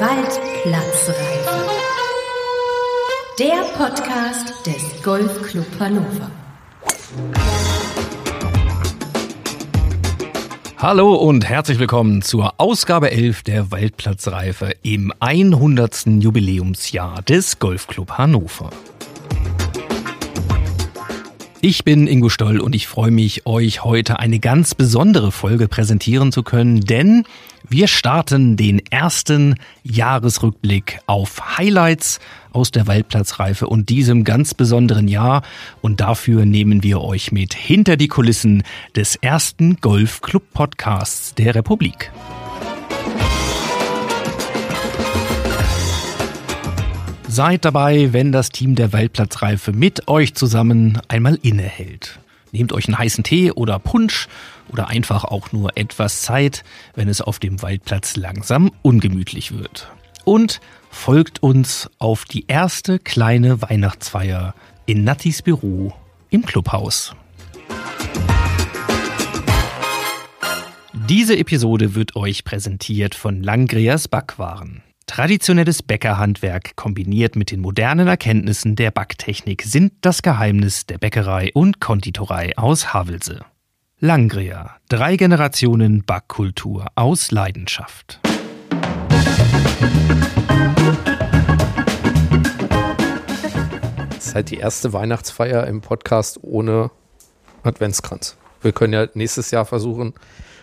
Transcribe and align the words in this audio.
Waldplatzreife. 0.00 1.66
Der 3.36 3.64
Podcast 3.76 4.64
des 4.64 5.02
Golfclub 5.02 5.66
Hannover. 5.80 6.30
Hallo 10.76 11.14
und 11.16 11.48
herzlich 11.48 11.80
willkommen 11.80 12.22
zur 12.22 12.54
Ausgabe 12.60 13.10
11 13.10 13.42
der 13.42 13.72
Waldplatzreife 13.72 14.76
im 14.82 15.12
100. 15.18 16.06
Jubiläumsjahr 16.06 17.22
des 17.22 17.58
Golfclub 17.58 18.12
Hannover. 18.12 18.70
Ich 21.60 21.82
bin 21.82 22.06
Ingo 22.06 22.28
Stoll 22.28 22.60
und 22.60 22.76
ich 22.76 22.86
freue 22.86 23.10
mich, 23.10 23.44
euch 23.44 23.82
heute 23.82 24.20
eine 24.20 24.38
ganz 24.38 24.76
besondere 24.76 25.32
Folge 25.32 25.66
präsentieren 25.66 26.30
zu 26.30 26.44
können, 26.44 26.82
denn 26.82 27.24
wir 27.68 27.88
starten 27.88 28.56
den 28.56 28.80
ersten 28.90 29.56
Jahresrückblick 29.82 31.00
auf 31.06 31.58
Highlights 31.58 32.20
aus 32.52 32.70
der 32.70 32.86
Waldplatzreife 32.86 33.66
und 33.66 33.88
diesem 33.88 34.22
ganz 34.22 34.54
besonderen 34.54 35.08
Jahr 35.08 35.42
und 35.80 36.00
dafür 36.00 36.46
nehmen 36.46 36.84
wir 36.84 37.00
euch 37.00 37.32
mit 37.32 37.54
hinter 37.54 37.96
die 37.96 38.08
Kulissen 38.08 38.62
des 38.94 39.16
ersten 39.16 39.78
Golfclub 39.80 40.44
Podcasts 40.52 41.34
der 41.34 41.56
Republik. 41.56 42.12
Seid 47.30 47.66
dabei, 47.66 48.14
wenn 48.14 48.32
das 48.32 48.48
Team 48.48 48.74
der 48.74 48.94
Waldplatzreife 48.94 49.72
mit 49.72 50.08
euch 50.08 50.34
zusammen 50.34 50.98
einmal 51.08 51.38
innehält. 51.42 52.18
Nehmt 52.52 52.72
euch 52.72 52.88
einen 52.88 52.96
heißen 52.96 53.22
Tee 53.22 53.52
oder 53.52 53.78
Punsch 53.78 54.28
oder 54.70 54.88
einfach 54.88 55.24
auch 55.24 55.52
nur 55.52 55.76
etwas 55.76 56.22
Zeit, 56.22 56.64
wenn 56.94 57.06
es 57.06 57.20
auf 57.20 57.38
dem 57.38 57.60
Waldplatz 57.60 58.16
langsam 58.16 58.72
ungemütlich 58.80 59.52
wird. 59.52 59.92
Und 60.24 60.60
folgt 60.90 61.42
uns 61.42 61.90
auf 61.98 62.24
die 62.24 62.46
erste 62.48 62.98
kleine 62.98 63.60
Weihnachtsfeier 63.60 64.54
in 64.86 65.04
Nattis 65.04 65.42
Büro 65.42 65.92
im 66.30 66.46
Clubhaus. 66.46 67.14
Diese 70.94 71.36
Episode 71.36 71.94
wird 71.94 72.16
euch 72.16 72.44
präsentiert 72.44 73.14
von 73.14 73.42
Langreas 73.42 74.08
Backwaren. 74.08 74.82
Traditionelles 75.08 75.82
Bäckerhandwerk 75.82 76.76
kombiniert 76.76 77.34
mit 77.34 77.50
den 77.50 77.60
modernen 77.60 78.06
Erkenntnissen 78.06 78.76
der 78.76 78.90
Backtechnik 78.90 79.62
sind 79.62 79.94
das 80.02 80.22
Geheimnis 80.22 80.84
der 80.84 80.98
Bäckerei 80.98 81.50
und 81.54 81.80
Konditorei 81.80 82.56
aus 82.56 82.92
Havelse. 82.92 83.40
Langrea, 83.98 84.76
drei 84.88 85.16
Generationen 85.16 86.04
Backkultur 86.04 86.86
aus 86.94 87.30
Leidenschaft. 87.30 88.20
Das 94.10 94.26
ist 94.26 94.34
halt 94.34 94.50
die 94.50 94.58
erste 94.58 94.92
Weihnachtsfeier 94.92 95.66
im 95.66 95.80
Podcast 95.80 96.38
ohne 96.42 96.90
Adventskranz. 97.62 98.36
Wir 98.60 98.72
können 98.72 98.92
ja 98.92 99.08
nächstes 99.14 99.50
Jahr 99.50 99.64
versuchen, 99.64 100.12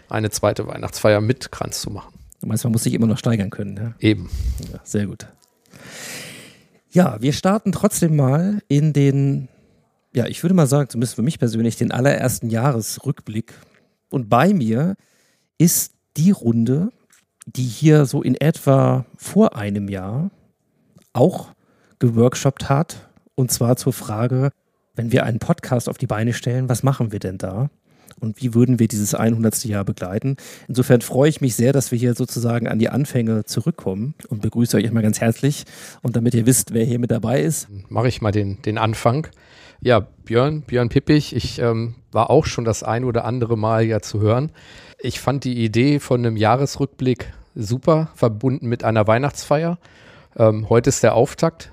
eine 0.08 0.30
zweite 0.30 0.68
Weihnachtsfeier 0.68 1.20
mit 1.20 1.52
Kranz 1.52 1.82
zu 1.82 1.90
machen. 1.90 2.15
Du 2.42 2.48
meinst, 2.48 2.64
man 2.64 2.74
muss 2.74 2.84
sich 2.84 2.94
immer 2.94 3.08
noch 3.08 3.18
steigern 3.18 3.50
können. 3.50 3.78
Ja? 3.78 3.94
Eben. 4.00 4.30
Ja, 4.72 4.80
sehr 4.84 5.08
gut. 5.08 5.28
Ja, 6.90 7.22
wir 7.22 7.34
starten 7.34 7.72
trotzdem 7.72 8.16
mal 8.16 8.62
in 8.68 8.94
den, 8.94 9.50
ja, 10.14 10.28
ich 10.28 10.44
würde 10.44 10.54
mal 10.54 10.68
sagen, 10.68 10.90
zumindest 10.90 11.16
für 11.16 11.22
mich 11.22 11.40
persönlich, 11.40 11.76
den 11.76 11.92
allerersten 11.92 12.50
Jahresrückblick. 12.50 13.54
Und 14.10 14.30
bei 14.30 14.54
mir 14.54 14.96
ist 15.58 15.94
die 16.18 16.32
Runde, 16.32 16.90
die 17.46 17.64
hier 17.64 18.06
so 18.06 18.22
in 18.22 18.36
etwa 18.36 19.06
vor 19.18 19.56
einem 19.56 19.90
Jahr 19.90 20.32
auch 21.14 21.50
geworkshopt 22.00 22.70
hat. 22.70 23.10
Und 23.36 23.52
zwar 23.52 23.76
zur 23.76 23.94
Frage, 23.94 24.52
wenn 24.96 25.12
wir 25.12 25.26
einen 25.26 25.40
Podcast 25.40 25.90
auf 25.90 25.98
die 25.98 26.08
Beine 26.08 26.34
stellen, 26.34 26.70
was 26.70 26.84
machen 26.84 27.12
wir 27.12 27.20
denn 27.20 27.38
da? 27.38 27.70
Und 28.20 28.42
wie 28.42 28.54
würden 28.54 28.80
wir 28.80 28.88
dieses 28.88 29.14
100. 29.14 29.66
Jahr 29.66 29.84
begleiten. 29.84 30.38
Insofern 30.68 31.02
freue 31.02 31.30
ich 31.30 31.42
mich 31.42 31.56
sehr, 31.56 31.74
dass 31.74 31.92
wir 31.92 32.00
hier 32.00 32.14
sozusagen 32.14 32.68
an 32.68 32.80
die 32.80 32.90
Anfänge 32.90 33.46
zurückkommen 33.46 34.16
und 34.30 34.42
begrüße 34.42 34.78
euch 34.78 34.92
mal 34.92 35.04
ganz 35.04 35.22
herzlich. 35.22 35.66
Und 36.02 36.16
damit 36.16 36.34
ihr 36.34 36.46
wisst, 36.46 36.74
wer 36.74 36.86
hier 36.86 37.00
mit 37.00 37.12
dabei 37.12 37.42
ist. 37.42 37.68
Mache 37.90 38.08
ich 38.08 38.22
mal 38.22 38.32
den, 38.32 38.62
den 38.62 38.78
Anfang. 38.78 39.28
Ja, 39.82 40.00
Björn, 40.00 40.62
Björn 40.62 40.90
Pippich, 40.90 41.36
ich 41.36 41.60
ähm, 41.60 41.96
war 42.12 42.30
auch 42.30 42.46
schon 42.46 42.66
das 42.66 42.82
ein 42.82 43.04
oder 43.04 43.26
andere 43.26 43.58
Mal 43.58 43.84
ja 43.84 44.00
zu 44.00 44.22
hören. 44.22 44.52
Ich 45.00 45.20
fand 45.20 45.44
die 45.44 45.64
Idee 45.64 46.00
von 46.00 46.26
einem 46.26 46.38
Jahresrückblick 46.38 47.34
super, 47.54 48.10
verbunden 48.16 48.68
mit 48.68 48.84
einer 48.84 49.06
Weihnachtsfeier. 49.08 49.78
Ähm, 50.38 50.70
heute 50.70 50.90
ist 50.90 51.04
der 51.04 51.14
Auftakt. 51.16 51.72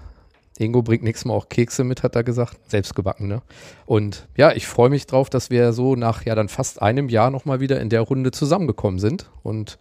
Ingo 0.63 0.83
bringt 0.83 1.03
nächstes 1.03 1.25
Mal 1.27 1.35
auch 1.35 1.49
Kekse 1.49 1.85
mit, 1.85 2.03
hat 2.03 2.17
er 2.17 2.25
gesagt. 2.25 2.59
Selbstgebacken, 2.71 3.29
ne? 3.29 3.43
Und 3.87 4.29
ja, 4.37 4.53
ich 4.53 4.67
freue 4.67 4.91
mich 4.91 5.07
drauf, 5.07 5.31
dass 5.31 5.51
wir 5.51 5.73
so 5.73 5.97
nach 5.97 6.25
ja 6.25 6.35
dann 6.35 6.49
fast 6.49 6.81
einem 6.81 7.09
Jahr 7.09 7.31
nochmal 7.31 7.61
wieder 7.61 7.81
in 7.81 7.89
der 7.89 8.03
Runde 8.03 8.31
zusammengekommen 8.31 8.99
sind. 8.99 9.31
Und 9.43 9.79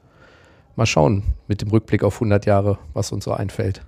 mal 0.75 0.85
schauen 0.85 1.23
mit 1.47 1.61
dem 1.61 1.69
Rückblick 1.69 2.03
auf 2.03 2.15
100 2.15 2.45
Jahre, 2.45 2.79
was 2.93 3.11
uns 3.11 3.25
so 3.25 3.31
einfällt. 3.31 3.81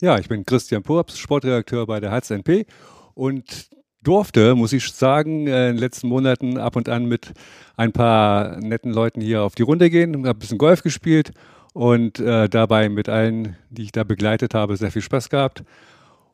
Ja, 0.00 0.18
ich 0.18 0.28
bin 0.28 0.46
Christian 0.46 0.82
Purps, 0.82 1.18
Sportredakteur 1.18 1.86
bei 1.86 2.00
der 2.00 2.10
HZNP 2.10 2.66
und 3.14 3.68
durfte, 4.02 4.54
muss 4.54 4.72
ich 4.72 4.90
sagen, 4.90 5.46
in 5.46 5.52
den 5.52 5.76
letzten 5.76 6.08
Monaten 6.08 6.56
ab 6.56 6.76
und 6.76 6.88
an 6.88 7.04
mit 7.04 7.32
ein 7.76 7.92
paar 7.92 8.58
netten 8.60 8.92
Leuten 8.92 9.20
hier 9.20 9.42
auf 9.42 9.54
die 9.54 9.62
Runde 9.62 9.90
gehen, 9.90 10.16
habe 10.16 10.30
ein 10.30 10.38
bisschen 10.38 10.56
Golf 10.56 10.82
gespielt 10.82 11.32
und 11.72 12.18
äh, 12.18 12.48
dabei 12.48 12.88
mit 12.88 13.08
allen, 13.08 13.56
die 13.70 13.82
ich 13.82 13.92
da 13.92 14.04
begleitet 14.04 14.54
habe, 14.54 14.76
sehr 14.76 14.90
viel 14.90 15.02
Spaß 15.02 15.30
gehabt. 15.30 15.62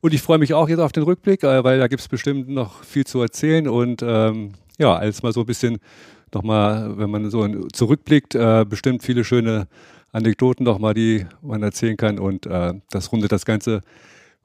Und 0.01 0.15
ich 0.15 0.23
freue 0.23 0.39
mich 0.39 0.55
auch 0.55 0.69
jetzt 0.69 0.79
auf 0.79 0.93
den 0.93 1.03
Rückblick, 1.03 1.43
äh, 1.43 1.65
weil 1.65 1.79
da 1.79 1.89
gibt 1.89 2.01
es 2.01 2.09
bestimmt 2.09 2.49
noch 2.49 2.85
viel 2.85 3.05
zu 3.05 3.21
erzählen 3.21 3.69
und 3.69 4.03
ähm, 4.03 4.53
ja, 4.79 4.95
alles 4.95 5.23
mal 5.23 5.33
so 5.33 5.41
ein 5.41 5.47
bisschen 5.47 5.79
nochmal, 6.33 6.97
wenn 6.99 7.11
man 7.11 7.31
so 7.31 7.47
zurückblickt, 7.73 8.35
äh, 8.35 8.65
bestimmt 8.69 9.03
viele 9.03 9.25
schöne 9.25 9.69
Anekdoten 10.13 10.65
nochmal, 10.65 10.95
die 10.95 11.27
man 11.43 11.63
erzählen 11.63 11.97
kann 11.97 12.19
und 12.19 12.47
äh, 12.47 12.75
das 12.91 13.13
rundet 13.13 13.33
das 13.33 13.45
ganze 13.45 13.81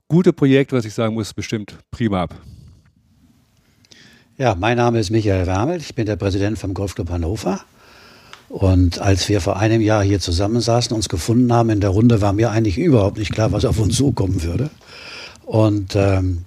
gute 0.07 0.33
Projekt, 0.33 0.73
was 0.73 0.85
ich 0.85 0.93
sagen 0.93 1.13
muss, 1.13 1.33
bestimmt 1.33 1.77
prima 1.91 2.23
ab. 2.23 2.35
Ja, 4.37 4.55
mein 4.55 4.77
Name 4.77 4.99
ist 4.99 5.11
Michael 5.11 5.45
Wermel, 5.45 5.77
ich 5.77 5.95
bin 5.95 6.05
der 6.05 6.15
Präsident 6.15 6.57
vom 6.57 6.73
Golfclub 6.73 7.09
Hannover. 7.09 7.61
Und 8.51 8.99
als 8.99 9.29
wir 9.29 9.39
vor 9.39 9.57
einem 9.57 9.79
Jahr 9.79 10.03
hier 10.03 10.19
zusammensaßen, 10.19 10.93
uns 10.93 11.07
gefunden 11.07 11.53
haben 11.53 11.69
in 11.69 11.79
der 11.79 11.91
Runde, 11.91 12.19
war 12.19 12.33
mir 12.33 12.51
eigentlich 12.51 12.77
überhaupt 12.77 13.17
nicht 13.17 13.31
klar, 13.31 13.53
was 13.53 13.63
auf 13.63 13.79
uns 13.79 13.95
zukommen 13.95 14.43
würde. 14.43 14.69
Und 15.45 15.95
ähm, 15.95 16.39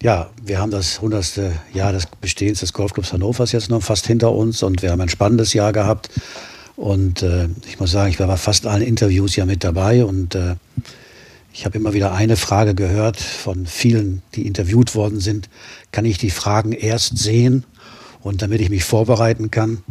ja, 0.00 0.30
wir 0.44 0.60
haben 0.60 0.70
das 0.70 0.98
100. 0.98 1.40
Jahr 1.74 1.92
des 1.92 2.06
Bestehens 2.20 2.60
des 2.60 2.72
Golfclubs 2.72 3.12
Hannovers 3.12 3.50
jetzt 3.50 3.68
noch 3.68 3.82
fast 3.82 4.06
hinter 4.06 4.30
uns 4.30 4.62
und 4.62 4.80
wir 4.80 4.92
haben 4.92 5.00
ein 5.00 5.08
spannendes 5.08 5.54
Jahr 5.54 5.72
gehabt. 5.72 6.08
Und 6.76 7.20
äh, 7.22 7.48
ich 7.66 7.80
muss 7.80 7.90
sagen, 7.90 8.10
ich 8.10 8.20
war 8.20 8.28
bei 8.28 8.36
fast 8.36 8.64
allen 8.64 8.82
Interviews 8.82 9.34
ja 9.34 9.44
mit 9.44 9.64
dabei 9.64 10.04
und 10.04 10.36
äh, 10.36 10.54
ich 11.52 11.64
habe 11.64 11.78
immer 11.78 11.94
wieder 11.94 12.12
eine 12.12 12.36
Frage 12.36 12.76
gehört 12.76 13.16
von 13.16 13.66
vielen, 13.66 14.22
die 14.36 14.46
interviewt 14.46 14.94
worden 14.94 15.18
sind. 15.18 15.48
Kann 15.90 16.04
ich 16.04 16.18
die 16.18 16.30
Fragen 16.30 16.70
erst 16.70 17.18
sehen 17.18 17.64
und 18.20 18.40
damit 18.42 18.60
ich 18.60 18.70
mich 18.70 18.84
vorbereiten 18.84 19.50
kann? 19.50 19.82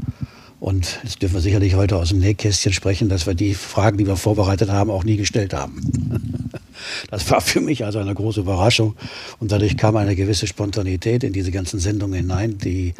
Und 0.65 0.99
jetzt 1.03 1.21
dürfen 1.21 1.35
wir 1.35 1.41
sicherlich 1.41 1.75
heute 1.75 1.95
aus 1.95 2.09
dem 2.09 2.17
Nähkästchen 2.17 2.73
sprechen, 2.73 3.07
dass 3.07 3.27
wir 3.27 3.35
die 3.35 3.53
Fragen, 3.53 3.99
die 3.99 4.07
wir 4.07 4.15
vorbereitet 4.15 4.71
haben, 4.71 4.89
auch 4.89 5.03
nie 5.03 5.15
gestellt 5.15 5.53
haben. 5.53 5.79
Das 7.09 7.31
war 7.31 7.39
für 7.41 7.61
mich 7.61 7.85
also 7.85 7.99
eine 7.99 8.13
große 8.13 8.41
Überraschung. 8.41 8.95
Und 9.39 9.51
dadurch 9.51 9.77
kam 9.77 9.95
eine 9.95 10.15
gewisse 10.15 10.45
Spontanität 10.45 11.23
in 11.23 11.33
diese 11.33 11.49
ganzen 11.51 11.79
Sendungen 11.79 12.15
hinein, 12.15 12.57
die 12.57 12.93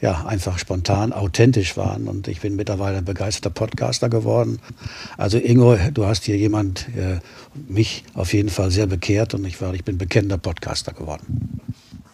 ja 0.00 0.26
einfach 0.26 0.58
spontan, 0.58 1.12
authentisch 1.12 1.76
waren. 1.76 2.08
Und 2.08 2.28
ich 2.28 2.40
bin 2.40 2.54
mittlerweile 2.56 2.98
ein 2.98 3.04
begeisterter 3.04 3.50
Podcaster 3.50 4.08
geworden. 4.08 4.60
Also 5.16 5.38
Ingo, 5.38 5.76
du 5.92 6.06
hast 6.06 6.24
hier 6.24 6.36
jemand, 6.36 6.88
äh, 6.96 7.18
mich 7.68 8.04
auf 8.14 8.32
jeden 8.32 8.50
Fall 8.50 8.70
sehr 8.70 8.86
bekehrt 8.86 9.34
und 9.34 9.44
ich, 9.44 9.60
war, 9.60 9.74
ich 9.74 9.84
bin 9.84 9.96
bekennender 9.96 10.38
Podcaster 10.38 10.92
geworden. 10.92 11.60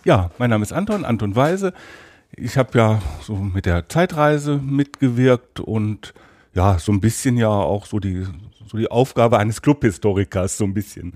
Ja, 0.05 0.31
mein 0.39 0.51
Name 0.51 0.63
ist 0.63 0.73
Anton, 0.73 1.05
Anton 1.05 1.35
Weise 1.35 1.75
ich 2.37 2.57
habe 2.57 2.79
ja 2.79 3.03
so 3.23 3.37
mit 3.37 3.67
der 3.67 3.89
Zeitreise 3.89 4.59
mitgewirkt 4.59 5.61
und 5.61 6.15
ja, 6.55 6.79
so 6.79 6.93
ein 6.93 7.01
bisschen 7.01 7.37
ja 7.37 7.49
auch 7.49 7.87
so 7.87 7.99
die, 7.99 8.27
so 8.67 8.77
die 8.79 8.91
Aufgabe 8.91 9.39
eines 9.39 9.63
Clubhistorikers 9.63 10.59
so 10.59 10.65
ein 10.65 10.75
bisschen 10.75 11.13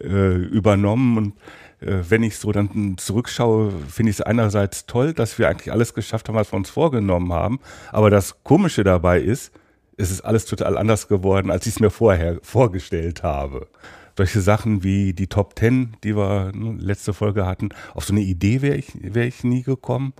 äh, 0.00 0.34
übernommen. 0.34 1.16
Und 1.18 1.34
äh, 1.80 2.02
wenn 2.08 2.22
ich 2.22 2.36
so 2.36 2.52
dann 2.52 2.96
zurückschaue, 2.98 3.72
finde 3.88 4.10
ich 4.10 4.16
es 4.16 4.22
einerseits 4.22 4.86
toll, 4.86 5.12
dass 5.12 5.38
wir 5.38 5.48
eigentlich 5.48 5.72
alles 5.72 5.94
geschafft 5.94 6.28
haben, 6.28 6.36
was 6.36 6.52
wir 6.52 6.56
uns 6.56 6.70
vorgenommen 6.70 7.32
haben. 7.32 7.60
Aber 7.90 8.10
das 8.10 8.42
Komische 8.44 8.84
dabei 8.84 9.20
ist, 9.20 9.52
es 9.96 10.10
ist 10.10 10.22
alles 10.22 10.46
total 10.46 10.76
anders 10.76 11.08
geworden, 11.08 11.50
als 11.50 11.66
ich 11.66 11.74
es 11.74 11.80
mir 11.80 11.90
vorher 11.90 12.38
vorgestellt 12.42 13.22
habe 13.22 13.68
solche 14.16 14.40
Sachen 14.40 14.82
wie 14.82 15.12
die 15.12 15.26
Top 15.26 15.56
Ten, 15.56 15.96
die 16.04 16.16
wir 16.16 16.52
ne, 16.54 16.76
letzte 16.78 17.12
Folge 17.14 17.46
hatten, 17.46 17.70
auf 17.94 18.04
so 18.04 18.12
eine 18.12 18.20
Idee 18.20 18.62
wäre 18.62 18.76
ich, 18.76 18.92
wär 18.94 19.26
ich 19.26 19.44
nie 19.44 19.62
gekommen. 19.62 20.12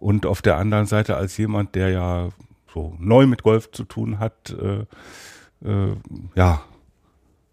Und 0.00 0.26
auf 0.26 0.42
der 0.42 0.56
anderen 0.56 0.86
Seite 0.86 1.16
als 1.16 1.36
jemand, 1.36 1.74
der 1.74 1.90
ja 1.90 2.30
so 2.72 2.94
neu 2.98 3.26
mit 3.26 3.42
Golf 3.42 3.70
zu 3.70 3.84
tun 3.84 4.18
hat, 4.18 4.50
äh, 4.50 4.86
äh, 5.68 5.94
ja, 6.34 6.62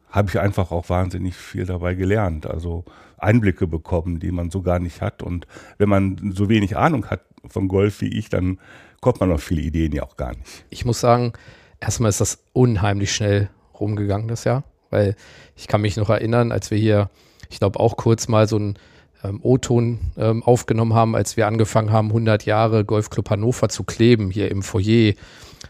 habe 0.09 0.29
ich 0.29 0.39
einfach 0.39 0.71
auch 0.71 0.89
wahnsinnig 0.89 1.35
viel 1.35 1.65
dabei 1.65 1.93
gelernt. 1.93 2.47
Also 2.47 2.85
Einblicke 3.17 3.67
bekommen, 3.67 4.19
die 4.19 4.31
man 4.31 4.49
so 4.49 4.61
gar 4.61 4.79
nicht 4.79 5.01
hat. 5.01 5.21
Und 5.21 5.45
wenn 5.77 5.89
man 5.89 6.31
so 6.33 6.49
wenig 6.49 6.77
Ahnung 6.77 7.07
hat 7.07 7.21
von 7.47 7.67
Golf 7.67 8.01
wie 8.01 8.17
ich, 8.17 8.29
dann 8.29 8.59
kommt 9.01 9.19
man 9.19 9.31
auf 9.31 9.43
viele 9.43 9.61
Ideen 9.61 9.91
ja 9.91 10.03
auch 10.03 10.15
gar 10.15 10.31
nicht. 10.31 10.65
Ich 10.69 10.85
muss 10.85 11.01
sagen, 11.01 11.33
erstmal 11.79 12.09
ist 12.09 12.21
das 12.21 12.39
unheimlich 12.53 13.13
schnell 13.13 13.49
rumgegangen 13.79 14.27
das 14.27 14.45
Jahr, 14.45 14.63
weil 14.89 15.15
ich 15.55 15.67
kann 15.67 15.81
mich 15.81 15.97
noch 15.97 16.09
erinnern, 16.09 16.51
als 16.51 16.71
wir 16.71 16.77
hier, 16.77 17.09
ich 17.49 17.59
glaube 17.59 17.79
auch 17.79 17.97
kurz 17.97 18.27
mal 18.27 18.47
so 18.47 18.57
ein 18.57 18.79
ähm, 19.27 19.39
O-Ton 19.41 19.99
ähm, 20.17 20.43
aufgenommen 20.43 20.93
haben, 20.93 21.15
als 21.15 21.37
wir 21.37 21.47
angefangen 21.47 21.91
haben, 21.91 22.09
100 22.09 22.45
Jahre 22.45 22.85
Golfclub 22.85 23.29
Hannover 23.29 23.69
zu 23.69 23.83
kleben, 23.83 24.31
hier 24.31 24.49
im 24.51 24.63
Foyer, 24.63 25.13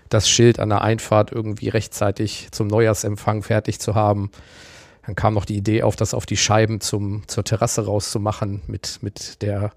das 0.10 0.30
Schild 0.30 0.60
an 0.60 0.70
der 0.70 0.82
Einfahrt 0.82 1.32
irgendwie 1.32 1.70
rechtzeitig 1.70 2.50
zum 2.52 2.68
Neujahrsempfang 2.68 3.44
fertig 3.44 3.80
zu 3.80 3.96
haben. 3.96 4.32
Dann 5.06 5.16
kam 5.16 5.34
noch 5.34 5.46
die 5.46 5.56
Idee 5.56 5.84
auf, 5.84 5.96
das 5.96 6.14
auf 6.14 6.26
die 6.26 6.38
Scheiben 6.38 6.82
zum, 6.82 7.24
zur 7.28 7.44
Terrasse 7.44 7.86
rauszumachen 7.86 8.62
mit, 8.68 9.00
mit 9.02 9.42
der 9.42 9.72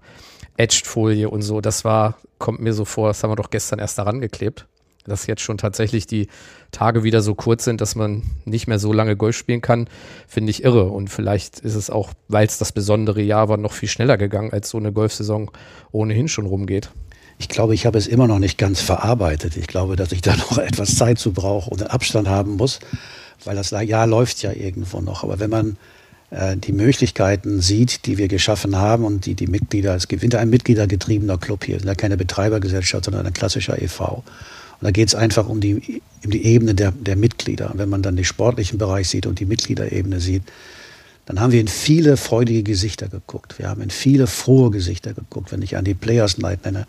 Edged-Folie 0.57 1.29
und 1.29 1.41
so. 1.41 1.61
Das 1.61 1.85
war, 1.85 2.17
kommt 2.37 2.59
mir 2.59 2.73
so 2.73 2.85
vor, 2.85 3.07
das 3.07 3.23
haben 3.23 3.31
wir 3.31 3.35
doch 3.37 3.49
gestern 3.49 3.79
erst 3.79 3.97
daran 3.97 4.19
geklebt. 4.19 4.67
Dass 5.05 5.27
jetzt 5.27 5.41
schon 5.41 5.57
tatsächlich 5.57 6.05
die 6.05 6.27
Tage 6.71 7.03
wieder 7.03 7.21
so 7.21 7.33
kurz 7.33 7.63
sind, 7.63 7.81
dass 7.81 7.95
man 7.95 8.23
nicht 8.45 8.67
mehr 8.67 8.79
so 8.79 8.93
lange 8.93 9.15
Golf 9.15 9.35
spielen 9.35 9.61
kann, 9.61 9.87
finde 10.27 10.51
ich 10.51 10.63
irre. 10.63 10.85
Und 10.85 11.09
vielleicht 11.09 11.59
ist 11.59 11.75
es 11.75 11.89
auch, 11.89 12.11
weil 12.27 12.45
es 12.45 12.57
das 12.57 12.71
besondere 12.71 13.21
Jahr 13.21 13.49
war, 13.49 13.57
noch 13.57 13.73
viel 13.73 13.89
schneller 13.89 14.17
gegangen, 14.17 14.51
als 14.53 14.69
so 14.69 14.77
eine 14.77 14.91
Golfsaison 14.91 15.49
ohnehin 15.91 16.27
schon 16.27 16.45
rumgeht. 16.45 16.91
Ich 17.39 17.49
glaube, 17.49 17.73
ich 17.73 17.87
habe 17.87 17.97
es 17.97 18.05
immer 18.05 18.27
noch 18.27 18.37
nicht 18.37 18.59
ganz 18.59 18.81
verarbeitet. 18.81 19.57
Ich 19.57 19.65
glaube, 19.65 19.95
dass 19.95 20.11
ich 20.11 20.21
da 20.21 20.35
noch 20.37 20.59
etwas 20.59 20.95
Zeit 20.95 21.17
zu 21.17 21.33
brauche 21.33 21.71
und 21.71 21.89
Abstand 21.89 22.27
haben 22.27 22.55
muss, 22.55 22.79
weil 23.43 23.55
das 23.55 23.71
Jahr 23.71 24.05
läuft 24.05 24.43
ja 24.43 24.51
irgendwo 24.51 25.01
noch. 25.01 25.23
Aber 25.23 25.39
wenn 25.39 25.49
man 25.49 25.77
äh, 26.29 26.55
die 26.57 26.71
Möglichkeiten 26.71 27.59
sieht, 27.59 28.05
die 28.05 28.17
wir 28.17 28.27
geschaffen 28.27 28.77
haben 28.77 29.03
und 29.05 29.25
die 29.25 29.35
die 29.35 29.47
Mitglieder, 29.47 29.95
es 29.95 30.07
gibt 30.07 30.35
ein 30.35 30.49
mitgliedergetriebener 30.49 31.37
Club 31.37 31.65
hier, 31.65 31.79
sind 31.79 31.87
ja 31.87 31.95
keine 31.95 32.15
Betreibergesellschaft, 32.15 33.05
sondern 33.05 33.25
ein 33.25 33.33
klassischer 33.33 33.81
e.V. 33.81 34.23
Und 34.81 34.85
da 34.85 34.91
geht 34.91 35.09
es 35.09 35.15
einfach 35.15 35.47
um 35.47 35.61
die, 35.61 36.01
um 36.25 36.31
die 36.31 36.43
Ebene 36.43 36.73
der, 36.73 36.91
der 36.91 37.15
Mitglieder. 37.15 37.71
Und 37.71 37.77
wenn 37.77 37.89
man 37.89 38.01
dann 38.01 38.15
den 38.15 38.25
sportlichen 38.25 38.79
Bereich 38.79 39.09
sieht 39.09 39.27
und 39.27 39.39
die 39.39 39.45
Mitgliederebene 39.45 40.19
sieht, 40.19 40.43
dann 41.27 41.39
haben 41.39 41.51
wir 41.51 41.61
in 41.61 41.67
viele 41.67 42.17
freudige 42.17 42.63
Gesichter 42.63 43.07
geguckt. 43.07 43.59
Wir 43.59 43.69
haben 43.69 43.81
in 43.81 43.91
viele 43.91 44.25
frohe 44.25 44.71
Gesichter 44.71 45.13
geguckt. 45.13 45.51
Wenn 45.51 45.61
ich 45.61 45.77
an 45.77 45.85
die 45.85 45.93
Players 45.93 46.39
Night 46.39 46.65
nenne 46.65 46.87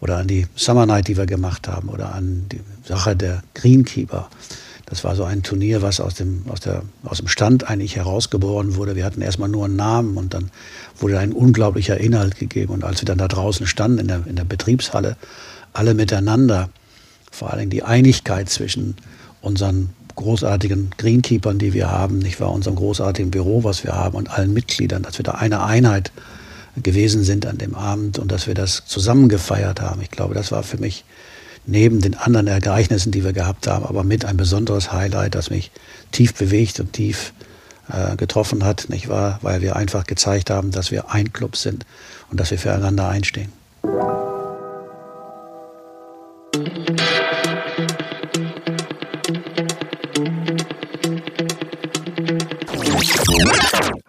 oder 0.00 0.18
an 0.18 0.26
die 0.26 0.46
Summer 0.56 0.84
Night, 0.84 1.06
die 1.06 1.16
wir 1.16 1.26
gemacht 1.26 1.68
haben 1.68 1.88
oder 1.88 2.12
an 2.12 2.46
die 2.50 2.60
Sache 2.84 3.14
der 3.14 3.44
Greenkeeper. 3.54 4.28
Das 4.86 5.04
war 5.04 5.14
so 5.14 5.22
ein 5.22 5.44
Turnier, 5.44 5.80
was 5.80 6.00
aus 6.00 6.14
dem, 6.14 6.42
aus, 6.48 6.58
der, 6.58 6.82
aus 7.04 7.18
dem 7.18 7.28
Stand 7.28 7.70
eigentlich 7.70 7.96
herausgeboren 7.96 8.74
wurde. 8.74 8.96
Wir 8.96 9.04
hatten 9.04 9.22
erstmal 9.22 9.48
nur 9.48 9.64
einen 9.66 9.76
Namen 9.76 10.16
und 10.16 10.34
dann 10.34 10.50
wurde 10.98 11.20
ein 11.20 11.32
unglaublicher 11.32 11.98
Inhalt 11.98 12.36
gegeben. 12.36 12.72
Und 12.72 12.84
als 12.84 13.00
wir 13.00 13.06
dann 13.06 13.18
da 13.18 13.28
draußen 13.28 13.66
standen 13.66 14.00
in 14.00 14.08
der, 14.08 14.26
in 14.26 14.36
der 14.36 14.44
Betriebshalle, 14.44 15.16
alle 15.72 15.94
miteinander, 15.94 16.68
vor 17.32 17.52
allem 17.52 17.70
die 17.70 17.82
Einigkeit 17.82 18.48
zwischen 18.48 18.94
unseren 19.40 19.90
großartigen 20.14 20.90
Greenkeepern, 20.98 21.58
die 21.58 21.72
wir 21.72 21.90
haben, 21.90 22.18
nicht 22.18 22.38
wahr, 22.40 22.52
unserem 22.52 22.76
großartigen 22.76 23.30
Büro, 23.30 23.64
was 23.64 23.82
wir 23.82 23.94
haben 23.94 24.16
und 24.16 24.30
allen 24.30 24.52
Mitgliedern, 24.52 25.02
dass 25.02 25.18
wir 25.18 25.24
da 25.24 25.32
eine 25.32 25.64
Einheit 25.64 26.12
gewesen 26.80 27.24
sind 27.24 27.46
an 27.46 27.58
dem 27.58 27.74
Abend 27.74 28.18
und 28.18 28.30
dass 28.30 28.46
wir 28.46 28.54
das 28.54 28.84
zusammen 28.86 29.28
gefeiert 29.28 29.80
haben. 29.80 30.00
Ich 30.02 30.10
glaube, 30.10 30.34
das 30.34 30.52
war 30.52 30.62
für 30.62 30.78
mich 30.78 31.04
neben 31.66 32.00
den 32.00 32.14
anderen 32.14 32.46
Ereignissen, 32.46 33.12
die 33.12 33.24
wir 33.24 33.32
gehabt 33.32 33.66
haben, 33.66 33.84
aber 33.84 34.04
mit 34.04 34.24
ein 34.24 34.36
besonderes 34.36 34.92
Highlight, 34.92 35.34
das 35.34 35.50
mich 35.50 35.70
tief 36.10 36.34
bewegt 36.34 36.80
und 36.80 36.92
tief 36.92 37.32
äh, 37.90 38.16
getroffen 38.16 38.64
hat, 38.64 38.88
nicht 38.88 39.08
wahr? 39.08 39.38
Weil 39.42 39.60
wir 39.60 39.76
einfach 39.76 40.04
gezeigt 40.04 40.50
haben, 40.50 40.70
dass 40.70 40.90
wir 40.90 41.10
ein 41.10 41.32
Club 41.32 41.56
sind 41.56 41.86
und 42.30 42.40
dass 42.40 42.50
wir 42.50 42.58
füreinander 42.58 43.08
einstehen. 43.08 43.52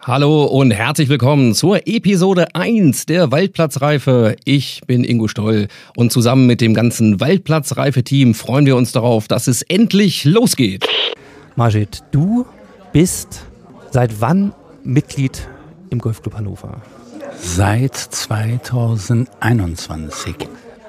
Hallo 0.05 0.44
und 0.44 0.71
herzlich 0.71 1.07
willkommen 1.07 1.53
zur 1.53 1.88
Episode 1.88 2.53
1 2.55 3.05
der 3.05 3.31
Waldplatzreife. 3.31 4.35
Ich 4.44 4.81
bin 4.85 5.05
Ingo 5.05 5.29
Stoll 5.29 5.69
und 5.95 6.11
zusammen 6.11 6.45
mit 6.45 6.59
dem 6.59 6.73
ganzen 6.73 7.21
Waldplatzreife-Team 7.21 8.33
freuen 8.33 8.65
wir 8.65 8.75
uns 8.75 8.91
darauf, 8.91 9.29
dass 9.29 9.47
es 9.47 9.61
endlich 9.61 10.25
losgeht. 10.25 10.85
Majid, 11.55 12.03
du 12.11 12.45
bist 12.91 13.45
seit 13.91 14.19
wann 14.19 14.53
Mitglied 14.83 15.47
im 15.89 16.00
Golfclub 16.00 16.35
Hannover? 16.35 16.81
Seit 17.39 17.95
2021. 17.95 20.35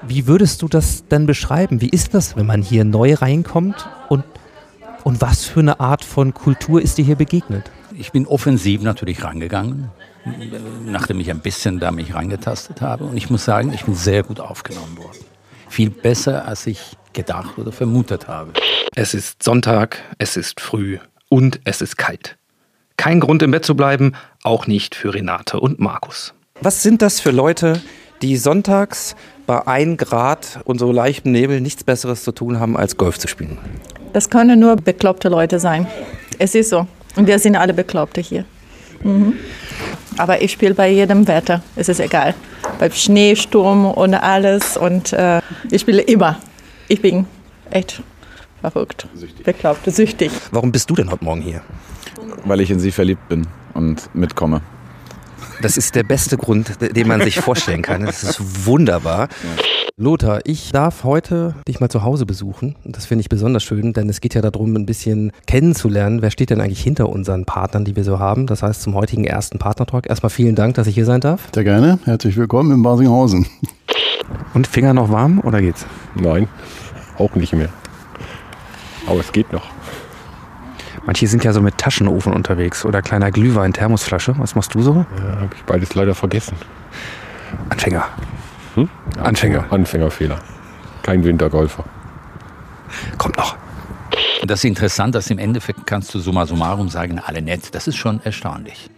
Wie 0.08 0.26
würdest 0.26 0.60
du 0.60 0.66
das 0.66 1.06
denn 1.06 1.26
beschreiben? 1.26 1.80
Wie 1.80 1.90
ist 1.90 2.14
das, 2.14 2.36
wenn 2.36 2.46
man 2.46 2.62
hier 2.62 2.84
neu 2.84 3.14
reinkommt 3.14 3.88
und, 4.08 4.24
und 5.04 5.20
was 5.20 5.44
für 5.44 5.60
eine 5.60 5.78
Art 5.78 6.04
von 6.04 6.34
Kultur 6.34 6.82
ist 6.82 6.98
dir 6.98 7.04
hier 7.04 7.14
begegnet? 7.14 7.70
Ich 7.96 8.10
bin 8.10 8.26
offensiv 8.26 8.82
natürlich 8.82 9.22
rangegangen, 9.22 9.90
nachdem 10.84 11.20
ich 11.20 11.30
ein 11.30 11.38
bisschen 11.38 11.78
da 11.78 11.92
mich 11.92 12.14
reingetastet 12.14 12.80
habe. 12.80 13.04
Und 13.04 13.16
ich 13.16 13.30
muss 13.30 13.44
sagen, 13.44 13.72
ich 13.72 13.84
bin 13.84 13.94
sehr 13.94 14.24
gut 14.24 14.40
aufgenommen 14.40 14.96
worden. 14.98 15.18
Viel 15.68 15.90
besser, 15.90 16.46
als 16.46 16.66
ich 16.66 16.96
gedacht 17.12 17.56
oder 17.56 17.70
vermutet 17.70 18.26
habe. 18.26 18.52
Es 18.96 19.14
ist 19.14 19.42
Sonntag, 19.42 19.98
es 20.18 20.36
ist 20.36 20.60
früh 20.60 20.98
und 21.28 21.60
es 21.64 21.82
ist 21.82 21.96
kalt. 21.96 22.36
Kein 22.96 23.20
Grund 23.20 23.42
im 23.42 23.52
Bett 23.52 23.64
zu 23.64 23.76
bleiben, 23.76 24.14
auch 24.42 24.66
nicht 24.66 24.96
für 24.96 25.14
Renate 25.14 25.60
und 25.60 25.78
Markus. 25.78 26.34
Was 26.60 26.82
sind 26.82 27.00
das 27.00 27.20
für 27.20 27.30
Leute, 27.30 27.80
die 28.22 28.36
sonntags 28.36 29.14
bei 29.46 29.66
1 29.66 29.98
Grad 29.98 30.60
und 30.64 30.78
so 30.78 30.90
leichtem 30.90 31.32
Nebel 31.32 31.60
nichts 31.60 31.84
Besseres 31.84 32.24
zu 32.24 32.32
tun 32.32 32.58
haben, 32.58 32.76
als 32.76 32.96
Golf 32.96 33.18
zu 33.18 33.28
spielen? 33.28 33.58
Das 34.12 34.30
können 34.30 34.58
nur 34.58 34.76
bekloppte 34.76 35.28
Leute 35.28 35.60
sein. 35.60 35.86
Es 36.38 36.54
ist 36.54 36.70
so. 36.70 36.88
Und 37.16 37.26
wir 37.26 37.38
sind 37.38 37.56
alle 37.56 37.74
Bekloppte 37.74 38.20
hier. 38.20 38.44
Mhm. 39.02 39.34
Aber 40.16 40.42
ich 40.42 40.52
spiele 40.52 40.74
bei 40.74 40.90
jedem 40.90 41.26
Wetter. 41.26 41.62
Es 41.76 41.88
ist 41.88 42.00
egal. 42.00 42.34
Bei 42.78 42.90
Schneesturm 42.90 43.86
und 43.86 44.14
alles. 44.14 44.76
Und 44.76 45.12
äh, 45.12 45.40
ich 45.70 45.80
spiele 45.80 46.02
immer. 46.02 46.38
Ich 46.88 47.00
bin 47.00 47.26
echt 47.70 48.02
verrückt. 48.60 49.06
Süchtig. 49.14 49.44
Bekloppt, 49.44 49.90
süchtig. 49.92 50.30
Warum 50.50 50.72
bist 50.72 50.88
du 50.90 50.94
denn 50.94 51.10
heute 51.10 51.24
Morgen 51.24 51.42
hier? 51.42 51.62
Weil 52.44 52.60
ich 52.60 52.70
in 52.70 52.78
sie 52.78 52.92
verliebt 52.92 53.28
bin 53.28 53.46
und 53.74 54.14
mitkomme. 54.14 54.60
Das 55.62 55.76
ist 55.76 55.94
der 55.94 56.02
beste 56.02 56.36
Grund, 56.36 56.72
den 56.80 57.08
man 57.08 57.20
sich 57.22 57.40
vorstellen 57.40 57.82
kann. 57.82 58.04
Das 58.04 58.22
ist 58.22 58.66
wunderbar. 58.66 59.28
Lothar, 59.96 60.40
ich 60.44 60.72
darf 60.72 61.04
heute 61.04 61.54
dich 61.68 61.78
mal 61.78 61.88
zu 61.88 62.02
Hause 62.02 62.26
besuchen. 62.26 62.74
Das 62.84 63.06
finde 63.06 63.20
ich 63.20 63.28
besonders 63.28 63.62
schön, 63.62 63.92
denn 63.92 64.08
es 64.08 64.20
geht 64.20 64.34
ja 64.34 64.42
darum, 64.42 64.74
ein 64.74 64.86
bisschen 64.86 65.30
kennenzulernen. 65.46 66.20
Wer 66.20 66.32
steht 66.32 66.50
denn 66.50 66.60
eigentlich 66.60 66.82
hinter 66.82 67.08
unseren 67.08 67.44
Partnern, 67.44 67.84
die 67.84 67.94
wir 67.94 68.02
so 68.02 68.18
haben? 68.18 68.46
Das 68.46 68.62
heißt, 68.62 68.82
zum 68.82 68.94
heutigen 68.94 69.24
ersten 69.24 69.58
Partnertalk. 69.58 70.08
Erstmal 70.08 70.30
vielen 70.30 70.56
Dank, 70.56 70.74
dass 70.74 70.88
ich 70.88 70.96
hier 70.96 71.04
sein 71.04 71.20
darf. 71.20 71.48
Sehr 71.54 71.64
gerne. 71.64 72.00
Herzlich 72.04 72.36
willkommen 72.36 72.72
in 72.72 72.82
Basinghausen. 72.82 73.46
Und 74.54 74.66
Finger 74.66 74.94
noch 74.94 75.10
warm 75.10 75.40
oder 75.40 75.60
geht's? 75.60 75.86
Nein, 76.14 76.48
auch 77.18 77.34
nicht 77.36 77.52
mehr. 77.52 77.68
Aber 79.06 79.20
es 79.20 79.30
geht 79.32 79.52
noch. 79.52 79.70
Manche 81.06 81.26
sind 81.26 81.44
ja 81.44 81.52
so 81.52 81.60
mit 81.60 81.76
Taschenofen 81.78 82.32
unterwegs 82.32 82.84
oder 82.84 83.02
kleiner 83.02 83.30
Glühwein, 83.30 83.72
Thermosflasche. 83.72 84.34
Was 84.38 84.54
machst 84.54 84.74
du 84.74 84.82
so? 84.82 85.04
Ja, 85.18 85.40
habe 85.40 85.54
ich 85.54 85.62
beides 85.64 85.94
leider 85.94 86.14
vergessen. 86.14 86.56
Anfänger. 87.68 88.06
Hm? 88.74 88.88
Anfänger. 89.22 89.66
Anfängerfehler. 89.70 90.38
Kein 91.02 91.22
Wintergolfer. 91.24 91.84
Kommt 93.18 93.36
noch. 93.36 93.56
Das 94.46 94.60
ist 94.60 94.64
interessant, 94.64 95.14
dass 95.14 95.30
im 95.30 95.38
Endeffekt 95.38 95.86
kannst 95.86 96.14
du 96.14 96.18
summa 96.18 96.46
summarum 96.46 96.88
sagen, 96.88 97.18
alle 97.18 97.42
nett. 97.42 97.74
Das 97.74 97.86
ist 97.86 97.96
schon 97.96 98.20
erstaunlich. 98.24 98.90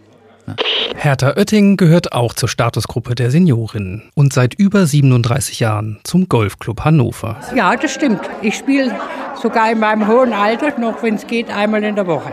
Hertha 0.95 1.35
Oetting 1.37 1.77
gehört 1.77 2.13
auch 2.13 2.33
zur 2.33 2.49
Statusgruppe 2.49 3.15
der 3.15 3.31
Seniorinnen 3.31 4.03
und 4.15 4.33
seit 4.33 4.55
über 4.55 4.85
37 4.85 5.59
Jahren 5.59 5.99
zum 6.03 6.27
Golfclub 6.27 6.83
Hannover. 6.83 7.37
Ja, 7.55 7.75
das 7.75 7.93
stimmt. 7.93 8.21
Ich 8.41 8.55
spiele 8.55 8.95
sogar 9.41 9.71
in 9.71 9.79
meinem 9.79 10.07
hohen 10.07 10.33
Alter 10.33 10.79
noch, 10.79 11.03
wenn 11.03 11.15
es 11.15 11.27
geht, 11.27 11.49
einmal 11.49 11.83
in 11.83 11.95
der 11.95 12.07
Woche. 12.07 12.31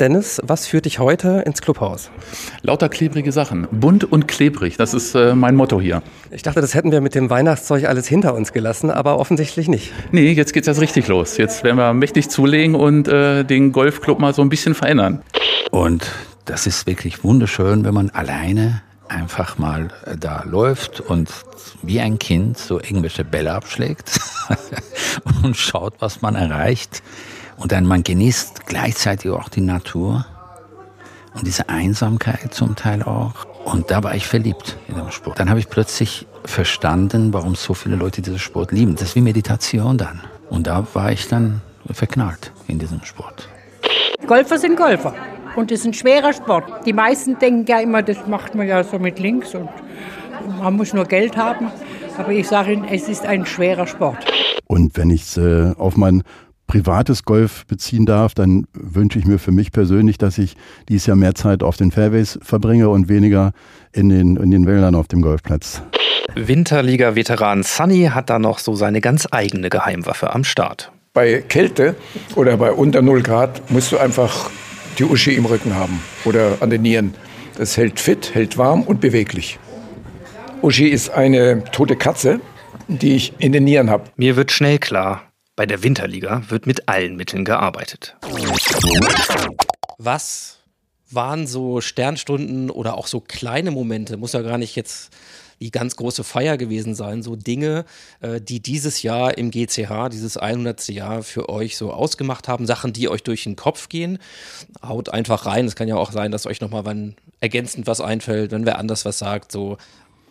Dennis, 0.00 0.40
was 0.44 0.66
führt 0.66 0.84
dich 0.84 0.98
heute 0.98 1.42
ins 1.46 1.62
Clubhaus? 1.62 2.10
Lauter 2.62 2.88
klebrige 2.88 3.32
Sachen. 3.32 3.68
Bunt 3.70 4.04
und 4.04 4.26
klebrig, 4.26 4.76
das 4.76 4.94
ist 4.94 5.14
äh, 5.14 5.34
mein 5.34 5.54
Motto 5.54 5.80
hier. 5.80 6.02
Ich 6.30 6.42
dachte, 6.42 6.60
das 6.60 6.74
hätten 6.74 6.92
wir 6.92 7.00
mit 7.00 7.14
dem 7.14 7.30
Weihnachtszeug 7.30 7.84
alles 7.84 8.06
hinter 8.06 8.34
uns 8.34 8.52
gelassen, 8.52 8.90
aber 8.90 9.18
offensichtlich 9.18 9.68
nicht. 9.68 9.92
Nee, 10.12 10.32
jetzt 10.32 10.52
geht's 10.52 10.66
erst 10.68 10.80
richtig 10.80 11.08
los. 11.08 11.36
Jetzt 11.36 11.62
werden 11.64 11.76
wir 11.76 11.92
mächtig 11.92 12.30
zulegen 12.30 12.74
und 12.74 13.08
äh, 13.08 13.44
den 13.44 13.72
Golfclub 13.72 14.18
mal 14.18 14.34
so 14.34 14.42
ein 14.42 14.48
bisschen 14.48 14.74
verändern. 14.74 15.22
Und 15.70 16.10
das 16.46 16.66
ist 16.66 16.86
wirklich 16.86 17.22
wunderschön, 17.22 17.84
wenn 17.84 17.94
man 17.94 18.10
alleine 18.10 18.82
einfach 19.08 19.58
mal 19.58 19.90
äh, 20.04 20.16
da 20.16 20.42
läuft 20.44 21.00
und 21.00 21.30
wie 21.82 22.00
ein 22.00 22.18
Kind 22.18 22.58
so 22.58 22.80
irgendwelche 22.80 23.24
Bälle 23.24 23.52
abschlägt 23.52 24.20
und 25.42 25.56
schaut, 25.56 25.94
was 26.00 26.22
man 26.22 26.34
erreicht. 26.34 27.02
Und 27.56 27.72
dann 27.72 27.86
man 27.86 28.02
genießt 28.02 28.66
gleichzeitig 28.66 29.30
auch 29.30 29.48
die 29.48 29.60
Natur 29.60 30.26
und 31.34 31.46
diese 31.46 31.68
Einsamkeit 31.68 32.52
zum 32.52 32.76
Teil 32.76 33.02
auch. 33.02 33.46
Und 33.64 33.90
da 33.90 34.02
war 34.02 34.14
ich 34.14 34.26
verliebt 34.26 34.76
in 34.88 34.96
den 34.96 35.10
Sport. 35.10 35.38
Dann 35.38 35.50
habe 35.50 35.60
ich 35.60 35.68
plötzlich 35.68 36.26
verstanden, 36.44 37.32
warum 37.32 37.54
so 37.54 37.74
viele 37.74 37.96
Leute 37.96 38.22
diesen 38.22 38.38
Sport 38.38 38.72
lieben. 38.72 38.94
Das 38.94 39.08
ist 39.08 39.16
wie 39.16 39.20
Meditation 39.20 39.98
dann. 39.98 40.20
Und 40.50 40.66
da 40.66 40.86
war 40.94 41.10
ich 41.10 41.28
dann 41.28 41.62
verknallt 41.90 42.52
in 42.68 42.78
diesem 42.78 43.02
Sport. 43.04 43.48
Golfer 44.26 44.58
sind 44.58 44.76
Golfer. 44.76 45.14
Und 45.56 45.72
es 45.72 45.80
ist 45.80 45.86
ein 45.86 45.94
schwerer 45.94 46.34
Sport. 46.34 46.86
Die 46.86 46.92
meisten 46.92 47.38
denken 47.38 47.64
ja 47.66 47.80
immer, 47.80 48.02
das 48.02 48.26
macht 48.26 48.54
man 48.54 48.68
ja 48.68 48.84
so 48.84 48.98
mit 48.98 49.18
links 49.18 49.54
und 49.54 49.68
man 50.60 50.76
muss 50.76 50.92
nur 50.92 51.06
Geld 51.06 51.36
haben. 51.36 51.70
Aber 52.18 52.30
ich 52.30 52.46
sage 52.46 52.72
Ihnen, 52.72 52.84
es 52.84 53.08
ist 53.08 53.24
ein 53.24 53.46
schwerer 53.46 53.86
Sport. 53.86 54.18
Und 54.66 54.96
wenn 54.98 55.08
ich 55.10 55.22
es 55.22 55.36
äh, 55.38 55.72
auf 55.78 55.96
mein 55.96 56.22
privates 56.66 57.24
Golf 57.24 57.64
beziehen 57.66 58.04
darf, 58.04 58.34
dann 58.34 58.66
wünsche 58.74 59.18
ich 59.18 59.24
mir 59.24 59.38
für 59.38 59.52
mich 59.52 59.72
persönlich, 59.72 60.18
dass 60.18 60.36
ich 60.36 60.56
dieses 60.88 61.06
Jahr 61.06 61.16
mehr 61.16 61.34
Zeit 61.34 61.62
auf 61.62 61.76
den 61.76 61.90
Fairways 61.90 62.38
verbringe 62.42 62.90
und 62.90 63.08
weniger 63.08 63.52
in 63.92 64.10
den, 64.10 64.36
in 64.36 64.50
den 64.50 64.66
Wäldern 64.66 64.94
auf 64.94 65.08
dem 65.08 65.22
Golfplatz. 65.22 65.82
Winterliga-Veteran 66.34 67.62
Sunny 67.62 68.10
hat 68.12 68.28
da 68.28 68.38
noch 68.38 68.58
so 68.58 68.74
seine 68.74 69.00
ganz 69.00 69.26
eigene 69.30 69.70
Geheimwaffe 69.70 70.34
am 70.34 70.44
Start. 70.44 70.92
Bei 71.14 71.40
Kälte 71.40 71.94
oder 72.34 72.58
bei 72.58 72.72
unter 72.72 73.00
0 73.00 73.22
Grad 73.22 73.70
musst 73.70 73.92
du 73.92 73.96
einfach 73.96 74.50
die 74.98 75.04
Uschi 75.04 75.34
im 75.34 75.44
Rücken 75.44 75.74
haben 75.74 76.02
oder 76.24 76.58
an 76.60 76.70
den 76.70 76.82
Nieren. 76.82 77.14
Das 77.56 77.76
hält 77.76 78.00
fit, 78.00 78.34
hält 78.34 78.58
warm 78.58 78.82
und 78.82 79.00
beweglich. 79.00 79.58
Uschi 80.62 80.88
ist 80.88 81.10
eine 81.10 81.64
tote 81.64 81.96
Katze, 81.96 82.40
die 82.88 83.14
ich 83.14 83.32
in 83.38 83.52
den 83.52 83.64
Nieren 83.64 83.90
habe. 83.90 84.04
Mir 84.16 84.36
wird 84.36 84.52
schnell 84.52 84.78
klar, 84.78 85.22
bei 85.54 85.66
der 85.66 85.82
Winterliga 85.82 86.42
wird 86.48 86.66
mit 86.66 86.88
allen 86.88 87.16
Mitteln 87.16 87.44
gearbeitet. 87.44 88.16
Was 89.98 90.58
waren 91.10 91.46
so 91.46 91.80
Sternstunden 91.80 92.70
oder 92.70 92.96
auch 92.96 93.06
so 93.06 93.20
kleine 93.20 93.70
Momente, 93.70 94.16
muss 94.16 94.32
ja 94.32 94.42
gar 94.42 94.58
nicht 94.58 94.76
jetzt 94.76 95.12
die 95.60 95.70
ganz 95.70 95.96
große 95.96 96.24
Feier 96.24 96.56
gewesen 96.56 96.94
sein, 96.94 97.22
so 97.22 97.36
Dinge, 97.36 97.84
äh, 98.20 98.40
die 98.40 98.60
dieses 98.60 99.02
Jahr 99.02 99.38
im 99.38 99.50
GCH, 99.50 100.08
dieses 100.10 100.36
100. 100.36 100.88
Jahr 100.88 101.22
für 101.22 101.48
euch 101.48 101.76
so 101.76 101.92
ausgemacht 101.92 102.48
haben, 102.48 102.66
Sachen, 102.66 102.92
die 102.92 103.08
euch 103.08 103.22
durch 103.22 103.44
den 103.44 103.56
Kopf 103.56 103.88
gehen. 103.88 104.18
Haut 104.82 105.08
einfach 105.08 105.46
rein. 105.46 105.66
Es 105.66 105.76
kann 105.76 105.88
ja 105.88 105.96
auch 105.96 106.12
sein, 106.12 106.30
dass 106.30 106.46
euch 106.46 106.60
nochmal 106.60 106.84
wann 106.84 107.14
ergänzend 107.40 107.86
was 107.86 108.00
einfällt, 108.00 108.50
wenn 108.50 108.66
wer 108.66 108.78
anders 108.78 109.04
was 109.04 109.18
sagt, 109.18 109.52
so. 109.52 109.78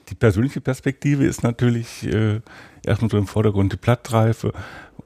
Die 0.09 0.15
persönliche 0.15 0.61
Perspektive 0.61 1.25
ist 1.25 1.41
natürlich 1.41 2.03
äh, 2.03 2.41
erstmal 2.85 3.09
so 3.09 3.17
im 3.17 3.27
Vordergrund 3.27 3.73
die 3.73 3.77
Plattreife 3.77 4.53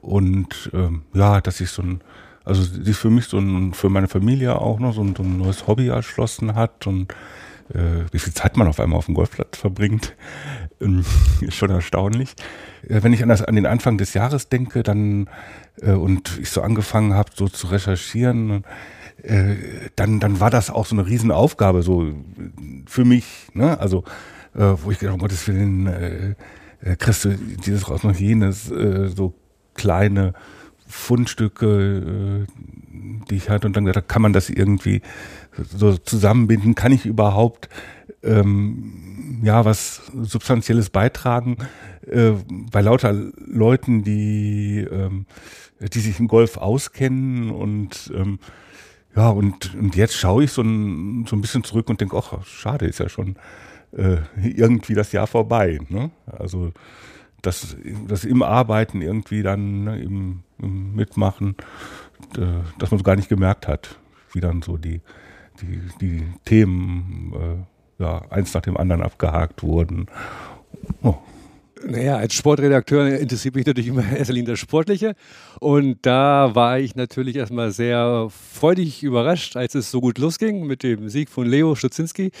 und 0.02 0.70
ähm, 0.74 1.02
ja, 1.14 1.40
dass 1.40 1.60
ich 1.60 1.70
so 1.70 1.82
ein 1.82 2.00
also 2.44 2.62
sich 2.62 2.96
für 2.96 3.10
mich 3.10 3.26
so 3.26 3.38
ein, 3.38 3.74
für 3.74 3.90
meine 3.90 4.08
Familie 4.08 4.58
auch 4.58 4.78
noch 4.78 4.94
so 4.94 5.02
ein, 5.02 5.14
so 5.14 5.22
ein 5.22 5.38
neues 5.38 5.66
Hobby 5.66 5.88
erschlossen 5.88 6.54
hat 6.54 6.86
und 6.86 7.14
wie 8.10 8.18
viel 8.18 8.34
Zeit 8.34 8.56
man 8.56 8.66
auf 8.66 8.80
einmal 8.80 8.98
auf 8.98 9.06
dem 9.06 9.14
Golfplatz 9.14 9.58
verbringt, 9.58 10.16
ähm, 10.80 11.04
ist 11.40 11.54
schon 11.54 11.70
erstaunlich. 11.70 12.34
Äh, 12.88 13.02
wenn 13.02 13.12
ich 13.12 13.22
an, 13.22 13.28
das, 13.28 13.42
an 13.42 13.54
den 13.54 13.66
Anfang 13.66 13.98
des 13.98 14.14
Jahres 14.14 14.48
denke, 14.48 14.82
dann 14.82 15.28
äh, 15.80 15.92
und 15.92 16.38
ich 16.40 16.50
so 16.50 16.62
angefangen 16.62 17.14
habe, 17.14 17.30
so 17.34 17.48
zu 17.48 17.68
recherchieren, 17.68 18.64
äh, 19.22 19.56
dann, 19.96 20.20
dann 20.20 20.40
war 20.40 20.50
das 20.50 20.70
auch 20.70 20.86
so 20.86 20.96
eine 20.96 21.06
Riesenaufgabe 21.06 21.82
so 21.82 22.12
für 22.86 23.04
mich. 23.04 23.26
Ne? 23.54 23.78
Also 23.78 24.04
äh, 24.54 24.74
wo 24.82 24.90
ich 24.90 24.98
gedacht, 24.98 25.14
um 25.14 25.20
Gottes 25.20 25.46
Willen, 25.46 25.86
äh, 25.86 26.34
äh, 26.82 26.96
kriegst 26.96 27.24
du 27.24 27.36
dieses 27.36 27.88
raus 27.88 28.02
noch 28.02 28.14
jenes, 28.14 28.70
äh, 28.70 29.08
so 29.08 29.34
kleine 29.74 30.34
Fundstücke, 30.86 32.46
äh, 32.46 32.89
die 33.30 33.36
ich 33.36 33.48
hatte 33.50 33.66
und 33.66 33.76
dann 33.76 33.84
gedacht, 33.84 34.08
kann 34.08 34.22
man 34.22 34.32
das 34.32 34.50
irgendwie 34.50 35.02
so 35.56 35.96
zusammenbinden? 35.96 36.74
Kann 36.74 36.92
ich 36.92 37.06
überhaupt 37.06 37.68
ähm, 38.22 39.40
ja 39.42 39.64
was 39.64 40.10
Substanzielles 40.20 40.90
beitragen 40.90 41.56
äh, 42.06 42.32
bei 42.70 42.80
lauter 42.80 43.12
Leuten, 43.12 44.04
die 44.04 44.86
ähm, 44.90 45.26
die 45.80 46.00
sich 46.00 46.20
im 46.20 46.28
Golf 46.28 46.56
auskennen 46.56 47.50
und 47.50 48.12
ähm, 48.14 48.38
ja 49.16 49.28
und 49.28 49.74
und 49.74 49.96
jetzt 49.96 50.16
schaue 50.16 50.44
ich 50.44 50.52
so 50.52 50.62
ein 50.62 51.26
so 51.26 51.36
ein 51.36 51.40
bisschen 51.40 51.64
zurück 51.64 51.88
und 51.88 52.00
denke, 52.00 52.16
ach 52.16 52.44
schade 52.44 52.86
ist 52.86 53.00
ja 53.00 53.08
schon 53.08 53.36
äh, 53.92 54.18
irgendwie 54.42 54.94
das 54.94 55.12
Jahr 55.12 55.26
vorbei. 55.26 55.80
Ne? 55.88 56.10
Also 56.26 56.72
das, 57.42 57.76
das 58.06 58.24
im 58.24 58.42
Arbeiten 58.42 59.02
irgendwie 59.02 59.42
dann 59.42 59.84
ne, 59.84 60.00
im, 60.00 60.40
im 60.60 60.94
Mitmachen, 60.94 61.56
dass 62.78 62.90
man 62.90 62.98
so 62.98 63.04
gar 63.04 63.16
nicht 63.16 63.28
gemerkt 63.28 63.68
hat, 63.68 63.98
wie 64.32 64.40
dann 64.40 64.62
so 64.62 64.76
die, 64.76 65.00
die, 65.60 65.80
die 66.00 66.22
Themen 66.44 67.32
äh, 67.98 68.02
ja, 68.02 68.22
eins 68.30 68.54
nach 68.54 68.62
dem 68.62 68.76
anderen 68.76 69.02
abgehakt 69.02 69.62
wurden. 69.62 70.06
Oh. 71.02 71.16
Naja, 71.82 72.16
als 72.16 72.34
Sportredakteur 72.34 73.18
interessiert 73.18 73.54
mich 73.54 73.64
natürlich 73.64 73.88
immer 73.88 74.04
erster 74.16 74.34
Linie 74.34 74.52
das 74.52 74.58
Sportliche. 74.58 75.14
Und 75.60 75.98
da 76.02 76.54
war 76.54 76.78
ich 76.78 76.94
natürlich 76.94 77.36
erstmal 77.36 77.70
sehr 77.72 78.28
freudig 78.30 79.02
überrascht, 79.02 79.56
als 79.56 79.74
es 79.74 79.90
so 79.90 80.00
gut 80.00 80.18
losging 80.18 80.66
mit 80.66 80.82
dem 80.82 81.08
Sieg 81.08 81.30
von 81.30 81.46
Leo 81.46 81.74
Stutzinski 81.74 82.32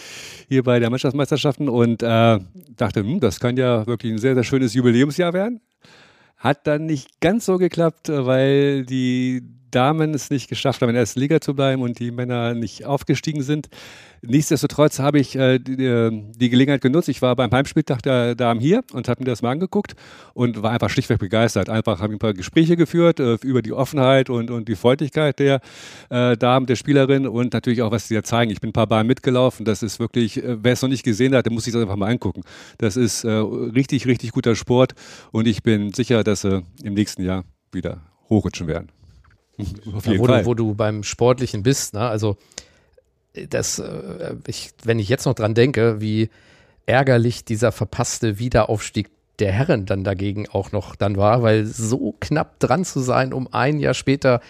hier 0.48 0.62
bei 0.62 0.78
der 0.78 0.90
Mannschaftsmeisterschaften 0.90 1.68
und 1.68 2.02
äh, 2.02 2.38
dachte, 2.76 3.00
hm, 3.00 3.20
das 3.20 3.40
kann 3.40 3.56
ja 3.56 3.86
wirklich 3.86 4.12
ein 4.12 4.18
sehr, 4.18 4.34
sehr 4.34 4.44
schönes 4.44 4.74
Jubiläumsjahr 4.74 5.32
werden. 5.32 5.60
Hat 6.36 6.66
dann 6.66 6.86
nicht 6.86 7.20
ganz 7.20 7.46
so 7.46 7.56
geklappt, 7.56 8.08
weil 8.10 8.84
die 8.84 9.42
Damen 9.70 10.14
es 10.14 10.30
nicht 10.30 10.48
geschafft 10.48 10.82
haben, 10.82 10.90
in 10.90 10.94
der 10.94 11.02
ersten 11.02 11.20
Liga 11.20 11.40
zu 11.40 11.54
bleiben 11.54 11.82
und 11.82 11.98
die 11.98 12.10
Männer 12.10 12.54
nicht 12.54 12.84
aufgestiegen 12.84 13.42
sind. 13.42 13.68
Nichtsdestotrotz 14.22 14.98
habe 14.98 15.18
ich 15.18 15.34
äh, 15.34 15.58
die, 15.58 15.76
die, 16.36 16.50
Gelegenheit 16.50 16.82
genutzt. 16.82 17.08
Ich 17.08 17.22
war 17.22 17.34
beim 17.36 17.50
Heimspieltag 17.50 18.02
der 18.02 18.34
Damen 18.34 18.60
hier 18.60 18.82
und 18.92 19.08
habe 19.08 19.22
mir 19.22 19.30
das 19.30 19.40
mal 19.40 19.52
angeguckt 19.52 19.94
und 20.34 20.62
war 20.62 20.72
einfach 20.72 20.90
schlichtweg 20.90 21.18
begeistert. 21.18 21.70
Einfach 21.70 22.00
habe 22.00 22.12
ein 22.12 22.18
paar 22.18 22.34
Gespräche 22.34 22.76
geführt 22.76 23.18
äh, 23.18 23.38
über 23.42 23.62
die 23.62 23.72
Offenheit 23.72 24.28
und, 24.28 24.50
und 24.50 24.68
die 24.68 24.76
Freundlichkeit 24.76 25.38
der 25.38 25.60
äh, 26.10 26.36
Damen, 26.36 26.66
der 26.66 26.76
Spielerin 26.76 27.26
und 27.26 27.54
natürlich 27.54 27.80
auch, 27.80 27.92
was 27.92 28.08
sie 28.08 28.14
da 28.14 28.22
zeigen. 28.22 28.50
Ich 28.50 28.60
bin 28.60 28.70
ein 28.70 28.74
paar 28.74 28.86
Bahnen 28.86 29.06
mitgelaufen. 29.06 29.64
Das 29.64 29.82
ist 29.82 29.98
wirklich, 29.98 30.44
äh, 30.44 30.62
wer 30.62 30.74
es 30.74 30.82
noch 30.82 30.90
nicht 30.90 31.02
gesehen 31.02 31.34
hat, 31.34 31.46
der 31.46 31.52
muss 31.52 31.64
sich 31.64 31.72
das 31.72 31.80
einfach 31.80 31.96
mal 31.96 32.10
angucken. 32.10 32.42
Das 32.76 32.98
ist 32.98 33.24
äh, 33.24 33.30
richtig, 33.30 34.06
richtig 34.06 34.32
guter 34.32 34.54
Sport 34.54 34.92
und 35.32 35.46
ich 35.46 35.62
bin 35.62 35.94
sicher, 35.94 36.24
dass 36.24 36.42
sie 36.42 36.62
im 36.82 36.92
nächsten 36.92 37.22
Jahr 37.22 37.44
wieder 37.72 38.02
hochrutschen 38.28 38.66
werden. 38.66 38.99
Auf 39.94 40.06
jeden 40.06 40.18
wo, 40.20 40.26
Fall. 40.26 40.42
Du, 40.42 40.46
wo 40.46 40.54
du 40.54 40.74
beim 40.74 41.02
Sportlichen 41.02 41.62
bist, 41.62 41.94
ne? 41.94 42.00
also 42.00 42.36
das, 43.48 43.78
äh, 43.78 44.34
ich, 44.46 44.72
wenn 44.84 44.98
ich 44.98 45.08
jetzt 45.08 45.26
noch 45.26 45.34
dran 45.34 45.54
denke, 45.54 46.00
wie 46.00 46.30
ärgerlich 46.86 47.44
dieser 47.44 47.72
verpasste 47.72 48.38
Wiederaufstieg 48.38 49.10
der 49.38 49.52
Herren 49.52 49.86
dann 49.86 50.04
dagegen 50.04 50.48
auch 50.48 50.72
noch 50.72 50.96
dann 50.96 51.16
war, 51.16 51.42
weil 51.42 51.64
so 51.64 52.14
knapp 52.20 52.58
dran 52.60 52.84
zu 52.84 53.00
sein, 53.00 53.32
um 53.32 53.48
ein 53.52 53.78
Jahr 53.78 53.94
später 53.94 54.40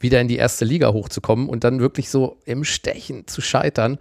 wieder 0.00 0.20
in 0.20 0.28
die 0.28 0.36
erste 0.36 0.64
Liga 0.64 0.92
hochzukommen 0.92 1.48
und 1.48 1.64
dann 1.64 1.80
wirklich 1.80 2.08
so 2.08 2.38
im 2.46 2.64
Stechen 2.64 3.26
zu 3.26 3.40
scheitern, 3.40 3.98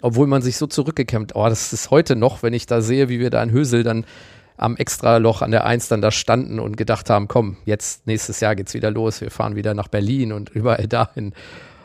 obwohl 0.00 0.26
man 0.26 0.42
sich 0.42 0.56
so 0.56 0.66
zurückgekämpft. 0.66 1.34
Oh, 1.34 1.48
das 1.48 1.72
ist 1.72 1.90
heute 1.90 2.16
noch, 2.16 2.42
wenn 2.42 2.54
ich 2.54 2.66
da 2.66 2.80
sehe, 2.80 3.08
wie 3.08 3.20
wir 3.20 3.30
da 3.30 3.42
in 3.42 3.50
Hösel 3.50 3.82
dann 3.82 4.06
am 4.60 4.76
Extraloch 4.76 5.42
an 5.42 5.50
der 5.50 5.64
Eins 5.64 5.88
dann 5.88 6.02
da 6.02 6.10
standen 6.10 6.60
und 6.60 6.76
gedacht 6.76 7.10
haben, 7.10 7.28
komm, 7.28 7.56
jetzt 7.64 8.06
nächstes 8.06 8.40
Jahr 8.40 8.54
geht's 8.54 8.74
wieder 8.74 8.90
los, 8.90 9.20
wir 9.20 9.30
fahren 9.30 9.56
wieder 9.56 9.74
nach 9.74 9.88
Berlin 9.88 10.32
und 10.32 10.50
überall 10.54 10.86
dahin 10.86 11.32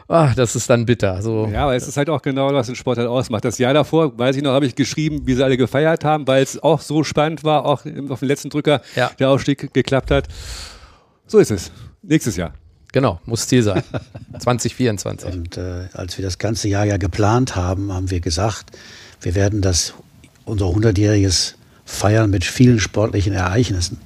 ah, 0.08 0.34
das 0.36 0.56
ist 0.56 0.70
dann 0.70 0.86
bitter. 0.86 1.22
So. 1.22 1.50
Ja, 1.52 1.64
aber 1.64 1.76
es 1.76 1.88
ist 1.88 1.98
halt 1.98 2.10
auch 2.10 2.22
genau, 2.22 2.54
was 2.54 2.68
den 2.68 2.76
Sport 2.76 2.98
halt 2.98 3.08
ausmacht. 3.08 3.46
Das 3.46 3.58
Jahr 3.58 3.74
davor, 3.74 4.18
weiß 4.18 4.36
ich 4.36 4.44
noch, 4.44 4.52
habe 4.52 4.66
ich 4.66 4.76
geschrieben, 4.76 5.26
wie 5.26 5.34
sie 5.34 5.44
alle 5.44 5.58
gefeiert 5.58 6.04
haben, 6.04 6.28
weil 6.28 6.44
es 6.44 6.62
auch 6.62 6.82
so 6.82 7.04
spannend 7.04 7.44
war, 7.44 7.66
auch 7.66 7.86
auf 8.10 8.20
den 8.20 8.28
letzten 8.28 8.50
Drücker 8.50 8.82
ja. 8.96 9.12
der 9.20 9.30
Aufstieg 9.30 9.74
geklappt 9.74 10.12
hat. 10.12 10.28
So 11.28 11.40
ist 11.40 11.52
es. 11.52 11.72
Nächstes 12.02 12.36
Jahr. 12.36 12.54
Genau, 12.92 13.20
muss 13.26 13.48
Ziel 13.48 13.64
sein. 13.64 13.84
2024. 14.40 15.34
Und 15.34 15.58
äh, 15.58 15.88
als 15.94 16.18
wir 16.18 16.24
das 16.24 16.38
ganze 16.38 16.68
Jahr 16.68 16.86
ja 16.86 16.98
geplant 16.98 17.56
haben, 17.56 17.92
haben 17.92 18.10
wir 18.10 18.22
gesagt, 18.22 18.78
wir 19.22 19.36
werden 19.36 19.62
das 19.62 19.94
unser 20.46 20.68
100-jähriges 20.68 21.56
feiern 21.86 22.30
mit 22.30 22.44
vielen 22.44 22.80
sportlichen 22.80 23.34
Ereignissen. 23.34 23.98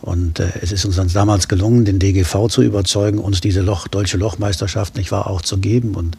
Und 0.00 0.40
äh, 0.40 0.50
es 0.60 0.72
ist 0.72 0.84
uns 0.84 0.96
dann 0.96 1.08
damals 1.08 1.46
gelungen, 1.46 1.84
den 1.84 1.98
DGV 1.98 2.48
zu 2.48 2.62
überzeugen, 2.62 3.18
uns 3.18 3.40
diese 3.40 3.60
Loch, 3.60 3.86
deutsche 3.86 4.16
Lochmeisterschaft 4.16 4.96
nicht 4.96 5.12
wahr 5.12 5.28
auch 5.28 5.42
zu 5.42 5.58
geben. 5.58 5.94
Und 5.94 6.18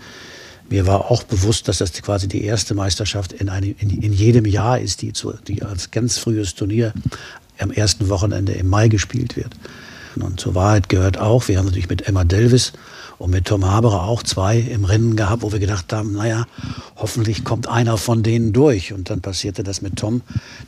mir 0.69 0.88
war 0.88 1.12
auch 1.12 1.23
bewusst, 1.23 1.67
dass 1.67 1.79
das 1.79 1.91
quasi 1.93 2.27
die 2.29 2.45
erste 2.45 2.75
Meisterschaft 2.75 3.33
in, 3.33 3.50
einem, 3.50 3.75
in, 3.79 3.89
in 4.01 4.13
jedem 4.13 4.45
Jahr 4.45 4.79
ist, 4.79 5.01
die, 5.01 5.12
zu, 5.12 5.33
die 5.47 5.63
als 5.63 5.91
ganz 5.91 6.17
frühes 6.17 6.55
Turnier 6.55 6.93
am 7.59 7.71
ersten 7.71 8.07
Wochenende 8.07 8.53
im 8.53 8.69
Mai 8.69 8.88
gespielt 8.88 9.35
wird. 9.35 9.53
Und 10.15 10.39
zur 10.39 10.55
Wahrheit 10.55 10.89
gehört 10.89 11.17
auch, 11.17 11.47
wir 11.47 11.57
haben 11.57 11.65
natürlich 11.65 11.89
mit 11.89 12.07
Emma 12.07 12.23
Delvis 12.23 12.71
und 13.17 13.32
mit 13.32 13.46
Tom 13.46 13.65
Haberer 13.65 14.03
auch 14.03 14.24
zwei 14.24 14.58
im 14.58 14.86
Rennen 14.86 15.15
gehabt, 15.15 15.43
wo 15.43 15.51
wir 15.51 15.60
gedacht 15.60 15.93
haben, 15.93 16.13
naja, 16.13 16.46
hoffentlich 16.96 17.43
kommt 17.43 17.67
einer 17.67 17.98
von 17.98 18.24
denen 18.24 18.53
durch. 18.53 18.93
Und 18.93 19.10
dann 19.10 19.22
passierte 19.22 19.63
das 19.63 19.82
mit 19.82 19.98
Tom, 19.98 20.22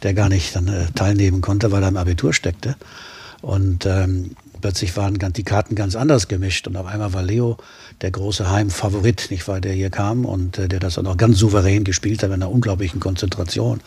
der 0.04 0.14
gar 0.14 0.30
nicht 0.30 0.56
dann 0.56 0.68
äh, 0.68 0.86
teilnehmen 0.96 1.42
konnte, 1.42 1.72
weil 1.72 1.84
er 1.84 1.90
im 1.90 1.98
Abitur 1.98 2.34
steckte. 2.34 2.76
Und 3.42 3.86
ähm, 3.86 4.32
plötzlich 4.62 4.98
waren 4.98 5.20
die 5.20 5.44
Karten 5.44 5.76
ganz 5.76 5.96
anders 5.96 6.28
gemischt 6.28 6.68
und 6.68 6.76
auf 6.76 6.88
einmal 6.88 7.14
war 7.14 7.22
Leo 7.22 7.58
der 8.02 8.12
große 8.12 8.50
Heimfavorit, 8.50 9.28
nicht 9.30 9.48
wahr, 9.48 9.62
der 9.62 9.74
hier 9.74 9.90
kam 9.90 10.26
und 10.26 10.58
äh, 10.58 10.68
der 10.68 10.80
das 10.80 10.96
dann 10.96 11.08
auch 11.08 11.18
ganz 11.18 11.38
souverän 11.38 11.84
gespielt 11.84 12.24
hat 12.24 12.30
mit 12.30 12.42
einer 12.42 12.50
unglaublichen 12.50 13.00
Konzentration. 13.00 13.82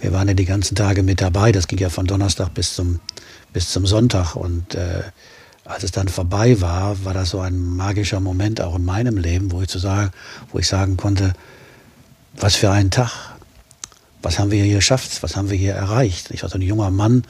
Wir 0.00 0.12
waren 0.12 0.28
ja 0.28 0.34
die 0.34 0.44
ganzen 0.44 0.74
Tage 0.74 1.02
mit 1.02 1.20
dabei, 1.20 1.52
das 1.52 1.68
ging 1.68 1.78
ja 1.78 1.90
von 1.90 2.06
Donnerstag 2.06 2.54
bis 2.54 2.74
zum, 2.74 3.00
bis 3.52 3.70
zum 3.70 3.86
Sonntag 3.86 4.36
und 4.36 4.74
äh, 4.74 5.02
als 5.66 5.82
es 5.82 5.90
dann 5.90 6.08
vorbei 6.08 6.60
war, 6.60 7.04
war 7.04 7.14
das 7.14 7.30
so 7.30 7.40
ein 7.40 7.58
magischer 7.58 8.20
Moment 8.20 8.60
auch 8.60 8.76
in 8.76 8.84
meinem 8.84 9.18
Leben, 9.18 9.50
wo 9.52 9.62
ich, 9.62 9.68
zu 9.68 9.78
sagen, 9.78 10.10
wo 10.52 10.58
ich 10.58 10.68
sagen 10.68 10.96
konnte, 10.96 11.32
was 12.36 12.54
für 12.54 12.70
ein 12.70 12.90
Tag, 12.90 13.10
was 14.22 14.38
haben 14.38 14.50
wir 14.50 14.62
hier 14.62 14.76
geschafft, 14.76 15.22
was 15.22 15.36
haben 15.36 15.50
wir 15.50 15.56
hier 15.56 15.74
erreicht. 15.74 16.30
Ich 16.30 16.42
war 16.42 16.50
so 16.50 16.58
ein 16.58 16.62
junger 16.62 16.90
Mann, 16.90 17.24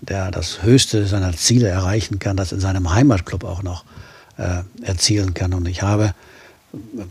der 0.00 0.30
das 0.30 0.62
Höchste 0.62 1.06
seiner 1.06 1.32
Ziele 1.32 1.68
erreichen 1.68 2.18
kann, 2.18 2.36
das 2.36 2.52
in 2.52 2.60
seinem 2.60 2.92
Heimatclub 2.92 3.44
auch 3.44 3.62
noch 3.62 3.84
äh, 4.36 4.62
erzielen 4.82 5.34
kann. 5.34 5.54
Und 5.54 5.66
ich 5.68 5.82
habe, 5.82 6.14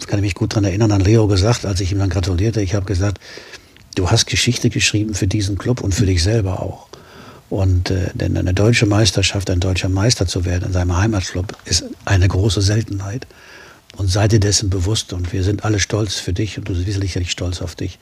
kann 0.08 0.20
ich 0.20 0.24
mich 0.24 0.36
gut 0.36 0.54
daran 0.54 0.66
erinnern, 0.66 0.92
an 0.92 1.02
Leo 1.02 1.28
gesagt, 1.28 1.66
als 1.66 1.80
ich 1.82 1.92
ihm 1.92 2.00
dann 2.00 2.10
gratulierte, 2.10 2.62
ich 2.62 2.76
habe 2.76 2.86
gesagt, 2.86 3.20
du 3.96 4.10
hast 4.10 4.26
Geschichte 4.26 4.70
geschrieben 4.70 5.14
für 5.14 5.28
diesen 5.28 5.58
Club 5.58 5.82
und 5.82 5.94
für 5.94 6.06
dich 6.06 6.24
selber 6.24 6.62
auch. 6.62 6.88
Und 7.50 7.92
äh, 7.92 8.10
denn 8.14 8.38
eine 8.38 8.54
deutsche 8.54 8.86
Meisterschaft, 8.86 9.50
ein 9.50 9.60
deutscher 9.60 9.90
Meister 9.90 10.28
zu 10.28 10.46
werden 10.46 10.66
in 10.66 10.74
seinem 10.74 10.98
Heimatclub, 10.98 11.56
ist 11.66 11.86
eine 12.06 12.28
große 12.28 12.62
Seltenheit. 12.62 13.26
Und 13.96 14.10
sei 14.10 14.28
dir 14.28 14.40
dessen 14.40 14.70
bewusst 14.70 15.14
und 15.14 15.34
wir 15.34 15.44
sind 15.44 15.66
alle 15.66 15.80
stolz 15.80 16.16
für 16.16 16.34
dich 16.34 16.58
und 16.58 16.70
du 16.70 16.74
bist 16.74 17.02
sicherlich 17.02 17.32
stolz 17.32 17.62
auf 17.62 17.76
dich. 17.76 17.98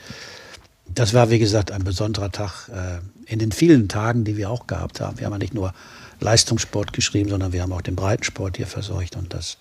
Das 0.87 1.13
war, 1.13 1.29
wie 1.29 1.39
gesagt, 1.39 1.71
ein 1.71 1.83
besonderer 1.83 2.31
Tag 2.31 2.69
äh, 2.69 3.31
in 3.31 3.39
den 3.39 3.51
vielen 3.51 3.87
Tagen, 3.87 4.23
die 4.23 4.35
wir 4.35 4.49
auch 4.49 4.67
gehabt 4.67 4.99
haben. 4.99 5.19
Wir 5.19 5.25
haben 5.25 5.33
ja 5.33 5.39
nicht 5.39 5.53
nur 5.53 5.73
Leistungssport 6.19 6.93
geschrieben, 6.93 7.29
sondern 7.29 7.53
wir 7.53 7.61
haben 7.61 7.71
auch 7.71 7.81
den 7.81 7.95
Breitensport 7.95 8.57
hier 8.57 8.67
versorgt. 8.67 9.15
Und 9.15 9.33
das 9.33 9.57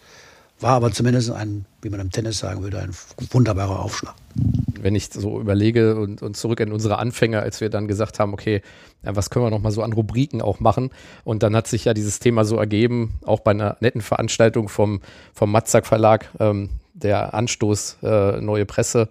war 0.61 0.73
aber 0.73 0.93
zumindest 0.93 1.31
ein, 1.31 1.67
wie 1.83 1.91
man 1.91 2.01
im 2.01 2.11
Tennis 2.11 2.39
sagen 2.39 2.63
würde, 2.63 2.81
ein 2.81 2.95
wunderbarer 3.31 3.81
Aufschlag. 3.81 4.15
Wenn 4.85 4.95
ich 4.95 5.09
so 5.11 5.41
überlege 5.41 5.97
und, 5.97 6.21
und 6.21 6.37
zurück 6.37 6.61
in 6.61 6.71
unsere 6.71 6.99
Anfänge, 6.99 7.41
als 7.41 7.63
wir 7.63 7.71
dann 7.71 7.89
gesagt 7.89 8.21
haben, 8.21 8.35
okay, 8.35 8.61
was 9.03 9.31
können 9.31 9.47
wir 9.47 9.51
noch 9.51 9.63
mal 9.63 9.71
so 9.71 9.83
an 9.83 9.95
Rubriken 9.95 10.43
auch 10.43 10.61
machen? 10.61 10.91
Und 11.25 11.43
dann 11.43 11.57
hat 11.57 11.67
sich 11.67 11.87
ja 11.87 11.95
dieses 11.95 12.19
Thema 12.19 12.45
so 12.45 12.59
ergeben, 12.59 13.15
auch 13.25 13.41
bei 13.41 13.53
einer 13.53 13.79
netten 13.81 14.03
Veranstaltung 14.03 14.69
vom, 14.69 15.01
vom 15.33 15.51
Matzak 15.51 15.87
Verlag, 15.87 16.29
ähm, 16.39 16.69
der 16.93 17.33
Anstoß 17.33 17.97
äh, 18.03 18.41
Neue 18.43 18.67
Presse, 18.67 19.09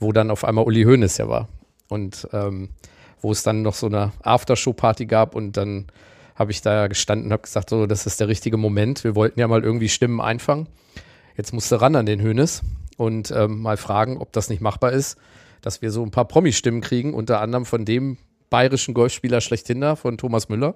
wo 0.00 0.10
dann 0.10 0.32
auf 0.32 0.44
einmal 0.44 0.64
Uli 0.64 0.82
Hoeneß 0.82 1.16
ja 1.18 1.28
war. 1.28 1.48
Und 1.88 2.28
ähm, 2.32 2.70
wo 3.20 3.30
es 3.30 3.44
dann 3.44 3.62
noch 3.62 3.74
so 3.74 3.86
eine 3.86 4.10
Aftershow-Party 4.22 5.06
gab 5.06 5.36
und 5.36 5.56
dann 5.56 5.86
habe 6.34 6.50
ich 6.50 6.60
da 6.60 6.88
gestanden 6.88 7.26
und 7.26 7.32
habe 7.32 7.42
gesagt, 7.42 7.70
so, 7.70 7.86
das 7.86 8.04
ist 8.06 8.18
der 8.18 8.26
richtige 8.26 8.56
Moment. 8.56 9.04
Wir 9.04 9.14
wollten 9.14 9.38
ja 9.38 9.46
mal 9.46 9.62
irgendwie 9.62 9.88
Stimmen 9.88 10.20
einfangen. 10.20 10.66
Jetzt 11.36 11.52
musste 11.52 11.80
ran 11.80 11.94
an 11.94 12.04
den 12.04 12.20
Hönes 12.20 12.62
und 12.96 13.30
ähm, 13.30 13.60
mal 13.60 13.76
fragen, 13.76 14.18
ob 14.18 14.32
das 14.32 14.48
nicht 14.48 14.60
machbar 14.60 14.92
ist, 14.92 15.18
dass 15.60 15.82
wir 15.82 15.90
so 15.90 16.02
ein 16.02 16.10
paar 16.10 16.26
Promi-Stimmen 16.26 16.80
kriegen, 16.80 17.14
unter 17.14 17.40
anderem 17.40 17.64
von 17.64 17.84
dem 17.84 18.18
bayerischen 18.50 18.94
Golfspieler 18.94 19.40
schlechthin 19.40 19.80
da, 19.80 19.96
von 19.96 20.18
Thomas 20.18 20.48
Müller. 20.48 20.74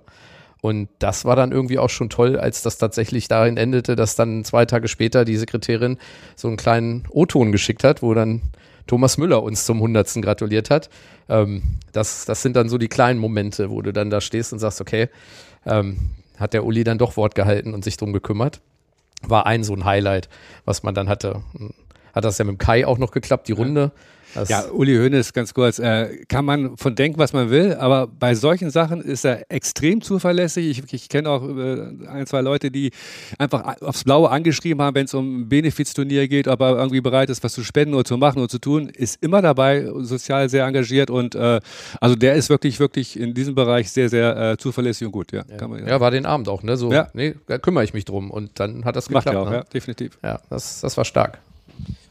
Und 0.60 0.88
das 0.98 1.24
war 1.24 1.36
dann 1.36 1.52
irgendwie 1.52 1.78
auch 1.78 1.90
schon 1.90 2.10
toll, 2.10 2.36
als 2.36 2.62
das 2.62 2.78
tatsächlich 2.78 3.28
darin 3.28 3.56
endete, 3.56 3.94
dass 3.94 4.16
dann 4.16 4.44
zwei 4.44 4.64
Tage 4.64 4.88
später 4.88 5.24
die 5.24 5.36
Sekretärin 5.36 5.98
so 6.34 6.48
einen 6.48 6.56
kleinen 6.56 7.04
O-Ton 7.10 7.52
geschickt 7.52 7.84
hat, 7.84 8.02
wo 8.02 8.12
dann 8.14 8.42
Thomas 8.88 9.18
Müller 9.18 9.42
uns 9.42 9.64
zum 9.64 9.80
Hundertsten 9.80 10.22
gratuliert 10.22 10.70
hat. 10.70 10.90
Ähm, 11.28 11.62
das, 11.92 12.24
das 12.24 12.42
sind 12.42 12.56
dann 12.56 12.68
so 12.68 12.78
die 12.78 12.88
kleinen 12.88 13.20
Momente, 13.20 13.70
wo 13.70 13.82
du 13.82 13.92
dann 13.92 14.10
da 14.10 14.20
stehst 14.20 14.52
und 14.52 14.58
sagst, 14.58 14.80
okay, 14.80 15.08
ähm, 15.64 16.10
hat 16.38 16.54
der 16.54 16.64
Uli 16.64 16.82
dann 16.82 16.98
doch 16.98 17.16
Wort 17.16 17.34
gehalten 17.34 17.74
und 17.74 17.84
sich 17.84 17.96
drum 17.96 18.12
gekümmert. 18.12 18.60
War 19.22 19.46
ein 19.46 19.62
so 19.62 19.74
ein 19.74 19.84
Highlight, 19.84 20.28
was 20.64 20.82
man 20.82 20.94
dann 20.94 21.08
hatte. 21.08 21.42
Hat 22.14 22.24
das 22.24 22.38
ja 22.38 22.44
mit 22.44 22.52
dem 22.54 22.58
Kai 22.58 22.86
auch 22.86 22.98
noch 22.98 23.10
geklappt, 23.10 23.48
die 23.48 23.52
Runde. 23.52 23.92
Das 24.34 24.50
Ja, 24.50 24.66
Uli 24.70 24.94
Hoeneß, 24.94 25.32
ganz 25.32 25.54
kurz, 25.54 25.78
äh, 25.78 26.24
kann 26.28 26.44
man 26.44 26.76
von 26.76 26.94
denken, 26.94 27.18
was 27.18 27.32
man 27.32 27.48
will, 27.48 27.74
aber 27.74 28.06
bei 28.06 28.34
solchen 28.34 28.68
Sachen 28.70 29.00
ist 29.00 29.24
er 29.24 29.50
extrem 29.50 30.02
zuverlässig. 30.02 30.68
Ich, 30.78 30.92
ich 30.92 31.08
kenne 31.08 31.30
auch 31.30 31.42
äh, 31.48 32.06
ein, 32.08 32.26
zwei 32.26 32.42
Leute, 32.42 32.70
die 32.70 32.90
einfach 33.38 33.80
aufs 33.80 34.04
Blaue 34.04 34.28
angeschrieben 34.30 34.82
haben, 34.82 34.94
wenn 34.94 35.06
es 35.06 35.14
um 35.14 35.40
ein 35.40 35.48
Benefizturnier 35.48 36.28
geht, 36.28 36.46
ob 36.46 36.60
er 36.60 36.76
irgendwie 36.76 37.00
bereit 37.00 37.30
ist, 37.30 37.42
was 37.42 37.54
zu 37.54 37.64
spenden 37.64 37.94
oder 37.94 38.04
zu 38.04 38.18
machen 38.18 38.38
oder 38.38 38.48
zu 38.48 38.58
tun, 38.58 38.90
ist 38.90 39.22
immer 39.22 39.40
dabei, 39.40 39.88
sozial 40.00 40.50
sehr 40.50 40.66
engagiert 40.66 41.08
und 41.08 41.34
äh, 41.34 41.60
also 42.00 42.14
der 42.14 42.34
ist 42.34 42.50
wirklich, 42.50 42.78
wirklich 42.80 43.18
in 43.18 43.32
diesem 43.32 43.54
Bereich 43.54 43.90
sehr, 43.90 44.10
sehr 44.10 44.36
äh, 44.36 44.56
zuverlässig 44.58 45.06
und 45.06 45.12
gut. 45.12 45.32
Ja, 45.32 45.44
Kann 45.44 45.70
man, 45.70 45.86
Ja, 45.86 46.00
war 46.00 46.10
den 46.10 46.26
Abend 46.26 46.50
auch, 46.50 46.62
ne? 46.62 46.76
So, 46.76 46.92
Ja. 46.92 47.08
nee, 47.14 47.34
da 47.46 47.56
kümmere 47.56 47.84
ich 47.84 47.94
mich 47.94 48.04
drum. 48.04 48.30
Und 48.30 48.60
dann 48.60 48.84
hat 48.84 48.94
das 48.94 49.08
Macht 49.08 49.24
geklappt. 49.24 49.46
er 49.46 49.48
auch, 49.48 49.50
ne? 49.50 49.56
ja, 49.58 49.62
definitiv. 49.72 50.18
Ja, 50.22 50.38
das, 50.50 50.82
das 50.82 50.96
war 50.98 51.06
stark. 51.06 51.38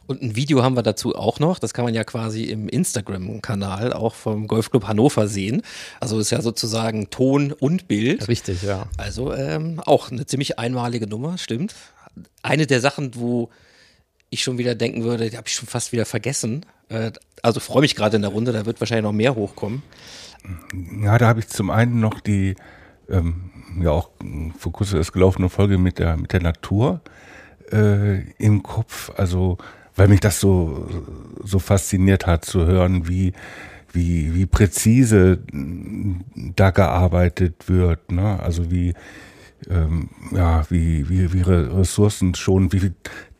Und 0.07 0.21
ein 0.21 0.35
Video 0.35 0.63
haben 0.63 0.75
wir 0.75 0.83
dazu 0.83 1.15
auch 1.15 1.39
noch. 1.39 1.59
Das 1.59 1.73
kann 1.73 1.85
man 1.85 1.93
ja 1.93 2.03
quasi 2.05 2.45
im 2.45 2.69
Instagram-Kanal 2.69 3.93
auch 3.93 4.15
vom 4.15 4.47
Golfclub 4.47 4.87
Hannover 4.87 5.27
sehen. 5.27 5.61
Also 5.99 6.17
ist 6.19 6.31
ja 6.31 6.41
sozusagen 6.41 7.09
Ton 7.09 7.51
und 7.51 7.87
Bild. 7.87 8.27
Richtig, 8.27 8.63
ja. 8.63 8.87
Also 8.97 9.33
ähm, 9.33 9.81
auch 9.85 10.09
eine 10.09 10.25
ziemlich 10.25 10.57
einmalige 10.57 11.07
Nummer, 11.07 11.37
stimmt. 11.37 11.75
Eine 12.41 12.67
der 12.67 12.79
Sachen, 12.79 13.15
wo 13.15 13.49
ich 14.29 14.43
schon 14.43 14.57
wieder 14.57 14.75
denken 14.75 15.03
würde, 15.03 15.29
die 15.29 15.37
habe 15.37 15.47
ich 15.47 15.53
schon 15.53 15.67
fast 15.67 15.91
wieder 15.91 16.05
vergessen. 16.05 16.65
Äh, 16.89 17.11
also 17.43 17.59
freue 17.59 17.81
mich 17.81 17.95
gerade 17.95 18.15
in 18.15 18.21
der 18.21 18.31
Runde, 18.31 18.51
da 18.51 18.65
wird 18.65 18.79
wahrscheinlich 18.79 19.03
noch 19.03 19.13
mehr 19.13 19.35
hochkommen. 19.35 19.83
Ja, 21.01 21.17
da 21.17 21.27
habe 21.27 21.41
ich 21.41 21.47
zum 21.49 21.69
einen 21.69 21.99
noch 21.99 22.19
die, 22.19 22.55
ähm, 23.09 23.51
ja 23.81 23.91
auch 23.91 24.09
vor 24.57 24.71
kurzem 24.71 24.97
erst 24.97 25.13
gelaufene 25.13 25.49
Folge 25.49 25.77
mit 25.77 25.99
der, 25.99 26.17
mit 26.17 26.33
der 26.33 26.41
Natur 26.41 27.01
äh, 27.71 28.21
im 28.33 28.63
Kopf. 28.63 29.11
Also, 29.17 29.57
weil 29.97 30.07
mich 30.07 30.21
das 30.21 30.39
so, 30.39 30.87
so 31.43 31.59
fasziniert 31.59 32.25
hat 32.25 32.45
zu 32.45 32.65
hören, 32.65 33.09
wie, 33.09 33.33
wie, 33.91 34.33
wie 34.33 34.45
präzise 34.45 35.39
da 36.55 36.69
gearbeitet 36.69 37.67
wird. 37.67 38.11
Ne? 38.11 38.39
Also 38.39 38.71
wie, 38.71 38.93
ähm, 39.69 40.09
ja, 40.31 40.65
wie, 40.69 41.09
wie, 41.09 41.33
wie 41.33 41.41
Re- 41.41 41.77
Ressourcen 41.77 42.35
schon, 42.35 42.71
wie 42.71 42.79
viel 42.79 42.93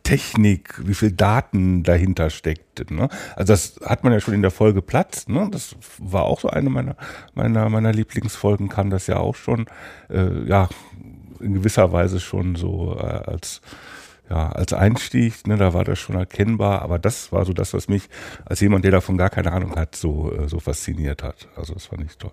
Technik, 0.04 0.82
wie 0.84 0.94
viel 0.94 1.12
Daten 1.12 1.84
dahinter 1.84 2.30
steckt. 2.30 2.90
Ne? 2.92 3.10
Also 3.36 3.54
das 3.54 3.80
hat 3.86 4.04
man 4.04 4.14
ja 4.14 4.20
schon 4.20 4.34
in 4.34 4.42
der 4.42 4.52
Folge 4.52 4.82
Platz. 4.82 5.28
Ne? 5.28 5.50
Das 5.52 5.76
war 6.00 6.24
auch 6.24 6.40
so 6.40 6.50
eine 6.50 6.70
meiner, 6.70 6.96
meiner, 7.36 7.70
meiner 7.70 7.92
Lieblingsfolgen, 7.92 8.70
kam 8.70 8.90
das 8.90 9.08
ja 9.08 9.18
auch 9.18 9.36
schon, 9.36 9.66
äh, 10.10 10.48
ja, 10.48 10.70
in 11.40 11.54
gewisser 11.54 11.92
Weise 11.92 12.20
schon 12.20 12.56
so 12.56 12.98
äh, 12.98 13.04
als 13.04 13.62
ja, 14.30 14.50
als 14.50 14.74
Einstieg, 14.74 15.48
ne, 15.48 15.58
da 15.58 15.74
war 15.74 15.84
das 15.84 16.00
schon 16.00 16.16
erkennbar, 16.16 16.82
aber 16.82 17.00
das 17.00 17.32
war 17.32 17.46
so 17.46 17.54
das, 17.54 17.74
was 17.74 17.88
mich 17.88 18.10
als 18.46 18.60
jemand, 18.60 18.84
der 18.84 18.92
davon 18.92 19.18
gar 19.18 19.30
keine 19.30 19.52
Ahnung 19.52 19.76
hat, 19.76 19.96
so, 19.96 20.32
äh, 20.32 20.50
so 20.50 20.60
fasziniert 20.60 21.24
hat. 21.24 21.48
Also 21.56 21.74
das 21.74 21.86
fand 21.86 22.04
ich 22.04 22.18
toll. 22.18 22.32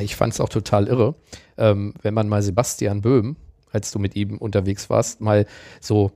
Ich 0.00 0.16
fand 0.16 0.32
es 0.32 0.40
auch 0.40 0.48
total 0.48 0.86
irre, 0.86 1.14
ähm, 1.58 1.94
wenn 2.02 2.14
man 2.14 2.28
mal 2.28 2.42
Sebastian 2.42 3.02
Böhm, 3.02 3.36
als 3.72 3.90
du 3.90 3.98
mit 3.98 4.14
ihm 4.16 4.38
unterwegs 4.38 4.88
warst, 4.88 5.20
mal 5.20 5.46
so 5.80 6.12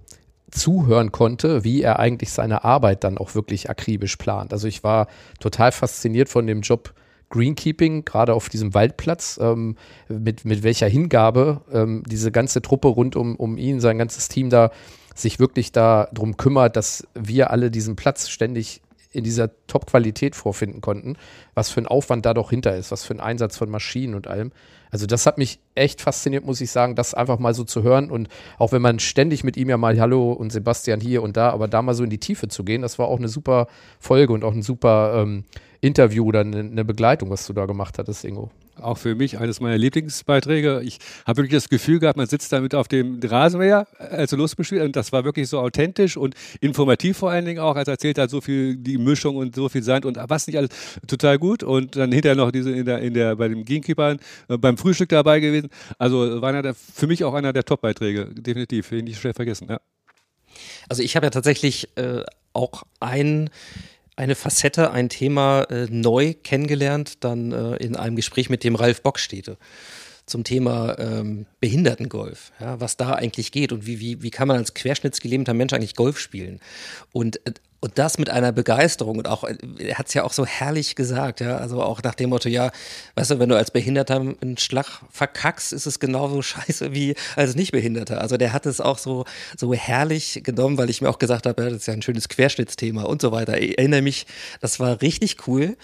zuhören 0.50 1.12
konnte, 1.12 1.64
wie 1.64 1.82
er 1.82 1.98
eigentlich 1.98 2.30
seine 2.30 2.64
Arbeit 2.64 3.04
dann 3.04 3.18
auch 3.18 3.34
wirklich 3.34 3.68
akribisch 3.68 4.16
plant. 4.16 4.52
Also 4.52 4.68
ich 4.68 4.84
war 4.84 5.08
total 5.40 5.72
fasziniert 5.72 6.28
von 6.28 6.46
dem 6.46 6.60
Job 6.60 6.94
Greenkeeping, 7.30 8.04
gerade 8.04 8.34
auf 8.34 8.48
diesem 8.48 8.72
Waldplatz, 8.72 9.38
ähm, 9.42 9.76
mit, 10.08 10.44
mit 10.44 10.62
welcher 10.62 10.86
Hingabe 10.86 11.62
ähm, 11.72 12.04
diese 12.06 12.30
ganze 12.30 12.62
Truppe 12.62 12.88
rund 12.88 13.16
um, 13.16 13.34
um 13.34 13.58
ihn, 13.58 13.80
sein 13.80 13.98
ganzes 13.98 14.28
Team 14.28 14.48
da 14.48 14.70
sich 15.16 15.40
wirklich 15.40 15.72
darum 15.72 16.36
kümmert, 16.36 16.76
dass 16.76 17.06
wir 17.14 17.50
alle 17.50 17.70
diesen 17.70 17.96
Platz 17.96 18.28
ständig 18.28 18.82
in 19.10 19.24
dieser 19.24 19.50
Top-Qualität 19.66 20.36
vorfinden 20.36 20.82
konnten, 20.82 21.16
was 21.54 21.70
für 21.70 21.80
ein 21.80 21.86
Aufwand 21.86 22.26
da 22.26 22.34
doch 22.34 22.50
hinter 22.50 22.76
ist, 22.76 22.90
was 22.92 23.04
für 23.04 23.14
ein 23.14 23.20
Einsatz 23.20 23.56
von 23.56 23.70
Maschinen 23.70 24.14
und 24.14 24.26
allem. 24.26 24.52
Also 24.90 25.06
das 25.06 25.24
hat 25.24 25.38
mich 25.38 25.58
echt 25.74 26.02
fasziniert, 26.02 26.44
muss 26.44 26.60
ich 26.60 26.70
sagen, 26.70 26.94
das 26.94 27.14
einfach 27.14 27.38
mal 27.38 27.54
so 27.54 27.64
zu 27.64 27.82
hören 27.82 28.10
und 28.10 28.28
auch 28.58 28.72
wenn 28.72 28.82
man 28.82 28.98
ständig 28.98 29.42
mit 29.42 29.56
ihm 29.56 29.70
ja 29.70 29.78
mal 29.78 29.98
Hallo 29.98 30.32
und 30.32 30.52
Sebastian 30.52 31.00
hier 31.00 31.22
und 31.22 31.36
da, 31.38 31.50
aber 31.50 31.66
da 31.66 31.80
mal 31.80 31.94
so 31.94 32.04
in 32.04 32.10
die 32.10 32.20
Tiefe 32.20 32.48
zu 32.48 32.62
gehen, 32.62 32.82
das 32.82 32.98
war 32.98 33.08
auch 33.08 33.18
eine 33.18 33.28
super 33.28 33.68
Folge 33.98 34.34
und 34.34 34.44
auch 34.44 34.52
ein 34.52 34.62
super 34.62 35.22
ähm, 35.22 35.44
Interview 35.80 36.26
oder 36.26 36.40
eine, 36.40 36.60
eine 36.60 36.84
Begleitung, 36.84 37.30
was 37.30 37.46
du 37.46 37.54
da 37.54 37.64
gemacht 37.64 37.98
hattest, 37.98 38.22
Ingo. 38.24 38.50
Auch 38.80 38.98
für 38.98 39.14
mich 39.14 39.38
eines 39.38 39.60
meiner 39.60 39.78
Lieblingsbeiträge. 39.78 40.82
Ich 40.84 40.98
habe 41.24 41.38
wirklich 41.38 41.52
das 41.52 41.68
Gefühl 41.68 41.98
gehabt, 41.98 42.16
man 42.16 42.26
sitzt 42.26 42.52
damit 42.52 42.74
auf 42.74 42.88
dem 42.88 43.20
Rasenmäher, 43.22 43.86
als 43.98 44.32
er 44.32 44.38
losgespielt. 44.38 44.82
Und 44.82 44.96
das 44.96 45.12
war 45.12 45.24
wirklich 45.24 45.48
so 45.48 45.60
authentisch 45.60 46.16
und 46.16 46.34
informativ 46.60 47.16
vor 47.16 47.30
allen 47.30 47.46
Dingen 47.46 47.58
auch. 47.58 47.76
als 47.76 47.88
er 47.88 47.92
erzählt 47.92 48.18
hat, 48.18 48.30
so 48.30 48.40
viel 48.40 48.76
die 48.76 48.98
Mischung 48.98 49.36
und 49.36 49.54
so 49.54 49.68
viel 49.68 49.82
Sand 49.82 50.04
und 50.04 50.18
was 50.28 50.46
nicht 50.46 50.56
alles. 50.56 50.70
Total 51.06 51.38
gut. 51.38 51.62
Und 51.62 51.96
dann 51.96 52.12
hinterher 52.12 52.36
noch 52.36 52.50
diese 52.50 52.70
in 52.70 52.84
der, 52.84 52.98
in 52.98 53.14
der, 53.14 53.36
bei 53.36 53.48
dem 53.48 53.64
Gamekeeper 53.64 54.16
äh, 54.48 54.58
beim 54.58 54.76
Frühstück 54.76 55.08
dabei 55.08 55.40
gewesen. 55.40 55.70
Also 55.98 56.42
war 56.42 56.50
einer 56.50 56.62
der, 56.62 56.74
für 56.74 57.06
mich 57.06 57.24
auch 57.24 57.34
einer 57.34 57.52
der 57.52 57.64
Top-Beiträge. 57.64 58.26
Definitiv. 58.34 58.90
Nicht 58.90 59.18
schnell 59.18 59.34
vergessen. 59.34 59.68
Ja. 59.70 59.80
Also 60.88 61.02
ich 61.02 61.16
habe 61.16 61.26
ja 61.26 61.30
tatsächlich 61.30 61.88
äh, 61.96 62.22
auch 62.52 62.84
ein, 63.00 63.50
eine 64.16 64.34
Facette, 64.34 64.90
ein 64.90 65.08
Thema 65.08 65.64
äh, 65.64 65.86
neu 65.90 66.34
kennengelernt, 66.42 67.24
dann 67.24 67.52
äh, 67.52 67.76
in 67.76 67.96
einem 67.96 68.16
Gespräch 68.16 68.50
mit 68.50 68.64
dem 68.64 68.74
Ralf 68.74 69.02
Bockstede. 69.02 69.56
zum 70.26 70.42
Thema 70.42 70.98
ähm, 70.98 71.46
Behindertengolf, 71.60 72.50
ja, 72.58 72.80
was 72.80 72.96
da 72.96 73.12
eigentlich 73.12 73.52
geht 73.52 73.70
und 73.70 73.86
wie, 73.86 74.00
wie, 74.00 74.22
wie 74.22 74.30
kann 74.30 74.48
man 74.48 74.56
als 74.56 74.74
querschnittsgelähmter 74.74 75.54
Mensch 75.54 75.72
eigentlich 75.72 75.94
Golf 75.94 76.18
spielen. 76.18 76.58
Und 77.12 77.46
äh, 77.46 77.52
und 77.80 77.98
das 77.98 78.18
mit 78.18 78.30
einer 78.30 78.52
Begeisterung 78.52 79.18
und 79.18 79.28
auch, 79.28 79.44
er 79.78 79.98
hat 79.98 80.08
es 80.08 80.14
ja 80.14 80.24
auch 80.24 80.32
so 80.32 80.46
herrlich 80.46 80.96
gesagt, 80.96 81.40
ja, 81.40 81.58
also 81.58 81.82
auch 81.82 82.02
nach 82.02 82.14
dem 82.14 82.30
Motto, 82.30 82.48
ja, 82.48 82.70
weißt 83.16 83.32
du, 83.32 83.38
wenn 83.38 83.48
du 83.48 83.56
als 83.56 83.70
Behinderter 83.70 84.16
einen 84.16 84.56
Schlag 84.56 85.02
verkackst, 85.10 85.72
ist 85.72 85.86
es 85.86 86.00
genauso 86.00 86.42
scheiße 86.42 86.92
wie 86.94 87.14
als 87.36 87.54
Nichtbehinderter. 87.54 88.20
Also 88.20 88.36
der 88.36 88.52
hat 88.52 88.66
es 88.66 88.80
auch 88.80 88.98
so, 88.98 89.24
so 89.56 89.74
herrlich 89.74 90.40
genommen, 90.42 90.78
weil 90.78 90.90
ich 90.90 91.02
mir 91.02 91.10
auch 91.10 91.18
gesagt 91.18 91.46
habe, 91.46 91.62
ja, 91.62 91.68
das 91.70 91.80
ist 91.80 91.86
ja 91.86 91.94
ein 91.94 92.02
schönes 92.02 92.28
Querschnittsthema 92.28 93.02
und 93.02 93.20
so 93.20 93.32
weiter. 93.32 93.60
Ich 93.60 93.78
erinnere 93.78 94.02
mich, 94.02 94.26
das 94.60 94.80
war 94.80 95.02
richtig 95.02 95.46
cool 95.46 95.76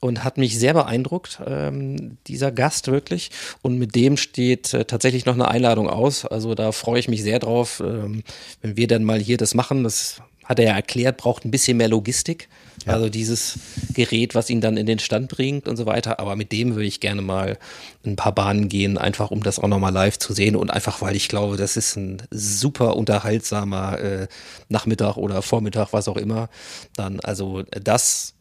und 0.00 0.24
hat 0.24 0.38
mich 0.38 0.58
sehr 0.58 0.74
beeindruckt, 0.74 1.40
ähm, 1.46 2.18
dieser 2.26 2.52
Gast 2.52 2.88
wirklich. 2.88 3.30
Und 3.62 3.78
mit 3.78 3.94
dem 3.94 4.16
steht 4.16 4.74
äh, 4.74 4.84
tatsächlich 4.84 5.26
noch 5.26 5.34
eine 5.34 5.48
Einladung 5.48 5.88
aus. 5.88 6.24
Also 6.24 6.54
da 6.54 6.72
freue 6.72 7.00
ich 7.00 7.08
mich 7.08 7.22
sehr 7.22 7.38
drauf, 7.38 7.80
ähm, 7.84 8.22
wenn 8.62 8.76
wir 8.76 8.86
dann 8.86 9.04
mal 9.04 9.18
hier 9.18 9.36
das 9.36 9.54
machen. 9.54 9.84
Das 9.84 10.20
hat 10.48 10.58
er 10.58 10.64
ja 10.64 10.74
erklärt, 10.74 11.18
braucht 11.18 11.44
ein 11.44 11.50
bisschen 11.50 11.76
mehr 11.76 11.88
Logistik. 11.88 12.48
Ja. 12.86 12.94
Also 12.94 13.10
dieses 13.10 13.58
Gerät, 13.92 14.34
was 14.34 14.48
ihn 14.48 14.62
dann 14.62 14.78
in 14.78 14.86
den 14.86 14.98
Stand 14.98 15.28
bringt 15.28 15.68
und 15.68 15.76
so 15.76 15.84
weiter. 15.84 16.18
Aber 16.20 16.36
mit 16.36 16.52
dem 16.52 16.74
würde 16.74 16.86
ich 16.86 17.00
gerne 17.00 17.20
mal 17.20 17.58
ein 18.06 18.16
paar 18.16 18.34
Bahnen 18.34 18.68
gehen, 18.70 18.96
einfach 18.96 19.30
um 19.30 19.42
das 19.42 19.58
auch 19.58 19.68
nochmal 19.68 19.92
live 19.92 20.18
zu 20.18 20.32
sehen 20.32 20.56
und 20.56 20.70
einfach, 20.70 21.02
weil 21.02 21.14
ich 21.14 21.28
glaube, 21.28 21.58
das 21.58 21.76
ist 21.76 21.96
ein 21.96 22.22
super 22.30 22.96
unterhaltsamer 22.96 23.98
äh, 24.00 24.28
Nachmittag 24.70 25.18
oder 25.18 25.42
Vormittag, 25.42 25.92
was 25.92 26.08
auch 26.08 26.16
immer. 26.16 26.48
Dann, 26.96 27.20
also 27.20 27.62
das, 27.70 28.34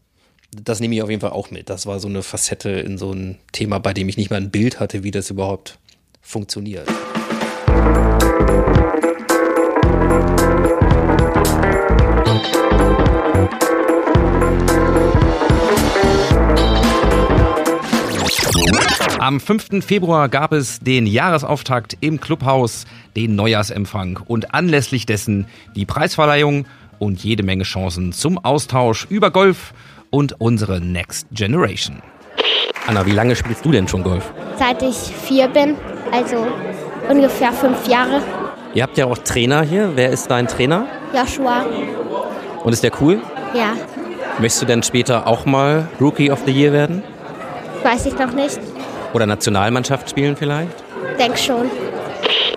das 0.51 0.79
nehme 0.79 0.95
ich 0.95 1.01
auf 1.01 1.09
jeden 1.09 1.21
Fall 1.21 1.31
auch 1.31 1.51
mit. 1.51 1.69
Das 1.69 1.85
war 1.85 1.99
so 1.99 2.07
eine 2.07 2.23
Facette 2.23 2.69
in 2.69 2.97
so 2.97 3.11
ein 3.11 3.39
Thema, 3.51 3.79
bei 3.79 3.93
dem 3.93 4.07
ich 4.07 4.15
nicht 4.15 4.29
mal 4.29 4.37
ein 4.37 4.51
Bild 4.51 4.79
hatte, 4.79 5.03
wie 5.03 5.11
das 5.11 5.29
überhaupt 5.29 5.77
funktioniert. 6.21 6.87
Am 19.19 19.41
5. 19.41 19.83
Februar 19.85 20.29
gab 20.29 20.53
es 20.53 20.79
den 20.79 21.05
Jahresauftakt 21.05 21.97
im 21.99 22.21
Clubhaus, 22.21 22.85
den 23.15 23.35
Neujahrsempfang 23.35 24.19
und 24.25 24.53
anlässlich 24.53 25.05
dessen 25.05 25.47
die 25.75 25.85
Preisverleihung 25.85 26.65
und 26.99 27.23
jede 27.23 27.43
Menge 27.43 27.63
Chancen 27.63 28.13
zum 28.13 28.37
Austausch 28.37 29.05
über 29.09 29.31
Golf 29.31 29.73
und 30.11 30.39
unsere 30.39 30.79
Next 30.79 31.27
Generation. 31.31 32.01
Anna, 32.87 33.05
wie 33.05 33.11
lange 33.11 33.35
spielst 33.35 33.65
du 33.65 33.71
denn 33.71 33.87
schon 33.87 34.03
Golf? 34.03 34.31
Seit 34.57 34.81
ich 34.81 34.95
vier 34.95 35.49
bin, 35.49 35.75
also 36.11 36.47
ungefähr 37.09 37.51
fünf 37.51 37.85
Jahre. 37.87 38.21
Ihr 38.73 38.83
habt 38.83 38.97
ja 38.97 39.07
auch 39.07 39.17
Trainer 39.17 39.61
hier. 39.63 39.91
Wer 39.95 40.11
ist 40.11 40.27
dein 40.31 40.47
Trainer? 40.47 40.85
Joshua. 41.13 41.65
Und 42.63 42.71
ist 42.71 42.83
der 42.83 42.91
cool? 43.01 43.19
Ja. 43.53 43.75
Möchtest 44.39 44.61
du 44.61 44.65
denn 44.65 44.83
später 44.83 45.27
auch 45.27 45.45
mal 45.45 45.87
Rookie 45.99 46.31
of 46.31 46.39
the 46.45 46.51
Year 46.51 46.71
werden? 46.73 47.03
Weiß 47.83 48.05
ich 48.05 48.17
noch 48.17 48.31
nicht. 48.33 48.59
Oder 49.13 49.25
Nationalmannschaft 49.25 50.09
spielen 50.09 50.35
vielleicht? 50.35 50.83
Denk 51.17 51.37
schon. 51.37 51.69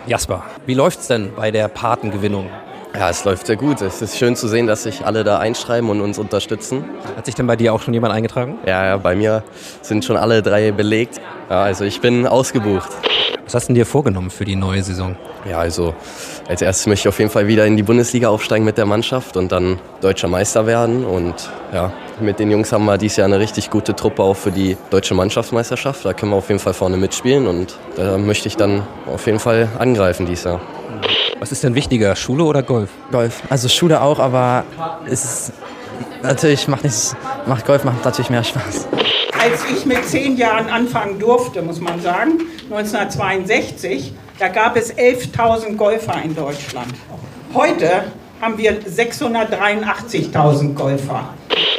Jasper, 0.07 0.45
wie 0.67 0.75
läuft's 0.75 1.07
denn 1.07 1.33
bei 1.35 1.51
der 1.51 1.69
Patengewinnung? 1.69 2.49
Ja, 2.95 3.09
es 3.09 3.25
läuft 3.25 3.47
sehr 3.47 3.57
gut. 3.57 3.81
Es 3.83 4.03
ist 4.03 4.19
schön 4.19 4.37
zu 4.37 4.49
sehen, 4.49 4.67
dass 4.67 4.83
sich 4.83 5.07
alle 5.07 5.25
da 5.25 5.39
einschreiben 5.39 5.89
und 5.91 6.01
uns 6.01 6.19
unterstützen. 6.19 6.85
Hat 7.17 7.27
sich 7.27 7.35
denn 7.35 7.47
bei 7.47 7.57
dir 7.57 7.73
auch 7.73 7.81
schon 7.81 7.95
jemand 7.95 8.13
eingetragen? 8.13 8.59
Ja, 8.67 8.85
ja, 8.85 8.97
bei 8.97 9.15
mir 9.15 9.45
sind 9.81 10.05
schon 10.05 10.17
alle 10.17 10.43
drei 10.43 10.73
belegt. 10.73 11.21
Ja, 11.49 11.63
also 11.63 11.85
ich 11.85 12.01
bin 12.01 12.27
ausgebucht. 12.27 12.91
Was 13.45 13.55
hast 13.55 13.69
du 13.69 13.73
dir 13.73 13.87
vorgenommen 13.87 14.31
für 14.31 14.45
die 14.45 14.55
neue 14.55 14.83
Saison? 14.83 15.17
Ja, 15.49 15.59
also 15.59 15.95
als 16.49 16.63
erstes 16.63 16.87
möchte 16.87 17.09
ich 17.09 17.09
auf 17.09 17.19
jeden 17.19 17.31
Fall 17.31 17.47
wieder 17.49 17.65
in 17.67 17.77
die 17.77 17.83
Bundesliga 17.83 18.29
aufsteigen 18.29 18.65
mit 18.65 18.77
der 18.77 18.87
Mannschaft 18.87 19.37
und 19.37 19.51
dann 19.51 19.79
deutscher 20.01 20.29
Meister 20.29 20.67
werden. 20.67 21.05
Und 21.05 21.51
ja, 21.73 21.93
mit 22.21 22.39
den 22.39 22.51
Jungs 22.51 22.73
haben 22.73 22.85
wir 22.85 22.99
dieses 22.99 23.17
Jahr 23.17 23.27
eine 23.27 23.39
richtig 23.39 23.71
gute 23.71 23.95
Truppe 23.97 24.23
auch 24.23 24.37
für 24.37 24.53
die 24.53 24.77
deutsche 24.91 25.15
Mannschaftsmeisterschaft. 25.15 26.05
Da 26.05 26.13
können 26.13 26.33
wir 26.33 26.37
auf 26.37 26.49
jeden 26.49 26.61
Fall 26.61 26.75
vorne 26.75 26.97
mitspielen 26.97 27.47
und 27.47 27.79
da 27.97 28.19
möchte 28.19 28.49
ich 28.49 28.57
dann 28.57 28.83
auf 29.07 29.27
jeden 29.27 29.41
Fall 29.41 29.69
angreifen 29.79 30.27
dieses 30.27 30.45
Jahr. 30.45 30.61
Was 31.41 31.53
ist 31.53 31.65
denn 31.65 31.75
wichtiger, 31.75 32.15
Schule 32.17 32.45
oder 32.45 32.63
Golf? 32.63 32.91
Golf. 33.11 33.43
Also 33.49 33.71
Schule 33.71 34.03
auch, 34.03 34.19
aber 34.19 34.63
es 35.07 35.25
ist 35.25 35.53
natürlich 36.23 36.69
macht 36.69 36.85
nicht, 36.85 37.17
macht 37.47 37.65
Golf 37.65 37.83
macht 37.83 38.05
natürlich 38.05 38.29
mehr 38.29 38.45
Spaß. 38.45 38.87
Als 39.43 39.65
ich 39.75 39.87
mit 39.87 40.05
zehn 40.05 40.37
Jahren 40.37 40.69
anfangen 40.69 41.19
durfte, 41.19 41.63
muss 41.63 41.81
man 41.81 41.99
sagen, 42.03 42.33
1962, 42.65 44.13
da 44.39 44.49
gab 44.49 44.77
es 44.77 44.95
11.000 44.95 45.77
Golfer 45.77 46.23
in 46.23 46.37
Deutschland. 46.37 46.93
Heute 47.55 48.05
haben 48.41 48.57
wir 48.59 48.81
683.000 48.83 50.75
Golfer. 50.75 51.35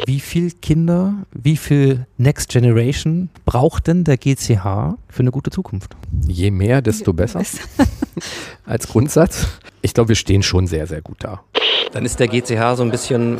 Wie 0.06 0.20
viele 0.20 0.50
Kinder, 0.50 1.14
wie 1.32 1.56
viel 1.56 2.06
Next 2.18 2.50
Generation 2.50 3.30
braucht 3.44 3.86
denn 3.86 4.04
der 4.04 4.16
GCH 4.16 4.96
für 5.08 5.20
eine 5.20 5.30
gute 5.30 5.50
Zukunft? 5.50 5.96
Je 6.26 6.50
mehr, 6.50 6.82
desto 6.82 7.12
besser. 7.12 7.42
Als 8.66 8.88
Grundsatz. 8.88 9.46
Ich 9.80 9.94
glaube, 9.94 10.10
wir 10.10 10.16
stehen 10.16 10.42
schon 10.42 10.66
sehr, 10.66 10.86
sehr 10.86 11.02
gut 11.02 11.18
da. 11.20 11.42
Dann 11.92 12.04
ist 12.04 12.20
der 12.20 12.28
GCH 12.28 12.76
so 12.76 12.82
ein 12.82 12.90
bisschen 12.90 13.38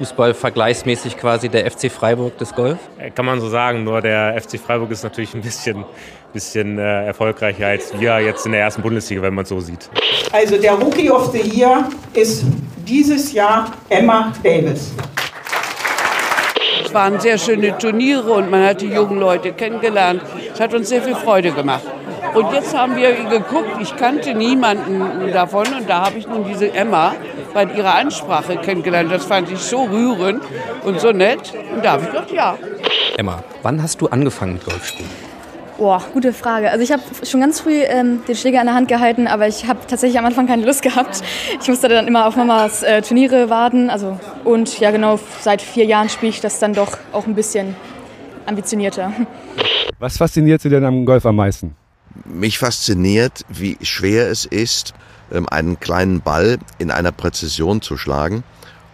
Fußball 0.00 0.32
vergleichsmäßig 0.32 1.18
quasi 1.18 1.50
der 1.50 1.70
FC 1.70 1.92
Freiburg 1.92 2.38
des 2.38 2.54
Golf? 2.54 2.78
Kann 3.14 3.26
man 3.26 3.38
so 3.38 3.50
sagen, 3.50 3.84
nur 3.84 4.00
der 4.00 4.40
FC 4.40 4.58
Freiburg 4.58 4.90
ist 4.92 5.02
natürlich 5.02 5.34
ein 5.34 5.42
bisschen, 5.42 5.84
bisschen 6.32 6.78
äh, 6.78 7.04
erfolgreicher 7.04 7.66
als 7.66 7.92
wir 8.00 8.18
jetzt 8.20 8.46
in 8.46 8.52
der 8.52 8.62
ersten 8.62 8.80
Bundesliga, 8.80 9.20
wenn 9.20 9.34
man 9.34 9.42
es 9.42 9.50
so 9.50 9.60
sieht. 9.60 9.90
Also 10.32 10.56
der 10.56 10.72
Rookie 10.72 11.10
of 11.10 11.30
the 11.32 11.42
Year 11.42 11.86
ist 12.14 12.44
dieses 12.78 13.34
Jahr 13.34 13.72
Emma 13.90 14.32
Davis. 14.42 14.94
Es 16.82 16.94
waren 16.94 17.20
sehr 17.20 17.36
schöne 17.36 17.76
Turniere 17.76 18.32
und 18.32 18.50
man 18.50 18.64
hat 18.64 18.80
die 18.80 18.88
jungen 18.88 19.20
Leute 19.20 19.52
kennengelernt. 19.52 20.22
Es 20.54 20.60
hat 20.60 20.72
uns 20.72 20.88
sehr 20.88 21.02
viel 21.02 21.14
Freude 21.14 21.52
gemacht. 21.52 21.84
Und 22.34 22.52
jetzt 22.52 22.76
haben 22.76 22.96
wir 22.96 23.12
geguckt, 23.24 23.70
ich 23.80 23.96
kannte 23.96 24.34
niemanden 24.34 25.32
davon 25.32 25.66
und 25.66 25.88
da 25.88 26.06
habe 26.06 26.18
ich 26.18 26.28
nun 26.28 26.44
diese 26.44 26.72
Emma 26.72 27.14
bei 27.52 27.64
ihrer 27.64 27.94
Ansprache 27.94 28.56
kennengelernt. 28.56 29.10
Das 29.10 29.24
fand 29.24 29.50
ich 29.50 29.58
so 29.58 29.82
rührend 29.84 30.42
und 30.84 31.00
so 31.00 31.10
nett. 31.12 31.52
Und 31.74 31.84
da 31.84 31.92
habe 31.92 32.02
ich 32.02 32.08
gedacht, 32.08 32.30
ja. 32.32 32.58
Emma, 33.16 33.42
wann 33.62 33.82
hast 33.82 34.00
du 34.00 34.06
angefangen 34.08 34.54
mit 34.54 34.64
Golfspielen? 34.64 35.10
Boah, 35.76 36.02
gute 36.12 36.34
Frage. 36.34 36.70
Also 36.70 36.84
ich 36.84 36.92
habe 36.92 37.02
schon 37.24 37.40
ganz 37.40 37.60
früh 37.60 37.80
ähm, 37.82 38.22
den 38.28 38.36
Schläger 38.36 38.60
in 38.60 38.66
der 38.66 38.74
Hand 38.74 38.88
gehalten, 38.88 39.26
aber 39.26 39.48
ich 39.48 39.66
habe 39.66 39.80
tatsächlich 39.88 40.18
am 40.18 40.26
Anfang 40.26 40.46
keine 40.46 40.64
Lust 40.64 40.82
gehabt. 40.82 41.22
Ich 41.58 41.68
musste 41.68 41.88
dann 41.88 42.06
immer 42.06 42.26
auf 42.26 42.36
Mamas 42.36 42.82
äh, 42.82 43.00
Turniere 43.00 43.48
warten. 43.48 43.88
Also, 43.88 44.20
und 44.44 44.78
ja 44.78 44.90
genau, 44.90 45.18
seit 45.40 45.62
vier 45.62 45.86
Jahren 45.86 46.10
spiele 46.10 46.30
ich 46.30 46.40
das 46.42 46.58
dann 46.58 46.74
doch 46.74 46.98
auch 47.12 47.26
ein 47.26 47.34
bisschen 47.34 47.74
ambitionierter. 48.44 49.12
Was 49.98 50.18
fasziniert 50.18 50.60
Sie 50.60 50.68
denn 50.68 50.84
am 50.84 51.06
Golf 51.06 51.24
am 51.24 51.36
meisten? 51.36 51.74
Mich 52.24 52.58
fasziniert, 52.58 53.44
wie 53.48 53.78
schwer 53.82 54.28
es 54.30 54.44
ist, 54.44 54.94
ähm, 55.32 55.48
einen 55.48 55.78
kleinen 55.78 56.20
Ball 56.20 56.58
in 56.78 56.90
einer 56.90 57.12
Präzision 57.12 57.82
zu 57.82 57.96
schlagen. 57.96 58.42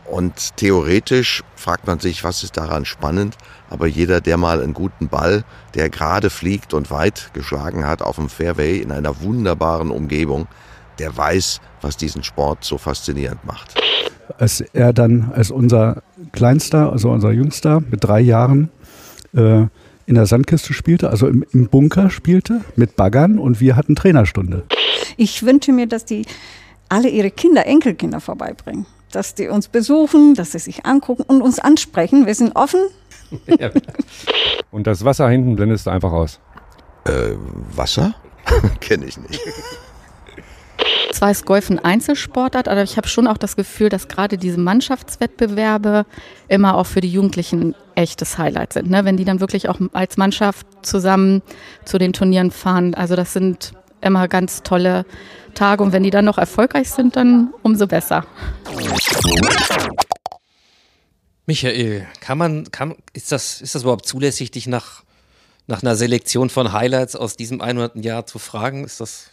Und 0.05 0.57
theoretisch 0.57 1.42
fragt 1.57 1.87
man 1.87 1.98
sich, 1.98 2.22
was 2.22 2.44
ist 2.44 2.57
daran 2.57 2.85
spannend? 2.85 3.37
Aber 3.70 3.87
jeder, 3.87 4.20
der 4.20 4.37
mal 4.37 4.62
einen 4.62 4.74
guten 4.74 5.09
Ball, 5.09 5.44
der 5.74 5.90
gerade 5.90 6.31
fliegt 6.31 6.74
und 6.74 6.90
weit 6.90 7.31
geschlagen 7.33 7.87
hat 7.87 8.02
auf 8.02 8.16
dem 8.16 8.29
Fairway 8.29 8.79
in 8.79 8.92
einer 8.92 9.20
wunderbaren 9.20 9.90
Umgebung, 9.90 10.46
der 10.98 11.16
weiß, 11.16 11.61
was 11.81 11.96
diesen 11.96 12.22
Sport 12.22 12.64
so 12.64 12.79
faszinierend 12.79 13.44
macht. 13.44 13.74
Als 14.38 14.61
er 14.61 14.92
dann 14.92 15.33
als 15.33 15.50
unser 15.50 16.02
Kleinster, 16.33 16.92
also 16.92 17.11
unser 17.11 17.33
Jüngster 17.33 17.81
mit 17.81 18.05
drei 18.05 18.20
Jahren 18.20 18.70
äh, 19.35 19.66
in 20.07 20.14
der 20.14 20.27
Sandkiste 20.27 20.73
spielte, 20.73 21.11
also 21.11 21.27
im, 21.27 21.45
im 21.53 21.69
Bunker 21.69 22.11
spielte 22.11 22.62
mit 22.77 22.97
Baggern 22.97 23.38
und 23.38 23.61
wir 23.61 23.77
hatten 23.77 23.97
Trainerstunde. 23.97 24.64
Ich 25.16 25.45
wünsche 25.45 25.73
mir, 25.73 25.87
dass 25.87 26.05
die 26.05 26.25
alle 26.88 27.09
ihre 27.09 27.31
Kinder, 27.31 27.66
Enkelkinder 27.66 28.21
vorbeibringen. 28.21 28.87
Dass 29.12 29.35
die 29.35 29.49
uns 29.49 29.69
besuchen, 29.69 30.35
dass 30.35 30.53
sie 30.53 30.59
sich 30.59 30.85
angucken 30.85 31.23
und 31.23 31.42
uns 31.42 31.59
ansprechen. 31.59 32.27
Wir 32.27 32.35
sind 32.35 32.55
offen. 32.57 32.81
Und 34.71 34.87
das 34.87 35.05
Wasser 35.05 35.29
hinten 35.29 35.57
blendest 35.57 35.87
du 35.87 35.90
einfach 35.90 36.12
aus. 36.12 36.38
Äh, 37.05 37.35
Wasser? 37.75 38.14
Kenne 38.81 39.07
ich 39.07 39.16
nicht. 39.19 39.40
Zwar 41.16 41.31
ist 41.31 41.46
Golf 41.46 41.70
ein 41.70 41.79
Einzelsportart, 41.79 42.68
aber 42.68 42.83
ich 42.83 42.98
habe 42.98 43.09
schon 43.09 43.26
auch 43.26 43.38
das 43.38 43.57
Gefühl, 43.57 43.88
dass 43.88 44.07
gerade 44.07 44.37
diese 44.37 44.61
Mannschaftswettbewerbe 44.61 46.05
immer 46.46 46.76
auch 46.76 46.85
für 46.85 47.00
die 47.00 47.09
Jugendlichen 47.09 47.74
echtes 47.94 48.37
Highlight 48.37 48.74
sind. 48.74 48.90
Ne? 48.90 49.07
Wenn 49.07 49.16
die 49.16 49.24
dann 49.24 49.40
wirklich 49.40 49.70
auch 49.70 49.81
als 49.94 50.18
Mannschaft 50.18 50.66
zusammen 50.83 51.40
zu 51.87 51.96
den 51.96 52.12
Turnieren 52.12 52.50
fahren. 52.50 52.94
Also 52.94 53.16
das 53.16 53.33
sind 53.33 53.72
immer 54.02 54.29
ganz 54.29 54.62
tolle 54.62 55.07
Tage 55.55 55.83
und 55.83 55.94
wenn 55.94 56.02
die 56.02 56.11
dann 56.11 56.26
noch 56.26 56.37
erfolgreich 56.37 56.90
sind, 56.90 57.16
dann 57.16 57.55
umso 57.62 57.87
besser. 57.87 58.26
Michael, 61.46 62.07
kann 62.20 62.37
man, 62.37 62.70
kann, 62.72 62.94
ist 63.14 63.33
das, 63.33 63.62
ist 63.62 63.74
das 63.74 63.85
überhaupt 63.85 64.05
zulässig, 64.05 64.50
dich 64.50 64.66
nach 64.66 65.02
nach 65.68 65.83
einer 65.83 65.96
Selektion 65.96 66.48
von 66.48 66.72
Highlights 66.72 67.16
aus 67.16 67.37
diesem 67.37 67.61
100. 67.61 68.05
Jahr 68.05 68.24
zu 68.24 68.38
fragen. 68.38 68.85
Ist 68.85 69.00
das, 69.00 69.31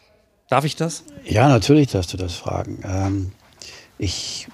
darf 0.49 0.65
ich 0.65 0.75
das? 0.75 1.03
Ja, 1.25 1.47
natürlich 1.47 1.91
darfst 1.91 2.13
du 2.13 2.17
das 2.17 2.33
fragen. 2.33 2.83
Ähm, 2.85 3.31
ich, 3.97 4.47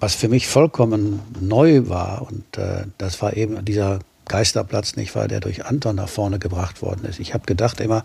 was 0.00 0.14
für 0.14 0.28
mich 0.28 0.46
vollkommen 0.46 1.20
neu 1.40 1.88
war, 1.88 2.22
und 2.22 2.56
äh, 2.56 2.84
das 2.98 3.20
war 3.22 3.36
eben 3.36 3.64
dieser 3.64 4.00
Geisterplatz, 4.26 4.96
nicht 4.96 5.14
wahr, 5.14 5.28
der 5.28 5.40
durch 5.40 5.64
Anton 5.64 5.96
nach 5.96 6.08
vorne 6.08 6.38
gebracht 6.38 6.82
worden 6.82 7.04
ist. 7.04 7.18
Ich 7.18 7.34
habe 7.34 7.46
gedacht 7.46 7.80
immer, 7.80 8.04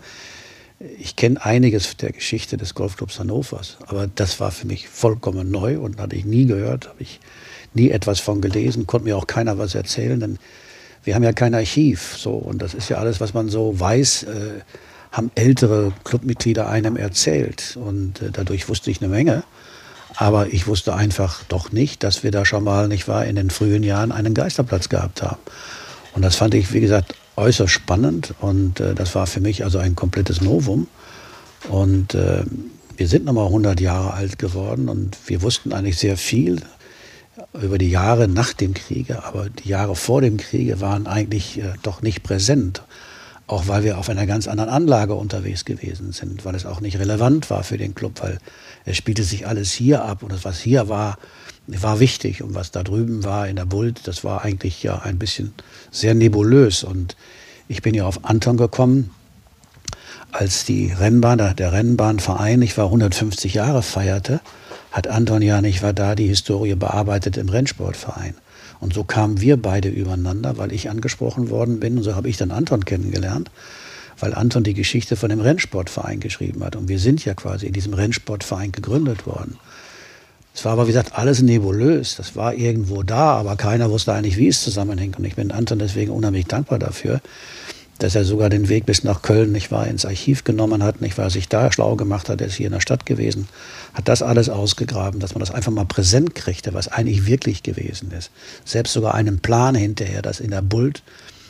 ich 0.98 1.16
kenne 1.16 1.44
einiges 1.44 1.96
der 1.96 2.12
Geschichte 2.12 2.56
des 2.56 2.74
Golfclubs 2.74 3.18
Hannovers, 3.18 3.78
aber 3.86 4.06
das 4.06 4.40
war 4.40 4.50
für 4.50 4.66
mich 4.66 4.88
vollkommen 4.88 5.50
neu 5.50 5.78
und 5.78 6.00
hatte 6.00 6.16
ich 6.16 6.24
nie 6.24 6.46
gehört, 6.46 6.88
habe 6.88 7.02
ich 7.02 7.20
nie 7.74 7.90
etwas 7.90 8.20
von 8.20 8.40
gelesen, 8.40 8.86
konnte 8.86 9.04
mir 9.04 9.16
auch 9.16 9.26
keiner 9.26 9.58
was 9.58 9.74
erzählen, 9.74 10.18
denn 10.18 10.38
wir 11.04 11.14
haben 11.14 11.22
ja 11.22 11.32
kein 11.32 11.54
Archiv, 11.54 12.16
so 12.18 12.32
und 12.32 12.60
das 12.60 12.74
ist 12.74 12.88
ja 12.88 12.96
alles, 12.96 13.20
was 13.20 13.34
man 13.34 13.48
so 13.48 13.78
weiß, 13.78 14.24
äh, 14.24 14.60
haben 15.14 15.30
ältere 15.36 15.92
Clubmitglieder 16.02 16.68
einem 16.68 16.96
erzählt 16.96 17.78
und 17.80 18.20
äh, 18.20 18.30
dadurch 18.32 18.68
wusste 18.68 18.90
ich 18.90 19.00
eine 19.00 19.08
Menge. 19.08 19.44
Aber 20.16 20.52
ich 20.52 20.66
wusste 20.66 20.94
einfach 20.94 21.44
doch 21.44 21.72
nicht, 21.72 22.02
dass 22.02 22.22
wir 22.22 22.30
da 22.30 22.44
schon 22.44 22.64
mal, 22.64 22.88
nicht 22.88 23.08
wahr, 23.08 23.24
in 23.24 23.36
den 23.36 23.50
frühen 23.50 23.82
Jahren 23.82 24.12
einen 24.12 24.34
Geisterplatz 24.34 24.88
gehabt 24.88 25.22
haben. 25.22 25.40
Und 26.14 26.22
das 26.22 26.36
fand 26.36 26.54
ich, 26.54 26.72
wie 26.72 26.80
gesagt, 26.80 27.14
äußerst 27.36 27.72
spannend 27.72 28.34
und 28.40 28.80
äh, 28.80 28.94
das 28.94 29.14
war 29.14 29.26
für 29.26 29.40
mich 29.40 29.64
also 29.64 29.78
ein 29.78 29.94
komplettes 29.94 30.40
Novum. 30.40 30.88
Und 31.68 32.14
äh, 32.14 32.42
wir 32.96 33.08
sind 33.08 33.24
nochmal 33.24 33.46
100 33.46 33.80
Jahre 33.80 34.14
alt 34.14 34.38
geworden 34.38 34.88
und 34.88 35.16
wir 35.26 35.42
wussten 35.42 35.72
eigentlich 35.72 35.98
sehr 35.98 36.16
viel 36.16 36.60
über 37.60 37.78
die 37.78 37.90
Jahre 37.90 38.26
nach 38.26 38.52
dem 38.52 38.74
Kriege, 38.74 39.24
aber 39.24 39.48
die 39.48 39.68
Jahre 39.68 39.94
vor 39.96 40.20
dem 40.20 40.36
Kriege 40.38 40.80
waren 40.80 41.06
eigentlich 41.06 41.58
äh, 41.58 41.74
doch 41.82 42.02
nicht 42.02 42.24
präsent. 42.24 42.82
Auch 43.46 43.68
weil 43.68 43.84
wir 43.84 43.98
auf 43.98 44.08
einer 44.08 44.26
ganz 44.26 44.48
anderen 44.48 44.70
Anlage 44.70 45.14
unterwegs 45.14 45.64
gewesen 45.64 46.12
sind, 46.12 46.44
weil 46.44 46.54
es 46.54 46.64
auch 46.64 46.80
nicht 46.80 46.98
relevant 46.98 47.50
war 47.50 47.62
für 47.62 47.76
den 47.76 47.94
Club, 47.94 48.22
weil 48.22 48.38
es 48.86 48.96
spielte 48.96 49.22
sich 49.22 49.46
alles 49.46 49.72
hier 49.72 50.04
ab 50.04 50.22
und 50.22 50.32
das, 50.32 50.44
was 50.44 50.60
hier 50.60 50.88
war, 50.88 51.18
war 51.66 52.00
wichtig 52.00 52.42
und 52.42 52.54
was 52.54 52.70
da 52.70 52.82
drüben 52.82 53.24
war 53.24 53.46
in 53.48 53.56
der 53.56 53.66
Bult, 53.66 54.06
das 54.06 54.24
war 54.24 54.44
eigentlich 54.44 54.82
ja 54.82 54.98
ein 54.98 55.18
bisschen 55.18 55.52
sehr 55.90 56.14
nebulös 56.14 56.84
und 56.84 57.16
ich 57.68 57.82
bin 57.82 57.94
ja 57.94 58.06
auf 58.06 58.24
Anton 58.24 58.56
gekommen, 58.56 59.10
als 60.32 60.64
die 60.64 60.92
Rennbahn, 60.92 61.54
der 61.56 61.72
Rennbahnverein, 61.72 62.60
ich 62.62 62.76
war 62.76 62.86
150 62.86 63.54
Jahre 63.54 63.82
feierte, 63.82 64.40
hat 64.90 65.06
Anton 65.06 65.42
ja 65.42 65.60
nicht 65.60 65.82
war 65.82 65.92
da 65.92 66.14
die 66.14 66.28
Historie 66.28 66.74
bearbeitet 66.74 67.36
im 67.36 67.48
Rennsportverein. 67.48 68.34
Und 68.84 68.92
so 68.92 69.02
kamen 69.02 69.40
wir 69.40 69.56
beide 69.56 69.88
übereinander, 69.88 70.58
weil 70.58 70.70
ich 70.70 70.90
angesprochen 70.90 71.48
worden 71.48 71.80
bin 71.80 71.96
und 71.96 72.02
so 72.02 72.14
habe 72.14 72.28
ich 72.28 72.36
dann 72.36 72.50
Anton 72.50 72.84
kennengelernt, 72.84 73.50
weil 74.20 74.34
Anton 74.34 74.62
die 74.62 74.74
Geschichte 74.74 75.16
von 75.16 75.30
dem 75.30 75.40
Rennsportverein 75.40 76.20
geschrieben 76.20 76.62
hat 76.62 76.76
und 76.76 76.86
wir 76.86 76.98
sind 76.98 77.24
ja 77.24 77.32
quasi 77.32 77.66
in 77.66 77.72
diesem 77.72 77.94
Rennsportverein 77.94 78.72
gegründet 78.72 79.26
worden. 79.26 79.56
Es 80.54 80.66
war 80.66 80.72
aber, 80.72 80.84
wie 80.84 80.88
gesagt, 80.88 81.14
alles 81.14 81.40
nebulös. 81.40 82.16
Das 82.16 82.36
war 82.36 82.52
irgendwo 82.52 83.02
da, 83.02 83.32
aber 83.38 83.56
keiner 83.56 83.90
wusste 83.90 84.12
eigentlich, 84.12 84.36
wie 84.36 84.48
es 84.48 84.62
zusammenhängt. 84.62 85.18
Und 85.18 85.24
ich 85.24 85.34
bin 85.34 85.50
Anton 85.50 85.78
deswegen 85.78 86.12
unheimlich 86.12 86.44
dankbar 86.44 86.78
dafür, 86.78 87.22
dass 87.98 88.14
er 88.14 88.24
sogar 88.24 88.50
den 88.50 88.68
Weg 88.68 88.86
bis 88.86 89.04
nach 89.04 89.22
Köln, 89.22 89.52
nicht 89.52 89.70
wahr, 89.70 89.86
ins 89.86 90.04
Archiv 90.04 90.44
genommen 90.44 90.82
hat, 90.82 91.00
nicht 91.00 91.16
wahr, 91.16 91.30
sich 91.30 91.48
da 91.48 91.70
schlau 91.70 91.96
gemacht 91.96 92.28
hat. 92.28 92.40
Er 92.40 92.48
ist 92.48 92.54
hier 92.54 92.66
in 92.66 92.72
der 92.72 92.80
Stadt 92.80 93.06
gewesen, 93.06 93.48
hat 93.92 94.08
das 94.08 94.22
alles 94.22 94.48
ausgegraben, 94.48 95.20
dass 95.20 95.34
man 95.34 95.40
das 95.40 95.50
einfach 95.50 95.72
mal 95.72 95.84
präsent 95.84 96.34
kriegte, 96.34 96.74
was 96.74 96.88
eigentlich 96.88 97.26
wirklich 97.26 97.62
gewesen 97.62 98.10
ist. 98.10 98.30
Selbst 98.64 98.92
sogar 98.92 99.14
einen 99.14 99.38
Plan 99.38 99.74
hinterher, 99.74 100.22
dass 100.22 100.40
in 100.40 100.50
der 100.50 100.62
Bult 100.62 101.02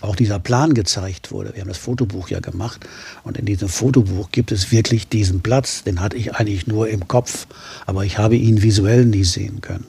auch 0.04 0.16
dieser 0.16 0.38
Plan 0.38 0.74
gezeigt 0.74 1.32
wurde. 1.32 1.54
Wir 1.54 1.62
haben 1.62 1.68
das 1.68 1.78
Fotobuch 1.78 2.28
ja 2.28 2.40
gemacht 2.40 2.86
und 3.22 3.38
in 3.38 3.46
diesem 3.46 3.68
Fotobuch 3.68 4.30
gibt 4.30 4.52
es 4.52 4.70
wirklich 4.70 5.08
diesen 5.08 5.40
Platz. 5.40 5.82
Den 5.82 6.00
hatte 6.00 6.16
ich 6.16 6.34
eigentlich 6.34 6.66
nur 6.66 6.88
im 6.88 7.08
Kopf, 7.08 7.46
aber 7.86 8.04
ich 8.04 8.18
habe 8.18 8.36
ihn 8.36 8.62
visuell 8.62 9.06
nie 9.06 9.24
sehen 9.24 9.62
können. 9.62 9.86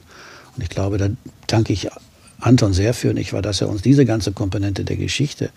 Und 0.56 0.62
ich 0.62 0.70
glaube, 0.70 0.96
da 0.96 1.10
danke 1.46 1.74
ich 1.74 1.88
Anton 2.40 2.72
sehr 2.72 2.94
für, 2.94 3.12
nicht 3.12 3.32
wahr, 3.32 3.42
dass 3.42 3.60
er 3.60 3.68
uns 3.68 3.82
diese 3.82 4.06
ganze 4.06 4.32
Komponente 4.32 4.84
der 4.84 4.96
Geschichte 4.96 5.50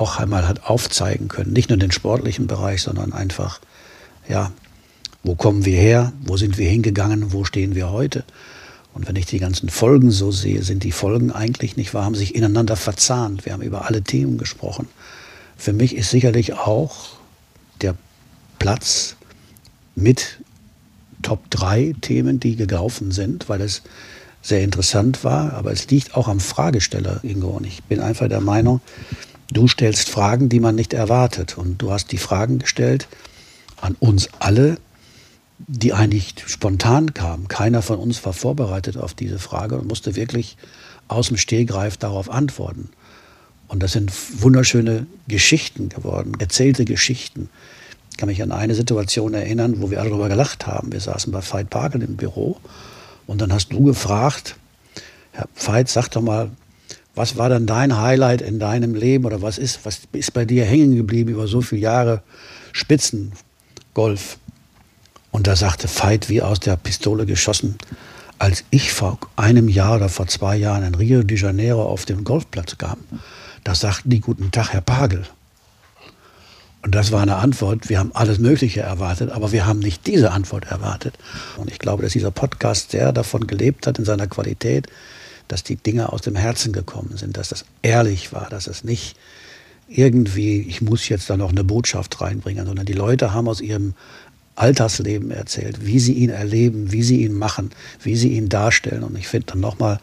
auch 0.00 0.18
einmal 0.18 0.46
hat 0.46 0.64
aufzeigen 0.64 1.28
können. 1.28 1.52
Nicht 1.52 1.70
nur 1.70 1.78
den 1.78 1.92
sportlichen 1.92 2.46
Bereich, 2.46 2.82
sondern 2.82 3.12
einfach, 3.12 3.60
ja, 4.28 4.52
wo 5.22 5.34
kommen 5.34 5.64
wir 5.64 5.76
her, 5.76 6.12
wo 6.20 6.36
sind 6.36 6.56
wir 6.58 6.68
hingegangen, 6.68 7.32
wo 7.32 7.44
stehen 7.44 7.74
wir 7.74 7.90
heute. 7.90 8.24
Und 8.94 9.08
wenn 9.08 9.16
ich 9.16 9.26
die 9.26 9.40
ganzen 9.40 9.68
Folgen 9.68 10.10
so 10.10 10.30
sehe, 10.30 10.62
sind 10.62 10.82
die 10.82 10.92
Folgen 10.92 11.30
eigentlich 11.30 11.76
nicht 11.76 11.92
wahr, 11.92 12.04
haben 12.04 12.14
sich 12.14 12.34
ineinander 12.34 12.76
verzahnt. 12.76 13.44
Wir 13.44 13.52
haben 13.52 13.62
über 13.62 13.86
alle 13.86 14.02
Themen 14.02 14.38
gesprochen. 14.38 14.88
Für 15.56 15.72
mich 15.72 15.96
ist 15.96 16.10
sicherlich 16.10 16.54
auch 16.54 17.16
der 17.82 17.94
Platz 18.58 19.16
mit 19.94 20.38
Top 21.22 21.50
3 21.50 21.94
Themen, 22.00 22.40
die 22.40 22.56
gelaufen 22.56 23.10
sind, 23.10 23.48
weil 23.48 23.60
es 23.60 23.82
sehr 24.42 24.62
interessant 24.62 25.24
war. 25.24 25.54
Aber 25.54 25.72
es 25.72 25.90
liegt 25.90 26.14
auch 26.14 26.28
am 26.28 26.40
Fragesteller, 26.40 27.20
Ingo. 27.22 27.48
Und 27.48 27.66
ich 27.66 27.82
bin 27.82 28.00
einfach 28.00 28.28
der 28.28 28.40
Meinung, 28.40 28.80
du 29.50 29.68
stellst 29.68 30.08
Fragen, 30.08 30.48
die 30.48 30.60
man 30.60 30.74
nicht 30.74 30.92
erwartet. 30.92 31.58
Und 31.58 31.82
du 31.82 31.90
hast 31.90 32.12
die 32.12 32.18
Fragen 32.18 32.58
gestellt 32.58 33.08
an 33.80 33.96
uns 33.98 34.28
alle, 34.38 34.78
die 35.58 35.92
eigentlich 35.92 36.34
spontan 36.46 37.14
kam. 37.14 37.48
Keiner 37.48 37.82
von 37.82 37.98
uns 37.98 38.24
war 38.24 38.32
vorbereitet 38.32 38.96
auf 38.96 39.14
diese 39.14 39.38
Frage 39.38 39.78
und 39.78 39.88
musste 39.88 40.16
wirklich 40.16 40.56
aus 41.08 41.28
dem 41.28 41.36
Stehgreif 41.36 41.96
darauf 41.96 42.30
antworten. 42.30 42.90
Und 43.68 43.82
das 43.82 43.92
sind 43.92 44.12
wunderschöne 44.42 45.06
Geschichten 45.28 45.88
geworden, 45.88 46.34
erzählte 46.38 46.84
Geschichten. 46.84 47.48
Ich 48.10 48.16
kann 48.16 48.28
mich 48.28 48.42
an 48.42 48.52
eine 48.52 48.74
Situation 48.74 49.34
erinnern, 49.34 49.80
wo 49.80 49.90
wir 49.90 50.00
alle 50.00 50.10
darüber 50.10 50.28
gelacht 50.28 50.66
haben. 50.66 50.92
Wir 50.92 51.00
saßen 51.00 51.32
bei 51.32 51.40
Veit 51.42 51.68
Parkel 51.70 52.02
im 52.02 52.16
Büro 52.16 52.58
und 53.26 53.40
dann 53.40 53.52
hast 53.52 53.72
du 53.72 53.82
gefragt, 53.82 54.56
Herr 55.32 55.48
Veit, 55.54 55.88
sag 55.88 56.08
doch 56.10 56.22
mal, 56.22 56.50
was 57.16 57.38
war 57.38 57.48
denn 57.48 57.66
dein 57.66 57.98
Highlight 57.98 58.42
in 58.42 58.58
deinem 58.58 58.94
Leben 58.94 59.24
oder 59.24 59.42
was 59.42 59.58
ist, 59.58 59.80
was 59.84 60.02
ist 60.12 60.34
bei 60.34 60.44
dir 60.44 60.64
hängen 60.64 60.94
geblieben 60.94 61.30
über 61.30 61.48
so 61.48 61.62
viele 61.62 61.80
Jahre 61.80 62.22
Spitzengolf? 62.72 64.38
Und 65.32 65.46
da 65.46 65.56
sagte 65.56 65.88
Veit 65.88 66.28
wie 66.28 66.42
aus 66.42 66.60
der 66.60 66.76
Pistole 66.76 67.26
geschossen, 67.26 67.78
als 68.38 68.64
ich 68.70 68.92
vor 68.92 69.18
einem 69.34 69.68
Jahr 69.68 69.96
oder 69.96 70.10
vor 70.10 70.26
zwei 70.26 70.56
Jahren 70.56 70.84
in 70.84 70.94
Rio 70.94 71.22
de 71.22 71.38
Janeiro 71.38 71.82
auf 71.82 72.04
den 72.04 72.22
Golfplatz 72.22 72.76
kam, 72.76 72.98
da 73.64 73.74
sagten 73.74 74.10
die 74.10 74.20
Guten 74.20 74.50
Tag, 74.50 74.74
Herr 74.74 74.82
Pagel. 74.82 75.24
Und 76.82 76.94
das 76.94 77.12
war 77.12 77.22
eine 77.22 77.36
Antwort. 77.36 77.88
Wir 77.88 77.98
haben 77.98 78.12
alles 78.14 78.38
Mögliche 78.38 78.80
erwartet, 78.80 79.30
aber 79.30 79.52
wir 79.52 79.66
haben 79.66 79.80
nicht 79.80 80.06
diese 80.06 80.30
Antwort 80.32 80.66
erwartet. 80.66 81.14
Und 81.56 81.70
ich 81.70 81.78
glaube, 81.78 82.02
dass 82.02 82.12
dieser 82.12 82.30
Podcast 82.30 82.92
sehr 82.92 83.12
davon 83.12 83.46
gelebt 83.46 83.86
hat 83.86 83.98
in 83.98 84.04
seiner 84.04 84.26
Qualität, 84.26 84.86
dass 85.48 85.62
die 85.62 85.76
Dinge 85.76 86.12
aus 86.12 86.22
dem 86.22 86.36
Herzen 86.36 86.72
gekommen 86.72 87.16
sind, 87.16 87.36
dass 87.36 87.48
das 87.50 87.64
ehrlich 87.82 88.32
war, 88.32 88.48
dass 88.48 88.66
es 88.66 88.84
nicht 88.84 89.16
irgendwie, 89.88 90.60
ich 90.62 90.82
muss 90.82 91.08
jetzt 91.08 91.30
da 91.30 91.36
noch 91.36 91.50
eine 91.50 91.64
Botschaft 91.64 92.20
reinbringen, 92.20 92.66
sondern 92.66 92.86
die 92.86 92.92
Leute 92.92 93.32
haben 93.32 93.48
aus 93.48 93.60
ihrem 93.60 93.94
Alltagsleben 94.56 95.30
erzählt, 95.30 95.84
wie 95.84 96.00
sie 96.00 96.14
ihn 96.14 96.30
erleben, 96.30 96.90
wie 96.90 97.02
sie 97.02 97.22
ihn 97.22 97.34
machen, 97.34 97.70
wie 98.02 98.16
sie 98.16 98.32
ihn 98.32 98.48
darstellen. 98.48 99.02
Und 99.02 99.16
ich 99.16 99.28
finde 99.28 99.48
dann 99.48 99.60
nochmal, 99.60 100.00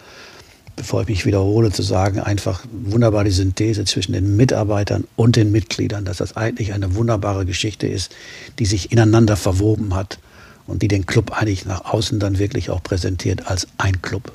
bevor 0.76 1.02
ich 1.02 1.08
mich 1.08 1.26
wiederhole, 1.26 1.72
zu 1.72 1.82
sagen, 1.82 2.20
einfach 2.20 2.64
wunderbar 2.72 3.24
die 3.24 3.32
Synthese 3.32 3.84
zwischen 3.86 4.14
den 4.14 4.36
Mitarbeitern 4.36 5.06
und 5.16 5.36
den 5.36 5.52
Mitgliedern, 5.52 6.06
dass 6.06 6.18
das 6.18 6.38
eigentlich 6.38 6.74
eine 6.74 6.96
wunderbare 6.96 7.46
Geschichte 7.46 7.88
ist, 7.88 8.12
die 8.60 8.66
sich 8.66 8.92
ineinander 8.92 9.36
verwoben 9.36 9.96
hat 9.96 10.20
und 10.68 10.82
die 10.82 10.88
den 10.88 11.06
Club 11.06 11.32
eigentlich 11.32 11.66
nach 11.66 11.86
außen 11.86 12.20
dann 12.20 12.38
wirklich 12.38 12.70
auch 12.70 12.82
präsentiert 12.82 13.48
als 13.48 13.68
ein 13.78 14.02
Club. 14.02 14.32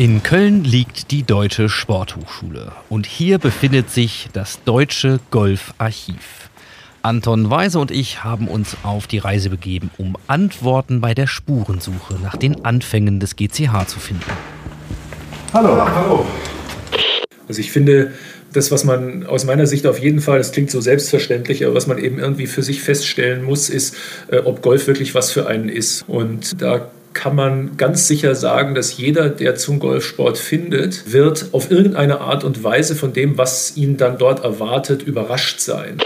In 0.00 0.22
Köln 0.22 0.64
liegt 0.64 1.10
die 1.10 1.24
Deutsche 1.24 1.68
Sporthochschule 1.68 2.72
und 2.88 3.04
hier 3.04 3.36
befindet 3.36 3.90
sich 3.90 4.30
das 4.32 4.64
Deutsche 4.64 5.20
Golfarchiv. 5.30 6.48
Anton 7.02 7.50
Weise 7.50 7.78
und 7.78 7.90
ich 7.90 8.24
haben 8.24 8.48
uns 8.48 8.78
auf 8.82 9.06
die 9.06 9.18
Reise 9.18 9.50
begeben, 9.50 9.90
um 9.98 10.16
Antworten 10.26 11.02
bei 11.02 11.12
der 11.12 11.26
Spurensuche 11.26 12.14
nach 12.22 12.38
den 12.38 12.64
Anfängen 12.64 13.20
des 13.20 13.36
GCH 13.36 13.88
zu 13.88 14.00
finden. 14.00 14.24
Hallo. 15.52 15.76
Hallo. 15.94 16.24
Also 17.46 17.60
ich 17.60 17.70
finde, 17.70 18.12
das, 18.54 18.70
was 18.70 18.84
man 18.84 19.26
aus 19.26 19.44
meiner 19.44 19.66
Sicht 19.66 19.86
auf 19.86 19.98
jeden 19.98 20.22
Fall, 20.22 20.38
das 20.38 20.52
klingt 20.52 20.70
so 20.70 20.80
selbstverständlich, 20.80 21.62
aber 21.66 21.74
was 21.74 21.86
man 21.86 21.98
eben 21.98 22.18
irgendwie 22.18 22.46
für 22.46 22.62
sich 22.62 22.80
feststellen 22.80 23.44
muss, 23.44 23.68
ist, 23.68 23.94
äh, 24.30 24.38
ob 24.38 24.62
Golf 24.62 24.86
wirklich 24.86 25.14
was 25.14 25.30
für 25.30 25.46
einen 25.46 25.68
ist. 25.68 26.08
Und 26.08 26.62
da 26.62 26.90
kann 27.12 27.34
man 27.34 27.76
ganz 27.76 28.06
sicher 28.06 28.34
sagen, 28.34 28.74
dass 28.74 28.96
jeder, 28.96 29.28
der 29.28 29.56
zum 29.56 29.78
Golfsport 29.78 30.38
findet, 30.38 31.12
wird 31.12 31.48
auf 31.52 31.70
irgendeine 31.70 32.20
Art 32.20 32.44
und 32.44 32.62
Weise 32.62 32.94
von 32.94 33.12
dem, 33.12 33.36
was 33.38 33.76
ihn 33.76 33.96
dann 33.96 34.18
dort 34.18 34.44
erwartet, 34.44 35.02
überrascht 35.02 35.60
sein. 35.60 35.98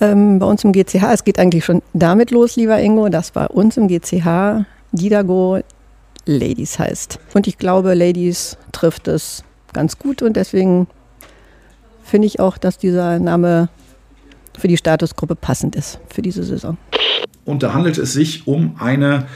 Ähm, 0.00 0.38
bei 0.38 0.46
uns 0.46 0.64
im 0.64 0.72
GCH, 0.72 1.04
es 1.12 1.24
geht 1.24 1.38
eigentlich 1.38 1.64
schon 1.64 1.82
damit 1.92 2.30
los, 2.30 2.56
lieber 2.56 2.78
Ingo, 2.80 3.08
dass 3.08 3.30
bei 3.30 3.46
uns 3.46 3.76
im 3.76 3.88
GCH 3.88 4.64
Didago 4.92 5.60
Ladies 6.26 6.78
heißt. 6.78 7.18
Und 7.34 7.46
ich 7.46 7.58
glaube, 7.58 7.94
Ladies 7.94 8.58
trifft 8.72 9.08
es 9.08 9.44
ganz 9.72 9.98
gut 9.98 10.22
und 10.22 10.36
deswegen 10.36 10.88
finde 12.02 12.26
ich 12.26 12.40
auch, 12.40 12.58
dass 12.58 12.78
dieser 12.78 13.18
Name 13.18 13.68
für 14.58 14.68
die 14.68 14.76
Statusgruppe 14.76 15.34
passend 15.34 15.76
ist 15.76 16.00
für 16.08 16.22
diese 16.22 16.42
Saison. 16.42 16.76
Und 17.44 17.62
da 17.62 17.74
handelt 17.74 17.98
es 17.98 18.12
sich 18.12 18.46
um 18.46 18.76
eine 18.78 19.26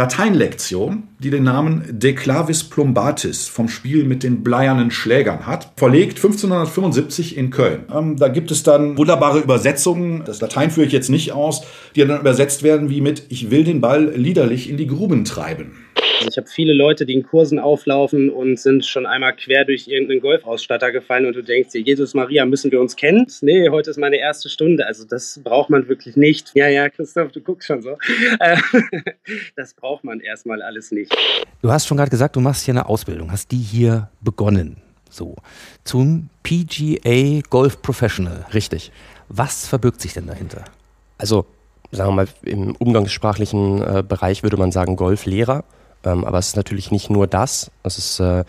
Lateinlektion, 0.00 1.02
die 1.18 1.28
den 1.28 1.42
Namen 1.42 1.84
De 1.90 2.14
Clavis 2.14 2.64
Plumbatis 2.64 3.48
vom 3.48 3.68
Spiel 3.68 4.04
mit 4.04 4.22
den 4.22 4.42
bleiernen 4.42 4.90
Schlägern 4.90 5.46
hat. 5.46 5.72
Verlegt 5.76 6.16
1575 6.16 7.36
in 7.36 7.50
Köln. 7.50 7.84
Ähm, 7.94 8.16
da 8.16 8.28
gibt 8.28 8.50
es 8.50 8.62
dann 8.62 8.96
wunderbare 8.96 9.40
Übersetzungen, 9.40 10.22
das 10.24 10.40
Latein 10.40 10.70
führe 10.70 10.86
ich 10.86 10.94
jetzt 10.94 11.10
nicht 11.10 11.32
aus, 11.32 11.64
die 11.94 12.06
dann 12.06 12.18
übersetzt 12.18 12.62
werden 12.62 12.88
wie 12.88 13.02
mit 13.02 13.26
Ich 13.28 13.50
will 13.50 13.62
den 13.62 13.82
Ball 13.82 14.14
liederlich 14.16 14.70
in 14.70 14.78
die 14.78 14.86
Gruben 14.86 15.26
treiben. 15.26 15.72
Also 16.20 16.28
ich 16.32 16.36
habe 16.36 16.48
viele 16.48 16.74
Leute, 16.74 17.06
die 17.06 17.14
in 17.14 17.22
Kursen 17.22 17.58
auflaufen 17.58 18.28
und 18.28 18.60
sind 18.60 18.84
schon 18.84 19.06
einmal 19.06 19.34
quer 19.34 19.64
durch 19.64 19.88
irgendeinen 19.88 20.20
Golfausstatter 20.20 20.92
gefallen 20.92 21.24
und 21.24 21.34
du 21.34 21.42
denkst 21.42 21.70
dir, 21.70 21.80
Jesus 21.80 22.12
Maria, 22.12 22.44
müssen 22.44 22.70
wir 22.70 22.78
uns 22.78 22.94
kennen? 22.94 23.26
Nee, 23.40 23.70
heute 23.70 23.88
ist 23.88 23.96
meine 23.96 24.18
erste 24.18 24.50
Stunde. 24.50 24.86
Also 24.86 25.06
das 25.06 25.40
braucht 25.42 25.70
man 25.70 25.88
wirklich 25.88 26.16
nicht. 26.16 26.50
Ja, 26.52 26.68
ja, 26.68 26.90
Christoph, 26.90 27.32
du 27.32 27.40
guckst 27.40 27.68
schon 27.68 27.80
so. 27.80 27.96
Äh, 28.38 28.58
das 29.56 29.72
braucht 29.72 30.04
man 30.04 30.20
erstmal 30.20 30.60
alles 30.60 30.92
nicht. 30.92 31.10
Du 31.62 31.72
hast 31.72 31.86
schon 31.86 31.96
gerade 31.96 32.10
gesagt, 32.10 32.36
du 32.36 32.40
machst 32.40 32.66
hier 32.66 32.74
eine 32.74 32.86
Ausbildung, 32.86 33.32
hast 33.32 33.50
die 33.50 33.56
hier 33.56 34.10
begonnen. 34.20 34.76
So, 35.08 35.36
zum 35.84 36.28
PGA 36.42 37.40
Golf 37.48 37.80
Professional. 37.80 38.44
Richtig. 38.52 38.92
Was 39.30 39.66
verbirgt 39.66 40.02
sich 40.02 40.12
denn 40.12 40.26
dahinter? 40.26 40.66
Also, 41.16 41.46
sagen 41.92 42.10
wir 42.10 42.14
mal, 42.14 42.28
im 42.42 42.76
umgangssprachlichen 42.76 43.80
äh, 43.80 44.04
Bereich 44.06 44.42
würde 44.42 44.58
man 44.58 44.70
sagen 44.70 44.96
Golflehrer. 44.96 45.64
Ähm, 46.04 46.24
aber 46.24 46.38
es 46.38 46.48
ist 46.48 46.56
natürlich 46.56 46.90
nicht 46.90 47.10
nur 47.10 47.26
das. 47.26 47.70
Es 47.82 47.98
ist, 47.98 48.20
äh, 48.20 48.44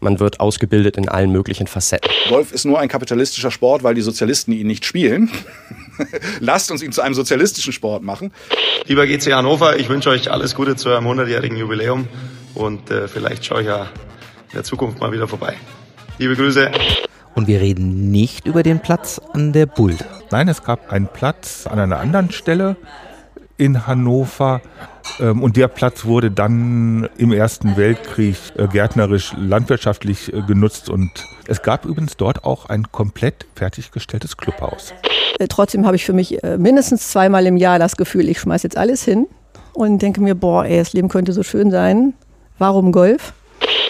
man 0.00 0.20
wird 0.20 0.40
ausgebildet 0.40 0.96
in 0.96 1.08
allen 1.08 1.30
möglichen 1.30 1.66
Facetten. 1.66 2.10
Golf 2.28 2.52
ist 2.52 2.64
nur 2.64 2.78
ein 2.78 2.88
kapitalistischer 2.88 3.50
Sport, 3.50 3.82
weil 3.82 3.94
die 3.94 4.02
Sozialisten 4.02 4.52
ihn 4.52 4.66
nicht 4.66 4.84
spielen. 4.84 5.30
Lasst 6.40 6.70
uns 6.70 6.82
ihn 6.82 6.92
zu 6.92 7.02
einem 7.02 7.14
sozialistischen 7.14 7.72
Sport 7.72 8.02
machen. 8.02 8.32
Lieber 8.86 9.06
GC 9.06 9.32
Hannover, 9.32 9.78
ich 9.78 9.88
wünsche 9.88 10.10
euch 10.10 10.30
alles 10.30 10.54
Gute 10.54 10.76
zu 10.76 10.88
eurem 10.88 11.06
100-jährigen 11.06 11.56
Jubiläum 11.56 12.08
und 12.54 12.90
äh, 12.90 13.08
vielleicht 13.08 13.44
schaue 13.44 13.62
ich 13.62 13.66
ja 13.68 13.82
in 13.82 14.54
der 14.54 14.64
Zukunft 14.64 15.00
mal 15.00 15.12
wieder 15.12 15.28
vorbei. 15.28 15.54
Liebe 16.18 16.36
Grüße. 16.36 16.70
Und 17.34 17.48
wir 17.48 17.60
reden 17.60 18.10
nicht 18.10 18.46
über 18.46 18.62
den 18.62 18.80
Platz 18.80 19.20
an 19.32 19.52
der 19.52 19.66
Buld. 19.66 20.04
Nein, 20.30 20.48
es 20.48 20.64
gab 20.64 20.90
einen 20.90 21.06
Platz 21.06 21.66
an 21.66 21.78
einer 21.78 21.98
anderen 21.98 22.32
Stelle 22.32 22.76
in 23.56 23.86
Hannover. 23.86 24.60
Ähm, 25.20 25.42
und 25.42 25.56
der 25.56 25.68
Platz 25.68 26.04
wurde 26.04 26.30
dann 26.30 27.08
im 27.16 27.32
Ersten 27.32 27.76
Weltkrieg 27.76 28.36
äh, 28.56 28.66
gärtnerisch, 28.66 29.32
landwirtschaftlich 29.38 30.32
äh, 30.32 30.42
genutzt. 30.42 30.88
Und 30.88 31.10
es 31.46 31.62
gab 31.62 31.84
übrigens 31.84 32.16
dort 32.16 32.44
auch 32.44 32.66
ein 32.66 32.90
komplett 32.92 33.46
fertiggestelltes 33.54 34.36
Clubhaus. 34.36 34.92
Äh, 35.38 35.48
trotzdem 35.48 35.86
habe 35.86 35.96
ich 35.96 36.04
für 36.04 36.12
mich 36.12 36.38
mindestens 36.58 37.10
zweimal 37.10 37.46
im 37.46 37.56
Jahr 37.56 37.78
das 37.78 37.96
Gefühl, 37.96 38.28
ich 38.28 38.40
schmeiße 38.40 38.66
jetzt 38.66 38.76
alles 38.76 39.04
hin 39.04 39.26
und 39.72 40.00
denke 40.00 40.20
mir, 40.20 40.34
boah, 40.34 40.64
ey, 40.64 40.78
das 40.78 40.92
Leben 40.92 41.08
könnte 41.08 41.32
so 41.32 41.42
schön 41.42 41.70
sein. 41.70 42.14
Warum 42.58 42.92
Golf? 42.92 43.34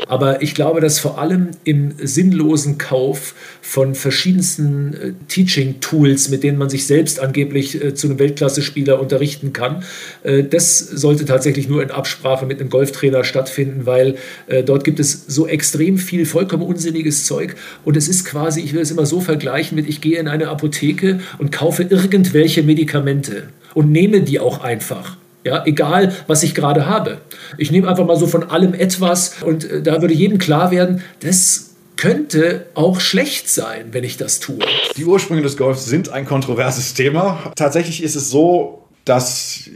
Aber 0.09 0.41
ich 0.43 0.55
glaube, 0.55 0.81
dass 0.81 0.99
vor 0.99 1.19
allem 1.19 1.51
im 1.65 1.95
sinnlosen 1.99 2.79
Kauf 2.79 3.35
von 3.61 3.95
verschiedensten 3.95 4.95
äh, 4.95 5.13
Teaching-Tools, 5.29 6.29
mit 6.29 6.45
denen 6.45 6.59
man 6.59 6.71
sich 6.71 6.87
selbst 6.87 7.19
angeblich 7.19 7.83
äh, 7.83 7.95
zu 7.95 8.07
einem 8.07 8.19
Weltklasse-Spieler 8.19 9.01
unterrichten 9.01 9.53
kann, 9.53 9.85
äh, 10.23 10.45
das 10.45 10.79
sollte 10.79 11.25
tatsächlich 11.25 11.69
nur 11.69 11.83
in 11.83 11.91
Absprache 11.91 12.47
mit 12.47 12.61
einem 12.61 12.71
Golftrainer 12.71 13.25
stattfinden, 13.25 13.87
weil 13.87 14.17
äh, 14.47 14.63
dort 14.63 14.85
gibt 14.85 15.01
es 15.01 15.25
so 15.27 15.49
extrem 15.49 15.99
viel 15.99 16.25
vollkommen 16.25 16.63
unsinniges 16.63 17.25
Zeug. 17.25 17.57
Und 17.85 17.97
es 17.97 18.07
ist 18.07 18.25
quasi, 18.25 18.61
ich 18.61 18.73
will 18.75 18.83
es 18.83 18.93
immer 18.93 19.07
so 19.07 19.21
vergleichen 19.21 19.75
mit, 19.75 19.89
ich 19.89 20.01
gehe 20.01 20.21
in 20.21 20.29
eine 20.29 20.49
Apotheke 20.49 21.21
und 21.39 21.51
kaufe 21.51 21.83
irgendwelche 21.83 22.63
Medikamente 22.63 23.49
und 23.75 23.91
nehme 23.91 24.21
die 24.21 24.39
auch 24.39 24.61
einfach. 24.61 25.17
Ja, 25.47 25.63
egal, 25.65 26.13
was 26.27 26.43
ich 26.43 26.57
gerade 26.57 26.87
habe. 26.87 27.19
Ich 27.57 27.71
nehme 27.71 27.89
einfach 27.89 28.05
mal 28.05 28.17
so 28.17 28.27
von 28.27 28.51
allem 28.51 28.75
etwas 28.75 29.45
und 29.45 29.63
äh, 29.63 29.81
da 29.81 30.01
würde 30.01 30.13
jedem 30.13 30.39
klar 30.39 30.73
werden, 30.73 31.05
das 31.21 31.77
könnte 31.95 32.67
auch 32.75 32.99
schlecht 32.99 33.49
sein, 33.49 33.91
wenn 33.93 34.03
ich 34.03 34.17
das 34.17 34.41
tue. 34.41 34.59
Die 34.97 35.05
Ursprünge 35.05 35.43
des 35.43 35.57
Golfs 35.57 35.87
sind 35.87 36.09
ein 36.09 36.27
kontroverses 36.27 36.95
Thema. 36.95 37.53
Tatsächlich 37.55 38.03
ist 38.03 38.17
es 38.17 38.29
so, 38.29 38.89
dass 39.05 39.71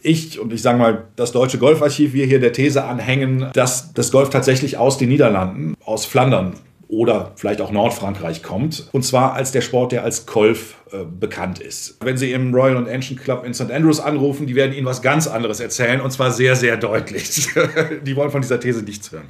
ich 0.00 0.38
und 0.38 0.52
ich 0.52 0.62
sage 0.62 0.78
mal, 0.78 1.06
das 1.16 1.32
Deutsche 1.32 1.58
Golfarchiv, 1.58 2.12
wir 2.12 2.24
hier 2.24 2.38
der 2.38 2.52
These 2.52 2.84
anhängen, 2.84 3.48
dass 3.52 3.92
das 3.94 4.12
Golf 4.12 4.30
tatsächlich 4.30 4.78
aus 4.78 4.96
den 4.96 5.08
Niederlanden, 5.08 5.74
aus 5.84 6.06
Flandern 6.06 6.54
oder 6.88 7.32
vielleicht 7.36 7.60
auch 7.60 7.72
Nordfrankreich 7.72 8.42
kommt. 8.42 8.88
Und 8.92 9.04
zwar 9.04 9.34
als 9.34 9.52
der 9.52 9.60
Sport, 9.60 9.92
der 9.92 10.04
als 10.04 10.26
Golf 10.26 10.76
äh, 10.92 10.98
bekannt 11.04 11.58
ist. 11.58 11.96
Wenn 12.00 12.16
Sie 12.16 12.32
im 12.32 12.54
Royal 12.54 12.76
and 12.76 12.88
Ancient 12.88 13.20
Club 13.20 13.44
in 13.44 13.54
St. 13.54 13.70
Andrews 13.70 14.00
anrufen, 14.00 14.46
die 14.46 14.54
werden 14.54 14.72
Ihnen 14.72 14.86
was 14.86 15.02
ganz 15.02 15.26
anderes 15.26 15.60
erzählen 15.60 16.00
und 16.00 16.12
zwar 16.12 16.30
sehr, 16.30 16.54
sehr 16.54 16.76
deutlich. 16.76 17.48
die 18.06 18.16
wollen 18.16 18.30
von 18.30 18.40
dieser 18.40 18.60
These 18.60 18.82
nichts 18.82 19.10
hören. 19.10 19.28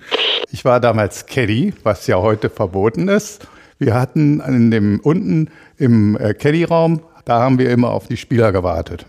Ich 0.50 0.64
war 0.64 0.80
damals 0.80 1.26
Caddy, 1.26 1.72
was 1.82 2.06
ja 2.06 2.16
heute 2.16 2.50
verboten 2.50 3.08
ist. 3.08 3.46
Wir 3.78 3.94
hatten 3.94 4.40
in 4.40 4.70
dem, 4.70 5.00
unten 5.00 5.50
im 5.76 6.16
äh, 6.16 6.34
Caddy-Raum, 6.34 7.02
da 7.24 7.40
haben 7.40 7.58
wir 7.58 7.70
immer 7.70 7.90
auf 7.90 8.06
die 8.06 8.16
Spieler 8.16 8.52
gewartet. 8.52 9.06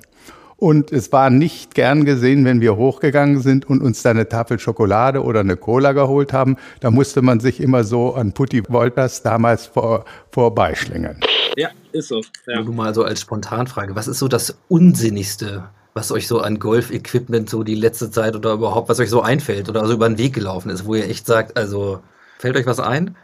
Und 0.59 0.91
es 0.91 1.11
war 1.11 1.29
nicht 1.29 1.75
gern 1.75 2.03
gesehen, 2.03 2.43
wenn 2.43 2.61
wir 2.61 2.75
hochgegangen 2.77 3.41
sind 3.41 3.69
und 3.69 3.81
uns 3.81 4.01
da 4.01 4.09
eine 4.09 4.27
Tafel 4.27 4.57
Schokolade 4.57 5.23
oder 5.23 5.41
eine 5.41 5.55
Cola 5.55 5.91
geholt 5.91 6.33
haben. 6.33 6.57
Da 6.79 6.89
musste 6.89 7.21
man 7.21 7.39
sich 7.39 7.61
immer 7.61 7.83
so 7.83 8.15
an 8.15 8.33
Putti 8.33 8.63
Wolters 8.67 9.21
damals 9.21 9.67
vor, 9.67 10.05
vorbeischlingen. 10.31 11.19
Ja, 11.55 11.69
ist 11.91 12.07
so. 12.07 12.21
Ja. 12.47 12.63
Nur 12.63 12.73
mal 12.73 12.95
so 12.95 13.03
als 13.03 13.21
Spontanfrage. 13.21 13.95
Was 13.95 14.07
ist 14.07 14.17
so 14.17 14.27
das 14.27 14.57
Unsinnigste, 14.67 15.69
was 15.93 16.11
euch 16.11 16.27
so 16.27 16.39
an 16.39 16.57
Golf-Equipment 16.57 17.51
so 17.51 17.61
die 17.61 17.75
letzte 17.75 18.09
Zeit 18.09 18.35
oder 18.35 18.53
überhaupt, 18.53 18.89
was 18.89 18.99
euch 18.99 19.11
so 19.11 19.21
einfällt 19.21 19.69
oder 19.69 19.85
so 19.85 19.93
über 19.93 20.09
den 20.09 20.17
Weg 20.17 20.33
gelaufen 20.33 20.71
ist, 20.71 20.85
wo 20.85 20.95
ihr 20.95 21.07
echt 21.07 21.27
sagt, 21.27 21.55
also 21.55 21.99
fällt 22.39 22.55
euch 22.55 22.65
was 22.65 22.79
ein? 22.79 23.15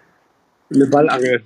Eine 0.72 0.86
Ballangel. 0.86 1.41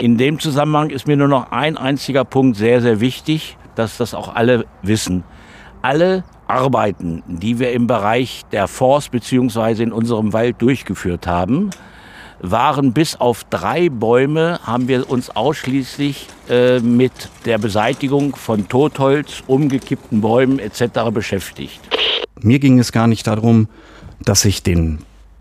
In 0.00 0.18
dem 0.18 0.38
Zusammenhang 0.38 0.90
ist 0.90 1.08
mir 1.08 1.16
nur 1.16 1.26
noch 1.26 1.50
ein 1.50 1.76
einziger 1.76 2.24
Punkt 2.24 2.56
sehr, 2.56 2.80
sehr 2.80 3.00
wichtig 3.00 3.56
dass 3.76 3.96
das 3.96 4.14
auch 4.14 4.34
alle 4.34 4.66
wissen. 4.82 5.24
Alle 5.82 6.24
Arbeiten, 6.48 7.22
die 7.26 7.58
wir 7.58 7.72
im 7.72 7.86
Bereich 7.86 8.42
der 8.52 8.66
Forst 8.68 9.10
beziehungsweise 9.10 9.82
in 9.82 9.92
unserem 9.92 10.32
Wald 10.32 10.56
durchgeführt 10.60 11.26
haben, 11.26 11.70
waren 12.40 12.92
bis 12.92 13.16
auf 13.16 13.44
drei 13.44 13.88
Bäume, 13.88 14.60
haben 14.62 14.88
wir 14.88 15.08
uns 15.08 15.30
ausschließlich 15.30 16.26
äh, 16.48 16.80
mit 16.80 17.12
der 17.44 17.58
Beseitigung 17.58 18.36
von 18.36 18.68
Totholz, 18.68 19.42
umgekippten 19.46 20.20
Bäumen 20.20 20.58
etc. 20.58 21.10
beschäftigt. 21.12 21.80
Mir 22.40 22.58
ging 22.58 22.78
es 22.78 22.92
gar 22.92 23.06
nicht 23.06 23.26
darum, 23.26 23.68
dass 24.20 24.44
ich 24.44 24.62
den 24.62 24.98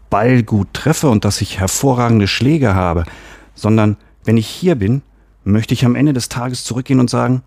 Ball 0.09 0.43
gut 0.43 0.69
treffe 0.73 1.09
und 1.09 1.25
dass 1.25 1.41
ich 1.41 1.59
hervorragende 1.59 2.27
Schläge 2.27 2.75
habe, 2.75 3.03
sondern 3.53 3.97
wenn 4.23 4.37
ich 4.37 4.47
hier 4.47 4.75
bin, 4.75 5.01
möchte 5.43 5.73
ich 5.73 5.85
am 5.85 5.95
Ende 5.95 6.13
des 6.13 6.29
Tages 6.29 6.63
zurückgehen 6.63 6.99
und 6.99 7.09
sagen, 7.09 7.43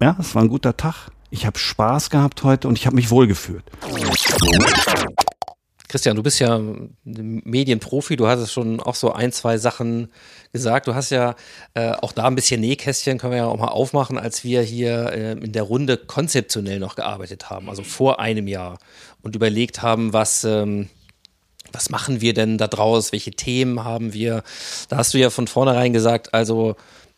ja, 0.00 0.16
es 0.18 0.34
war 0.34 0.42
ein 0.42 0.48
guter 0.48 0.76
Tag. 0.76 1.10
Ich 1.30 1.46
habe 1.46 1.58
Spaß 1.58 2.10
gehabt 2.10 2.42
heute 2.42 2.68
und 2.68 2.76
ich 2.76 2.86
habe 2.86 2.96
mich 2.96 3.10
wohlgefühlt. 3.10 3.64
Christian, 5.88 6.14
du 6.16 6.22
bist 6.22 6.38
ja 6.38 6.60
Medienprofi, 7.04 8.14
du 8.14 8.28
hattest 8.28 8.52
schon 8.52 8.80
auch 8.80 8.94
so 8.94 9.12
ein, 9.12 9.32
zwei 9.32 9.58
Sachen 9.58 10.12
gesagt. 10.52 10.86
Du 10.86 10.94
hast 10.94 11.10
ja 11.10 11.34
äh, 11.74 11.90
auch 11.90 12.12
da 12.12 12.26
ein 12.26 12.36
bisschen 12.36 12.60
Nähkästchen, 12.60 13.18
können 13.18 13.32
wir 13.32 13.38
ja 13.38 13.46
auch 13.46 13.58
mal 13.58 13.68
aufmachen, 13.68 14.16
als 14.16 14.44
wir 14.44 14.62
hier 14.62 15.12
äh, 15.12 15.32
in 15.32 15.52
der 15.52 15.64
Runde 15.64 15.96
konzeptionell 15.96 16.78
noch 16.78 16.94
gearbeitet 16.94 17.50
haben, 17.50 17.68
also 17.68 17.82
vor 17.82 18.20
einem 18.20 18.46
Jahr 18.46 18.78
und 19.22 19.36
überlegt 19.36 19.82
haben, 19.82 20.12
was. 20.12 20.44
Ähm, 20.44 20.88
was 21.72 21.88
machen 21.88 22.20
wir 22.20 22.34
denn 22.34 22.58
da 22.58 22.66
draus? 22.66 23.12
Welche 23.12 23.30
Themen 23.30 23.84
haben 23.84 24.12
wir? 24.12 24.42
Da 24.88 24.96
hast 24.96 25.14
du 25.14 25.18
ja 25.18 25.30
von 25.30 25.46
vornherein 25.46 25.92
gesagt, 25.92 26.34
also 26.34 26.74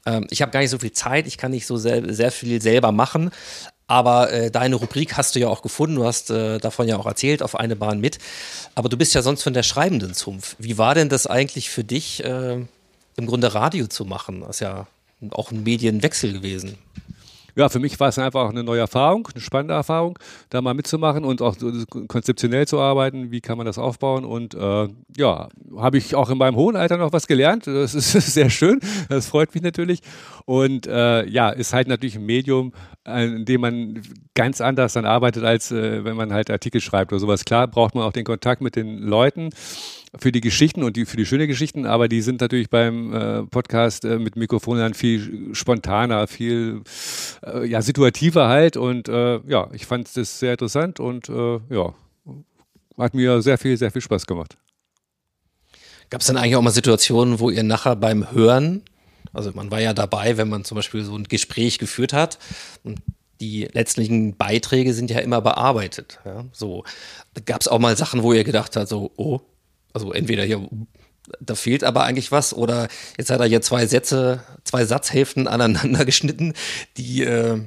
ähm, 0.06 0.26
ich 0.30 0.42
habe 0.42 0.52
gar 0.52 0.60
nicht 0.60 0.70
so 0.70 0.78
viel 0.78 0.92
Zeit, 0.92 1.26
ich 1.26 1.38
kann 1.38 1.50
nicht 1.50 1.66
so 1.66 1.76
sehr, 1.76 2.12
sehr 2.12 2.30
viel 2.30 2.60
selber 2.60 2.92
machen. 2.92 3.30
Aber 3.86 4.32
äh, 4.32 4.50
deine 4.50 4.76
Rubrik 4.76 5.16
hast 5.16 5.34
du 5.34 5.40
ja 5.40 5.48
auch 5.48 5.60
gefunden, 5.60 5.96
du 5.96 6.04
hast 6.06 6.30
äh, 6.30 6.58
davon 6.58 6.88
ja 6.88 6.96
auch 6.96 7.04
erzählt, 7.04 7.42
auf 7.42 7.54
eine 7.54 7.76
Bahn 7.76 8.00
mit. 8.00 8.18
Aber 8.74 8.88
du 8.88 8.96
bist 8.96 9.14
ja 9.14 9.20
sonst 9.20 9.42
von 9.42 9.52
der 9.52 9.62
schreibenden 9.62 10.14
Zunft. 10.14 10.56
Wie 10.58 10.78
war 10.78 10.94
denn 10.94 11.08
das 11.08 11.26
eigentlich 11.26 11.68
für 11.68 11.84
dich, 11.84 12.24
äh, 12.24 12.54
im 13.16 13.26
Grunde 13.26 13.52
Radio 13.54 13.86
zu 13.88 14.04
machen? 14.04 14.40
Das 14.40 14.56
ist 14.56 14.60
ja 14.60 14.86
auch 15.30 15.50
ein 15.50 15.62
Medienwechsel 15.62 16.32
gewesen. 16.32 16.78
Ja, 17.54 17.68
für 17.68 17.78
mich 17.78 17.98
war 18.00 18.08
es 18.08 18.18
einfach 18.18 18.50
eine 18.50 18.64
neue 18.64 18.80
Erfahrung, 18.80 19.28
eine 19.32 19.40
spannende 19.40 19.74
Erfahrung, 19.74 20.18
da 20.50 20.62
mal 20.62 20.74
mitzumachen 20.74 21.24
und 21.24 21.42
auch 21.42 21.56
konzeptionell 22.08 22.66
zu 22.66 22.80
arbeiten. 22.80 23.30
Wie 23.30 23.40
kann 23.40 23.56
man 23.58 23.66
das 23.66 23.78
aufbauen? 23.78 24.24
Und 24.24 24.54
äh, 24.54 24.88
ja, 25.16 25.48
habe 25.76 25.98
ich 25.98 26.14
auch 26.14 26.30
in 26.30 26.38
meinem 26.38 26.56
hohen 26.56 26.76
Alter 26.76 26.96
noch 26.96 27.12
was 27.12 27.26
gelernt. 27.26 27.66
Das 27.66 27.94
ist 27.94 28.12
sehr 28.34 28.50
schön. 28.50 28.80
Das 29.08 29.26
freut 29.26 29.54
mich 29.54 29.62
natürlich. 29.62 30.00
Und 30.44 30.86
äh, 30.86 31.26
ja, 31.26 31.50
ist 31.50 31.72
halt 31.72 31.88
natürlich 31.88 32.16
ein 32.16 32.26
Medium, 32.26 32.72
in 33.06 33.44
dem 33.44 33.60
man 33.60 34.02
ganz 34.34 34.60
anders 34.60 34.92
dann 34.94 35.04
arbeitet, 35.04 35.44
als 35.44 35.70
äh, 35.72 36.04
wenn 36.04 36.16
man 36.16 36.32
halt 36.32 36.50
Artikel 36.50 36.80
schreibt 36.80 37.12
oder 37.12 37.20
sowas. 37.20 37.44
Klar 37.44 37.66
braucht 37.68 37.94
man 37.94 38.04
auch 38.04 38.12
den 38.12 38.24
Kontakt 38.24 38.62
mit 38.62 38.76
den 38.76 38.98
Leuten 38.98 39.50
für 40.18 40.30
die 40.30 40.40
Geschichten 40.40 40.82
und 40.82 40.96
die, 40.96 41.06
für 41.06 41.16
die 41.16 41.24
schönen 41.24 41.48
Geschichten, 41.48 41.86
aber 41.86 42.08
die 42.08 42.20
sind 42.20 42.40
natürlich 42.40 42.68
beim 42.68 43.14
äh, 43.14 43.42
Podcast 43.44 44.04
äh, 44.04 44.18
mit 44.18 44.36
Mikrofon 44.36 44.78
dann 44.78 44.94
viel 44.94 45.54
spontaner, 45.54 46.26
viel 46.26 46.82
äh, 47.44 47.66
ja, 47.66 47.80
situativer 47.80 48.48
halt. 48.48 48.76
Und 48.76 49.08
äh, 49.08 49.40
ja, 49.46 49.68
ich 49.72 49.86
fand 49.86 50.14
das 50.14 50.38
sehr 50.38 50.52
interessant 50.52 51.00
und 51.00 51.28
äh, 51.28 51.60
ja, 51.70 51.94
hat 52.98 53.14
mir 53.14 53.40
sehr 53.40 53.56
viel, 53.56 53.76
sehr 53.76 53.90
viel 53.90 54.02
Spaß 54.02 54.26
gemacht. 54.26 54.58
Gab 56.10 56.20
es 56.20 56.26
dann 56.26 56.36
eigentlich 56.36 56.56
auch 56.56 56.62
mal 56.62 56.70
Situationen, 56.70 57.40
wo 57.40 57.48
ihr 57.48 57.62
nachher 57.62 57.96
beim 57.96 58.32
Hören, 58.32 58.82
also 59.32 59.52
man 59.54 59.70
war 59.70 59.80
ja 59.80 59.94
dabei, 59.94 60.36
wenn 60.36 60.50
man 60.50 60.64
zum 60.64 60.76
Beispiel 60.76 61.04
so 61.04 61.16
ein 61.16 61.24
Gespräch 61.24 61.78
geführt 61.78 62.12
hat 62.12 62.38
und 62.84 63.00
die 63.40 63.66
letztlichen 63.72 64.36
Beiträge 64.36 64.92
sind 64.92 65.10
ja 65.10 65.20
immer 65.20 65.40
bearbeitet. 65.40 66.20
Ja? 66.26 66.44
So 66.52 66.84
gab 67.46 67.62
es 67.62 67.68
auch 67.68 67.78
mal 67.78 67.96
Sachen, 67.96 68.22
wo 68.22 68.34
ihr 68.34 68.44
gedacht 68.44 68.76
habt, 68.76 68.88
so, 68.88 69.10
oh, 69.16 69.40
also 69.92 70.12
entweder 70.12 70.44
hier, 70.44 70.68
da 71.40 71.54
fehlt 71.54 71.84
aber 71.84 72.04
eigentlich 72.04 72.32
was, 72.32 72.54
oder 72.54 72.88
jetzt 73.18 73.30
hat 73.30 73.40
er 73.40 73.46
hier 73.46 73.62
zwei 73.62 73.86
Sätze, 73.86 74.42
zwei 74.64 74.84
Satzhälften 74.84 75.48
aneinander 75.48 76.04
geschnitten, 76.06 76.54
die, 76.96 77.22
äh, 77.22 77.60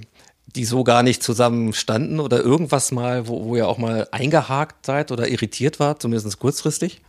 die 0.55 0.65
so 0.65 0.83
gar 0.83 1.03
nicht 1.03 1.21
zusammen 1.23 1.73
standen 1.73 2.19
oder 2.19 2.41
irgendwas 2.41 2.91
mal, 2.91 3.27
wo, 3.27 3.45
wo 3.45 3.55
ihr 3.55 3.67
auch 3.67 3.77
mal 3.77 4.07
eingehakt 4.11 4.85
seid 4.85 5.11
oder 5.11 5.27
irritiert 5.27 5.79
wart, 5.79 6.01
zumindest 6.01 6.39
kurzfristig? 6.39 7.01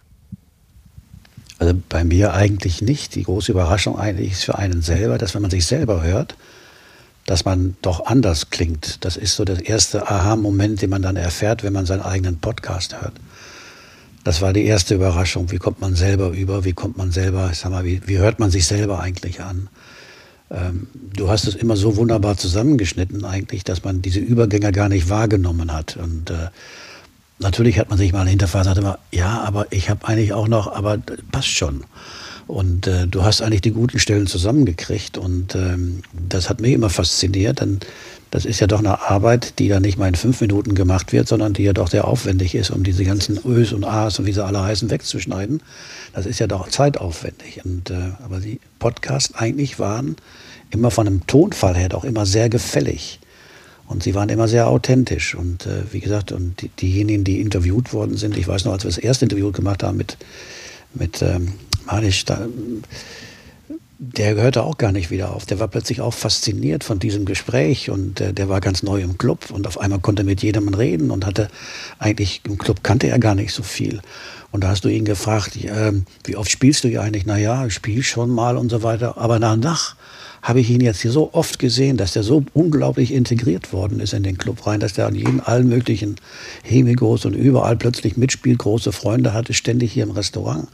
Also 1.58 1.74
bei 1.88 2.04
mir 2.04 2.34
eigentlich 2.34 2.82
nicht. 2.82 3.14
Die 3.14 3.22
große 3.22 3.52
Überraschung 3.52 3.98
eigentlich 3.98 4.32
ist 4.32 4.44
für 4.44 4.58
einen 4.58 4.82
selber, 4.82 5.16
dass 5.16 5.34
wenn 5.34 5.42
man 5.42 5.50
sich 5.50 5.64
selber 5.64 6.02
hört, 6.02 6.36
dass 7.24 7.44
man 7.44 7.76
doch 7.82 8.06
anders 8.06 8.50
klingt. 8.50 9.04
Das 9.04 9.16
ist 9.16 9.34
so 9.34 9.44
der 9.44 9.66
erste 9.66 10.08
Aha-Moment, 10.08 10.82
den 10.82 10.90
man 10.90 11.02
dann 11.02 11.16
erfährt, 11.16 11.62
wenn 11.62 11.72
man 11.72 11.86
seinen 11.86 12.02
eigenen 12.02 12.38
Podcast 12.38 13.00
hört. 13.00 13.14
Das 14.26 14.42
war 14.42 14.52
die 14.52 14.64
erste 14.64 14.96
Überraschung. 14.96 15.52
Wie 15.52 15.58
kommt 15.58 15.80
man 15.80 15.94
selber 15.94 16.30
über? 16.30 16.64
Wie 16.64 16.72
kommt 16.72 16.96
man 16.96 17.12
selber, 17.12 17.48
ich 17.52 17.58
sag 17.58 17.70
mal, 17.70 17.84
wie, 17.84 18.00
wie 18.06 18.18
hört 18.18 18.40
man 18.40 18.50
sich 18.50 18.66
selber 18.66 18.98
eigentlich 18.98 19.40
an? 19.40 19.68
Ähm, 20.50 20.88
du 21.14 21.30
hast 21.30 21.46
es 21.46 21.54
immer 21.54 21.76
so 21.76 21.96
wunderbar 21.96 22.36
zusammengeschnitten 22.36 23.24
eigentlich, 23.24 23.62
dass 23.62 23.84
man 23.84 24.02
diese 24.02 24.18
Übergänge 24.18 24.72
gar 24.72 24.88
nicht 24.88 25.08
wahrgenommen 25.08 25.72
hat. 25.72 25.96
Und 25.96 26.30
äh, 26.30 26.48
natürlich 27.38 27.78
hat 27.78 27.88
man 27.88 27.98
sich 27.98 28.12
mal 28.12 28.26
hinterfragt, 28.26 28.64
sagt 28.64 28.78
immer, 28.78 28.98
ja, 29.12 29.42
aber 29.42 29.68
ich 29.70 29.90
habe 29.90 30.08
eigentlich 30.08 30.32
auch 30.32 30.48
noch, 30.48 30.72
aber 30.72 30.98
passt 31.30 31.50
schon. 31.50 31.84
Und 32.48 32.88
äh, 32.88 33.06
du 33.06 33.22
hast 33.22 33.42
eigentlich 33.42 33.60
die 33.60 33.70
guten 33.70 34.00
Stellen 34.00 34.26
zusammengekriegt. 34.26 35.18
Und 35.18 35.54
ähm, 35.54 36.02
das 36.28 36.50
hat 36.50 36.60
mich 36.60 36.72
immer 36.72 36.90
fasziniert, 36.90 37.60
denn 37.60 37.78
das 38.30 38.44
ist 38.44 38.60
ja 38.60 38.66
doch 38.66 38.80
eine 38.80 39.02
Arbeit, 39.02 39.58
die 39.58 39.68
dann 39.68 39.82
nicht 39.82 39.98
mal 39.98 40.08
in 40.08 40.14
fünf 40.14 40.40
Minuten 40.40 40.74
gemacht 40.74 41.12
wird, 41.12 41.28
sondern 41.28 41.52
die 41.52 41.62
ja 41.62 41.72
doch 41.72 41.88
sehr 41.88 42.06
aufwendig 42.06 42.54
ist, 42.54 42.70
um 42.70 42.82
diese 42.82 43.04
ganzen 43.04 43.38
Ös 43.44 43.72
und 43.72 43.84
As 43.84 44.18
und 44.18 44.26
wie 44.26 44.32
sie 44.32 44.44
alle 44.44 44.62
heißen 44.62 44.90
wegzuschneiden. 44.90 45.62
Das 46.12 46.26
ist 46.26 46.40
ja 46.40 46.46
doch 46.46 46.68
zeitaufwendig. 46.68 47.64
Und, 47.64 47.90
äh, 47.90 48.12
aber 48.24 48.40
die 48.40 48.60
Podcasts 48.78 49.34
eigentlich 49.34 49.78
waren 49.78 50.16
immer 50.70 50.90
von 50.90 51.06
einem 51.06 51.26
Tonfall 51.26 51.76
her 51.76 51.88
doch 51.88 52.04
immer 52.04 52.26
sehr 52.26 52.48
gefällig. 52.48 53.20
Und 53.86 54.02
sie 54.02 54.16
waren 54.16 54.28
immer 54.28 54.48
sehr 54.48 54.66
authentisch. 54.66 55.36
Und 55.36 55.66
äh, 55.66 55.84
wie 55.92 56.00
gesagt, 56.00 56.32
und 56.32 56.60
die, 56.60 56.68
diejenigen, 56.68 57.22
die 57.22 57.40
interviewt 57.40 57.92
worden 57.92 58.16
sind, 58.16 58.36
ich 58.36 58.48
weiß 58.48 58.64
noch, 58.64 58.72
als 58.72 58.82
wir 58.82 58.90
das 58.90 58.98
erste 58.98 59.24
Interview 59.24 59.52
gemacht 59.52 59.84
haben 59.84 59.96
mit, 59.96 60.16
mit 60.94 61.22
ähm, 61.22 61.52
Manisch, 61.86 62.24
da, 62.24 62.48
der 63.99 64.34
gehörte 64.34 64.62
auch 64.62 64.76
gar 64.76 64.92
nicht 64.92 65.11
wieder 65.11 65.34
auf. 65.34 65.47
Der 65.47 65.59
war 65.59 65.68
plötzlich 65.68 66.01
auch 66.01 66.12
fasziniert 66.12 66.84
von 66.84 66.99
diesem 66.99 67.24
Gespräch 67.24 67.88
und 67.88 68.20
äh, 68.20 68.32
der 68.32 68.49
war 68.49 68.61
ganz 68.61 68.82
neu 68.82 69.01
im 69.01 69.16
Club 69.16 69.51
und 69.51 69.66
auf 69.66 69.80
einmal 69.80 70.01
konnte 70.01 70.22
er 70.22 70.26
mit 70.26 70.42
jedem 70.42 70.68
reden 70.68 71.11
und 71.11 71.24
hatte 71.24 71.49
eigentlich 71.99 72.42
im 72.44 72.59
Club 72.59 72.82
kannte 72.82 73.09
er 73.09 73.18
gar 73.18 73.34
nicht 73.34 73.55
so 73.55 73.62
viel. 73.62 74.01
Und 74.53 74.64
da 74.64 74.68
hast 74.68 74.84
du 74.84 74.88
ihn 74.88 75.05
gefragt, 75.05 75.57
äh, 75.57 75.92
wie 76.24 76.36
oft 76.36 76.51
spielst 76.51 76.84
du 76.84 76.88
hier 76.88 77.03
eigentlich? 77.03 77.26
Naja, 77.26 77.66
ich 77.66 77.74
spiele 77.74 78.03
schon 78.03 78.30
mal 78.30 78.57
und 78.57 78.70
so 78.70 78.82
weiter. 78.82 79.16
Aber 79.16 79.38
danach 79.38 79.97
habe 80.42 80.61
ich 80.61 80.70
ihn 80.70 80.80
jetzt 80.80 81.01
hier 81.01 81.11
so 81.11 81.32
oft 81.32 81.59
gesehen, 81.59 81.97
dass 81.97 82.14
er 82.14 82.22
so 82.22 82.44
unglaublich 82.53 83.12
integriert 83.12 83.72
worden 83.72 84.01
ist 84.01 84.12
in 84.12 84.22
den 84.22 84.38
Club 84.38 84.66
rein, 84.66 84.78
dass 84.78 84.97
er 84.97 85.07
an 85.07 85.14
jeden 85.14 85.40
allen 85.40 85.68
möglichen 85.68 86.16
Hemigos 86.62 87.24
und 87.24 87.34
überall 87.34 87.76
plötzlich 87.76 88.16
mitspielt, 88.16 88.59
große 88.59 88.92
Freunde 88.92 89.32
hatte, 89.32 89.55
ständig 89.55 89.92
hier 89.92 90.05
im 90.05 90.11
Restaurant. 90.11 90.68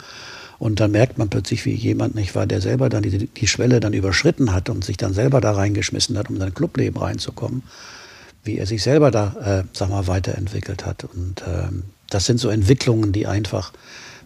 Und 0.62 0.78
dann 0.78 0.92
merkt 0.92 1.18
man 1.18 1.28
plötzlich, 1.28 1.64
wie 1.64 1.74
jemand 1.74 2.14
nicht 2.14 2.36
war, 2.36 2.46
der 2.46 2.60
selber 2.60 2.88
dann 2.88 3.02
die, 3.02 3.26
die 3.26 3.48
Schwelle 3.48 3.80
dann 3.80 3.94
überschritten 3.94 4.52
hat 4.52 4.70
und 4.70 4.84
sich 4.84 4.96
dann 4.96 5.12
selber 5.12 5.40
da 5.40 5.50
reingeschmissen 5.50 6.16
hat, 6.16 6.28
um 6.28 6.36
in 6.36 6.40
sein 6.40 6.54
Clubleben 6.54 7.02
reinzukommen, 7.02 7.64
wie 8.44 8.58
er 8.58 8.66
sich 8.66 8.80
selber 8.84 9.10
da, 9.10 9.64
äh, 9.64 9.64
sag 9.72 9.90
mal, 9.90 10.06
weiterentwickelt 10.06 10.86
hat. 10.86 11.02
Und 11.02 11.42
ähm, 11.48 11.82
das 12.10 12.26
sind 12.26 12.38
so 12.38 12.48
Entwicklungen, 12.48 13.10
die 13.10 13.26
einfach, 13.26 13.72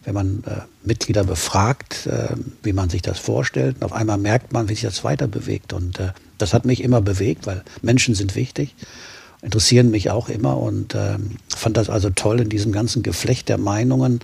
wenn 0.05 0.13
man 0.13 0.45
äh, 0.47 0.61
Mitglieder 0.85 1.25
befragt, 1.25 2.07
äh, 2.07 2.37
wie 2.63 2.75
man 2.75 2.91
sich 2.91 3.01
das 3.01 3.19
vorstellt, 3.19 3.83
auf 3.83 3.95
einmal 3.95 4.19
merkt 4.19 4.53
man, 4.53 4.69
wie 4.69 4.75
sich 4.75 4.83
das 4.83 5.05
weiter 5.05 5.29
bewegt. 5.29 5.73
Und 5.73 5.99
äh, 6.01 6.09
das 6.37 6.53
hat 6.53 6.67
mich 6.67 6.85
immer 6.85 7.01
bewegt, 7.01 7.47
weil 7.47 7.65
Menschen 7.81 8.15
sind 8.15 8.35
wichtig, 8.35 8.75
interessieren 9.41 9.91
mich 9.91 10.11
auch 10.11 10.29
immer 10.29 10.59
und 10.59 10.95
ähm, 10.95 11.37
fand 11.49 11.79
das 11.79 11.89
also 11.89 12.11
toll 12.11 12.41
in 12.41 12.51
diesem 12.51 12.73
ganzen 12.73 13.03
Geflecht 13.03 13.49
der 13.49 13.57
Meinungen 13.57 14.21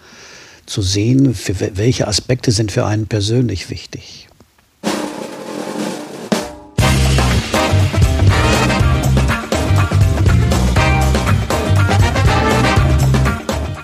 zu 0.66 0.82
sehen, 0.82 1.34
welche 1.74 2.08
Aspekte 2.08 2.50
sind 2.50 2.72
für 2.72 2.84
einen 2.86 3.06
persönlich 3.06 3.70
wichtig. 3.70 4.28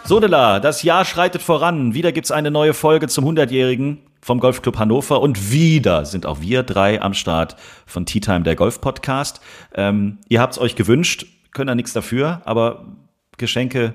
Sodela, 0.09 0.59
das 0.59 0.83
Jahr 0.83 1.05
schreitet 1.05 1.43
voran. 1.43 1.93
Wieder 1.93 2.13
gibt's 2.13 2.31
eine 2.31 2.51
neue 2.51 2.73
Folge 2.73 3.09
zum 3.09 3.27
100-Jährigen 3.27 3.99
vom 4.23 4.41
Golfclub 4.41 4.79
Hannover 4.79 5.21
und 5.21 5.53
wieder 5.53 6.07
sind 6.07 6.25
auch 6.25 6.41
wir 6.41 6.63
drei 6.63 7.03
am 7.03 7.13
Start 7.13 7.57
von 7.85 8.07
Tea 8.07 8.21
Time, 8.21 8.41
der 8.41 8.57
Golf 8.57 8.81
Podcast. 8.81 9.43
Ähm, 9.75 10.17
ihr 10.29 10.41
habt's 10.41 10.59
euch 10.59 10.77
gewünscht, 10.77 11.27
können 11.53 11.69
da 11.69 11.75
nichts 11.75 11.93
dafür, 11.93 12.41
aber 12.47 12.87
Geschenke 13.37 13.95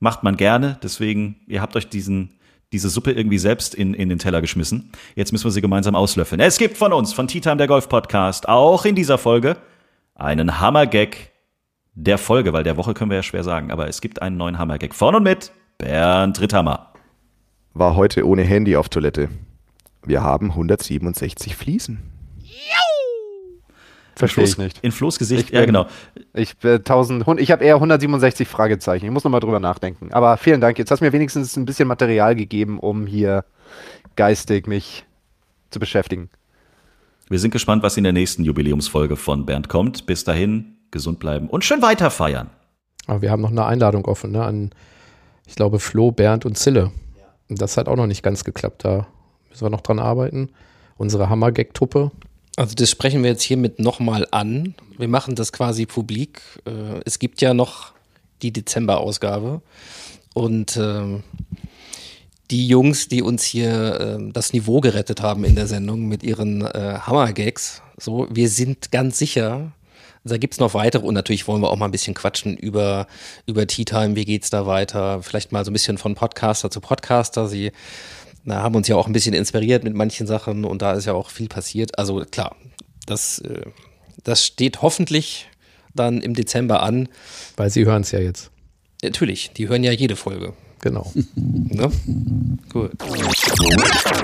macht 0.00 0.22
man 0.22 0.36
gerne. 0.36 0.78
Deswegen, 0.82 1.36
ihr 1.46 1.60
habt 1.60 1.76
euch 1.76 1.88
diesen, 1.88 2.38
diese 2.72 2.88
Suppe 2.88 3.12
irgendwie 3.12 3.38
selbst 3.38 3.74
in, 3.74 3.94
in 3.94 4.08
den 4.08 4.18
Teller 4.18 4.40
geschmissen. 4.40 4.92
Jetzt 5.14 5.32
müssen 5.32 5.44
wir 5.44 5.50
sie 5.50 5.60
gemeinsam 5.60 5.94
auslöffeln. 5.94 6.40
Es 6.40 6.58
gibt 6.58 6.76
von 6.76 6.92
uns, 6.92 7.12
von 7.12 7.28
Tea 7.28 7.40
Time, 7.40 7.56
der 7.56 7.66
Golf 7.66 7.88
Podcast, 7.88 8.48
auch 8.48 8.84
in 8.84 8.94
dieser 8.94 9.18
Folge 9.18 9.56
einen 10.14 10.60
Hammergag 10.60 11.16
der 11.94 12.18
Folge, 12.18 12.52
weil 12.52 12.62
der 12.62 12.76
Woche 12.76 12.94
können 12.94 13.10
wir 13.10 13.16
ja 13.16 13.22
schwer 13.22 13.42
sagen, 13.42 13.70
aber 13.70 13.88
es 13.88 14.00
gibt 14.00 14.22
einen 14.22 14.36
neuen 14.36 14.58
Hammergag 14.58 14.94
von 14.94 15.14
und 15.14 15.22
mit 15.22 15.52
Bernd 15.78 16.40
Ritthammer. 16.40 16.92
War 17.74 17.96
heute 17.96 18.26
ohne 18.26 18.42
Handy 18.42 18.76
auf 18.76 18.88
Toilette. 18.88 19.28
Wir 20.04 20.22
haben 20.22 20.50
167 20.50 21.56
Fliesen. 21.56 22.17
Verstehe 24.18 24.44
ich 24.44 24.58
nicht. 24.58 24.78
In 24.82 24.92
Flo's 24.92 25.18
Gesicht, 25.18 25.50
bin, 25.50 25.60
ja 25.60 25.64
genau. 25.64 25.86
Ich, 26.34 26.56
äh, 26.64 26.80
ich 27.36 27.50
habe 27.50 27.64
eher 27.64 27.74
167 27.74 28.48
Fragezeichen. 28.48 29.06
Ich 29.06 29.12
muss 29.12 29.24
nochmal 29.24 29.40
drüber 29.40 29.60
nachdenken. 29.60 30.12
Aber 30.12 30.36
vielen 30.36 30.60
Dank. 30.60 30.78
Jetzt 30.78 30.90
hast 30.90 31.00
du 31.00 31.04
mir 31.04 31.12
wenigstens 31.12 31.56
ein 31.56 31.64
bisschen 31.64 31.86
Material 31.86 32.34
gegeben, 32.34 32.78
um 32.78 33.06
hier 33.06 33.44
geistig 34.16 34.66
mich 34.66 35.04
zu 35.70 35.78
beschäftigen. 35.78 36.30
Wir 37.28 37.38
sind 37.38 37.50
gespannt, 37.50 37.82
was 37.82 37.96
in 37.96 38.04
der 38.04 38.12
nächsten 38.12 38.42
Jubiläumsfolge 38.42 39.16
von 39.16 39.46
Bernd 39.46 39.68
kommt. 39.68 40.06
Bis 40.06 40.24
dahin, 40.24 40.78
gesund 40.90 41.20
bleiben 41.20 41.48
und 41.48 41.64
schön 41.64 41.82
weiter 41.82 42.10
feiern. 42.10 42.50
Aber 43.06 43.22
wir 43.22 43.30
haben 43.30 43.42
noch 43.42 43.50
eine 43.50 43.66
Einladung 43.66 44.04
offen, 44.06 44.32
ne? 44.32 44.42
An, 44.42 44.70
ich 45.46 45.54
glaube, 45.54 45.78
Flo, 45.78 46.10
Bernd 46.10 46.44
und 46.44 46.58
Zille. 46.58 46.90
Und 47.48 47.60
das 47.60 47.76
hat 47.76 47.88
auch 47.88 47.96
noch 47.96 48.06
nicht 48.06 48.22
ganz 48.22 48.44
geklappt. 48.44 48.84
Da 48.84 49.06
müssen 49.48 49.64
wir 49.64 49.70
noch 49.70 49.80
dran 49.80 49.98
arbeiten. 49.98 50.50
Unsere 50.96 51.28
Hammer-Gag-Truppe, 51.28 52.10
also 52.58 52.74
das 52.74 52.90
sprechen 52.90 53.22
wir 53.22 53.30
jetzt 53.30 53.42
hiermit 53.42 53.78
nochmal 53.78 54.26
an. 54.32 54.74
Wir 54.96 55.06
machen 55.06 55.36
das 55.36 55.52
quasi 55.52 55.86
publik. 55.86 56.42
Äh, 56.66 57.00
es 57.04 57.20
gibt 57.20 57.40
ja 57.40 57.54
noch 57.54 57.92
die 58.42 58.52
Dezember-Ausgabe. 58.52 59.62
Und 60.34 60.76
ähm, 60.76 61.22
die 62.50 62.66
Jungs, 62.66 63.06
die 63.06 63.22
uns 63.22 63.44
hier 63.44 64.18
äh, 64.18 64.32
das 64.32 64.52
Niveau 64.52 64.80
gerettet 64.80 65.22
haben 65.22 65.44
in 65.44 65.54
der 65.54 65.68
Sendung 65.68 66.08
mit 66.08 66.24
ihren 66.24 66.62
äh, 66.62 66.98
Hammer-Gags, 67.00 67.82
so, 67.96 68.26
wir 68.28 68.48
sind 68.48 68.90
ganz 68.90 69.18
sicher, 69.18 69.72
da 70.24 70.36
gibt 70.36 70.54
es 70.54 70.60
noch 70.60 70.74
weitere 70.74 71.06
und 71.06 71.14
natürlich 71.14 71.46
wollen 71.46 71.62
wir 71.62 71.70
auch 71.70 71.76
mal 71.76 71.86
ein 71.86 71.92
bisschen 71.92 72.14
quatschen 72.14 72.56
über, 72.56 73.06
über 73.46 73.66
Tea 73.68 73.84
Time, 73.84 74.16
wie 74.16 74.24
geht's 74.24 74.50
da 74.50 74.66
weiter, 74.66 75.22
vielleicht 75.22 75.52
mal 75.52 75.64
so 75.64 75.70
ein 75.70 75.74
bisschen 75.74 75.98
von 75.98 76.14
Podcaster 76.14 76.70
zu 76.70 76.80
Podcaster. 76.80 77.46
Sie 77.48 77.72
na, 78.48 78.62
haben 78.62 78.74
uns 78.74 78.88
ja 78.88 78.96
auch 78.96 79.06
ein 79.06 79.12
bisschen 79.12 79.34
inspiriert 79.34 79.84
mit 79.84 79.94
manchen 79.94 80.26
Sachen 80.26 80.64
und 80.64 80.80
da 80.80 80.94
ist 80.94 81.04
ja 81.04 81.12
auch 81.12 81.28
viel 81.28 81.48
passiert. 81.48 81.98
Also 81.98 82.24
klar, 82.30 82.56
das, 83.04 83.40
äh, 83.40 83.60
das 84.24 84.46
steht 84.46 84.80
hoffentlich 84.80 85.48
dann 85.94 86.22
im 86.22 86.32
Dezember 86.32 86.82
an. 86.82 87.10
Weil 87.58 87.68
Sie 87.68 87.84
hören 87.84 88.02
es 88.02 88.10
ja 88.10 88.20
jetzt. 88.20 88.50
Natürlich, 89.02 89.50
die 89.54 89.68
hören 89.68 89.84
ja 89.84 89.92
jede 89.92 90.16
Folge. 90.16 90.54
Genau. 90.80 91.12
Ne? 91.70 91.90
Gut. 92.72 92.92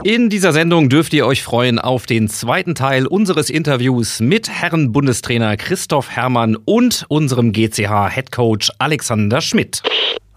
In 0.02 0.30
dieser 0.30 0.54
Sendung 0.54 0.88
dürft 0.88 1.12
ihr 1.12 1.26
euch 1.26 1.42
freuen 1.42 1.78
auf 1.78 2.06
den 2.06 2.28
zweiten 2.30 2.74
Teil 2.74 3.06
unseres 3.06 3.50
Interviews 3.50 4.20
mit 4.20 4.48
Herrn 4.48 4.92
Bundestrainer 4.92 5.58
Christoph 5.58 6.10
Herrmann 6.10 6.56
und 6.56 7.04
unserem 7.08 7.52
GCH-Headcoach 7.52 8.70
Alexander 8.78 9.42
Schmidt. 9.42 9.82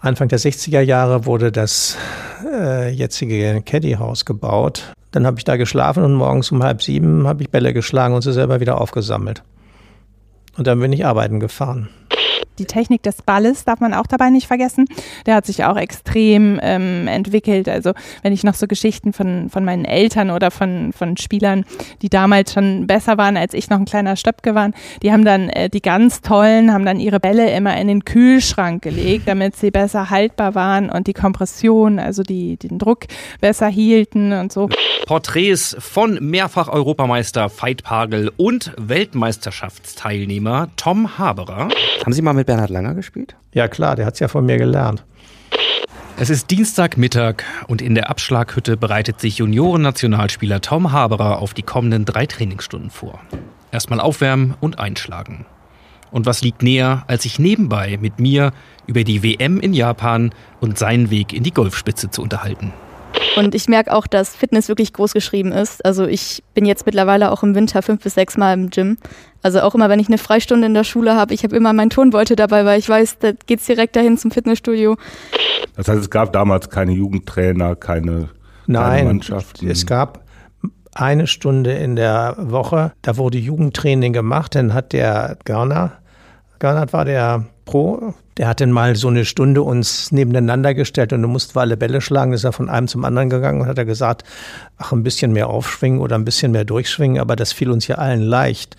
Anfang 0.00 0.28
der 0.28 0.38
60er 0.38 0.80
Jahre 0.80 1.26
wurde 1.26 1.50
das 1.50 1.96
äh, 2.44 2.90
jetzige 2.90 3.60
Caddy-Haus 3.64 4.24
gebaut. 4.24 4.92
Dann 5.10 5.26
habe 5.26 5.38
ich 5.38 5.44
da 5.44 5.56
geschlafen 5.56 6.04
und 6.04 6.14
morgens 6.14 6.52
um 6.52 6.62
halb 6.62 6.82
sieben 6.82 7.26
habe 7.26 7.42
ich 7.42 7.50
Bälle 7.50 7.72
geschlagen 7.72 8.14
und 8.14 8.22
sie 8.22 8.32
selber 8.32 8.60
wieder 8.60 8.80
aufgesammelt. 8.80 9.42
Und 10.56 10.66
dann 10.66 10.78
bin 10.78 10.92
ich 10.92 11.04
arbeiten 11.04 11.40
gefahren. 11.40 11.88
Die 12.58 12.66
Technik 12.66 13.02
des 13.02 13.22
Balles 13.22 13.64
darf 13.64 13.80
man 13.80 13.94
auch 13.94 14.06
dabei 14.06 14.30
nicht 14.30 14.46
vergessen. 14.46 14.86
Der 15.26 15.34
hat 15.34 15.46
sich 15.46 15.64
auch 15.64 15.76
extrem 15.76 16.58
ähm, 16.62 17.06
entwickelt. 17.06 17.68
Also 17.68 17.92
wenn 18.22 18.32
ich 18.32 18.44
noch 18.44 18.54
so 18.54 18.66
Geschichten 18.66 19.12
von, 19.12 19.48
von 19.48 19.64
meinen 19.64 19.84
Eltern 19.84 20.30
oder 20.30 20.50
von, 20.50 20.92
von 20.92 21.16
Spielern, 21.16 21.64
die 22.02 22.08
damals 22.08 22.52
schon 22.52 22.86
besser 22.86 23.18
waren, 23.18 23.36
als 23.36 23.54
ich 23.54 23.70
noch 23.70 23.78
ein 23.78 23.84
kleiner 23.84 24.16
Stöpke 24.16 24.54
war, 24.54 24.70
die 25.02 25.12
haben 25.12 25.24
dann, 25.24 25.48
äh, 25.50 25.70
die 25.70 25.82
ganz 25.82 26.20
tollen, 26.20 26.72
haben 26.72 26.84
dann 26.84 26.98
ihre 27.00 27.20
Bälle 27.20 27.50
immer 27.50 27.76
in 27.80 27.88
den 27.88 28.04
Kühlschrank 28.04 28.82
gelegt, 28.82 29.28
damit 29.28 29.56
sie 29.56 29.70
besser 29.70 30.10
haltbar 30.10 30.54
waren 30.54 30.90
und 30.90 31.06
die 31.06 31.14
Kompression, 31.14 31.98
also 31.98 32.22
die, 32.22 32.56
den 32.56 32.78
Druck 32.78 33.06
besser 33.40 33.68
hielten 33.68 34.32
und 34.32 34.52
so. 34.52 34.68
Porträts 35.06 35.76
von 35.78 36.18
Mehrfach-Europameister 36.20 37.50
Veit 37.50 37.82
Pagel 37.82 38.30
und 38.36 38.72
Weltmeisterschaftsteilnehmer 38.76 40.68
Tom 40.76 41.18
Haberer. 41.18 41.68
Haben 42.04 42.12
Sie 42.12 42.22
mal 42.22 42.34
mit 42.34 42.47
Bernhard 42.48 42.70
Langer 42.70 42.94
gespielt? 42.94 43.36
Ja 43.52 43.68
klar, 43.68 43.94
der 43.94 44.06
hat 44.06 44.14
es 44.14 44.20
ja 44.20 44.28
von 44.28 44.46
mir 44.46 44.56
gelernt. 44.56 45.04
Es 46.16 46.30
ist 46.30 46.50
Dienstagmittag 46.50 47.44
und 47.66 47.82
in 47.82 47.94
der 47.94 48.08
Abschlaghütte 48.08 48.78
bereitet 48.78 49.20
sich 49.20 49.36
Junioren-Nationalspieler 49.36 50.62
Tom 50.62 50.90
Haberer 50.90 51.40
auf 51.40 51.52
die 51.52 51.62
kommenden 51.62 52.06
drei 52.06 52.24
Trainingsstunden 52.24 52.88
vor. 52.88 53.20
Erstmal 53.70 54.00
aufwärmen 54.00 54.54
und 54.60 54.78
einschlagen. 54.78 55.44
Und 56.10 56.24
was 56.24 56.40
liegt 56.40 56.62
näher, 56.62 57.04
als 57.06 57.24
sich 57.24 57.38
nebenbei 57.38 57.98
mit 58.00 58.18
mir 58.18 58.52
über 58.86 59.04
die 59.04 59.22
WM 59.22 59.60
in 59.60 59.74
Japan 59.74 60.32
und 60.58 60.78
seinen 60.78 61.10
Weg 61.10 61.34
in 61.34 61.42
die 61.42 61.52
Golfspitze 61.52 62.08
zu 62.08 62.22
unterhalten? 62.22 62.72
Und 63.36 63.54
ich 63.54 63.68
merke 63.68 63.92
auch, 63.94 64.06
dass 64.06 64.34
Fitness 64.34 64.68
wirklich 64.68 64.92
groß 64.92 65.12
geschrieben 65.12 65.52
ist. 65.52 65.84
Also 65.84 66.06
ich 66.06 66.42
bin 66.54 66.64
jetzt 66.64 66.86
mittlerweile 66.86 67.30
auch 67.30 67.42
im 67.42 67.54
Winter 67.54 67.82
fünf 67.82 68.02
bis 68.02 68.14
sechs 68.14 68.36
Mal 68.36 68.52
im 68.54 68.70
Gym. 68.70 68.96
Also 69.42 69.60
auch 69.60 69.74
immer, 69.74 69.88
wenn 69.88 70.00
ich 70.00 70.08
eine 70.08 70.18
Freistunde 70.18 70.66
in 70.66 70.74
der 70.74 70.84
Schule 70.84 71.14
habe, 71.14 71.34
ich 71.34 71.44
habe 71.44 71.54
immer 71.54 71.72
meinen 71.72 71.90
Turnbeutel 71.90 72.34
dabei, 72.34 72.64
weil 72.64 72.78
ich 72.78 72.88
weiß, 72.88 73.18
da 73.20 73.32
geht's 73.46 73.66
direkt 73.66 73.94
dahin 73.94 74.18
zum 74.18 74.30
Fitnessstudio. 74.32 74.96
Das 75.76 75.86
heißt, 75.88 76.00
es 76.00 76.10
gab 76.10 76.32
damals 76.32 76.68
keine 76.70 76.92
Jugendtrainer, 76.92 77.76
keine, 77.76 78.30
Nein, 78.66 78.90
keine 78.90 79.04
Mannschaften. 79.04 79.70
es 79.70 79.86
gab 79.86 80.24
eine 80.92 81.28
Stunde 81.28 81.72
in 81.74 81.94
der 81.94 82.34
Woche, 82.38 82.92
da 83.02 83.16
wurde 83.16 83.38
Jugendtraining 83.38 84.12
gemacht, 84.12 84.56
dann 84.56 84.74
hat 84.74 84.92
der 84.92 85.38
Görner, 85.44 85.92
Görner 86.58 86.92
war 86.92 87.04
der 87.04 87.44
Pro, 87.68 88.14
der 88.38 88.48
hat 88.48 88.62
dann 88.62 88.72
mal 88.72 88.96
so 88.96 89.08
eine 89.08 89.26
Stunde 89.26 89.60
uns 89.60 90.10
nebeneinander 90.10 90.72
gestellt 90.72 91.12
und 91.12 91.20
du 91.20 91.28
musst 91.28 91.54
alle 91.54 91.76
Bälle 91.76 92.00
schlagen, 92.00 92.32
ist 92.32 92.44
er 92.44 92.52
von 92.52 92.70
einem 92.70 92.88
zum 92.88 93.04
anderen 93.04 93.28
gegangen 93.28 93.60
und 93.60 93.66
hat 93.66 93.76
er 93.76 93.84
gesagt, 93.84 94.24
ach, 94.78 94.92
ein 94.92 95.02
bisschen 95.02 95.34
mehr 95.34 95.50
aufschwingen 95.50 96.00
oder 96.00 96.16
ein 96.16 96.24
bisschen 96.24 96.52
mehr 96.52 96.64
durchschwingen, 96.64 97.20
aber 97.20 97.36
das 97.36 97.52
fiel 97.52 97.70
uns 97.70 97.86
ja 97.86 97.96
allen 97.96 98.22
leicht. 98.22 98.78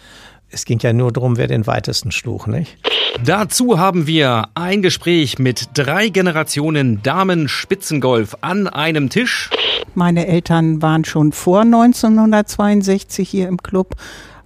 Es 0.49 0.65
ging 0.65 0.79
ja 0.79 0.91
nur 0.91 1.11
darum, 1.11 1.37
wer 1.37 1.45
den 1.45 1.67
weitesten 1.67 2.11
schlug, 2.11 2.47
nicht? 2.47 2.77
Dazu 3.23 3.77
haben 3.77 4.07
wir 4.07 4.47
ein 4.55 4.81
Gespräch 4.81 5.37
mit 5.37 5.69
drei 5.75 6.09
Generationen 6.09 7.03
Damen-Spitzengolf 7.03 8.37
an 8.41 8.67
einem 8.67 9.11
Tisch. 9.11 9.51
Meine 9.93 10.25
Eltern 10.25 10.81
waren 10.81 11.05
schon 11.05 11.31
vor 11.31 11.61
1962 11.61 13.29
hier 13.29 13.47
im 13.47 13.57
Club, 13.57 13.95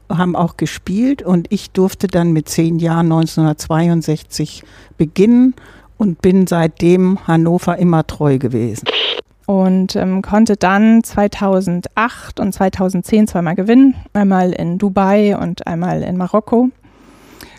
haben 0.10 0.36
auch 0.36 0.58
gespielt 0.58 1.22
und 1.22 1.52
ich 1.52 1.72
durfte 1.72 2.08
dann 2.08 2.32
mit 2.32 2.50
zehn 2.50 2.80
Jahren 2.80 3.12
1962 3.12 4.64
beginnen 4.98 5.56
und 5.98 6.22
bin 6.22 6.48
seitdem 6.48 7.26
Hannover 7.28 7.78
immer 7.78 8.06
treu 8.06 8.38
gewesen. 8.38 8.86
und 9.46 9.96
ähm, 9.96 10.22
konnte 10.22 10.56
dann 10.56 11.04
2008 11.04 12.40
und 12.40 12.54
2010 12.54 13.28
zweimal 13.28 13.56
gewinnen. 13.56 13.96
Einmal 14.14 14.52
in 14.54 14.78
Dubai 14.78 15.38
und 15.38 15.68
einmal 15.68 16.02
in 16.04 16.18
Marokko. 16.18 16.70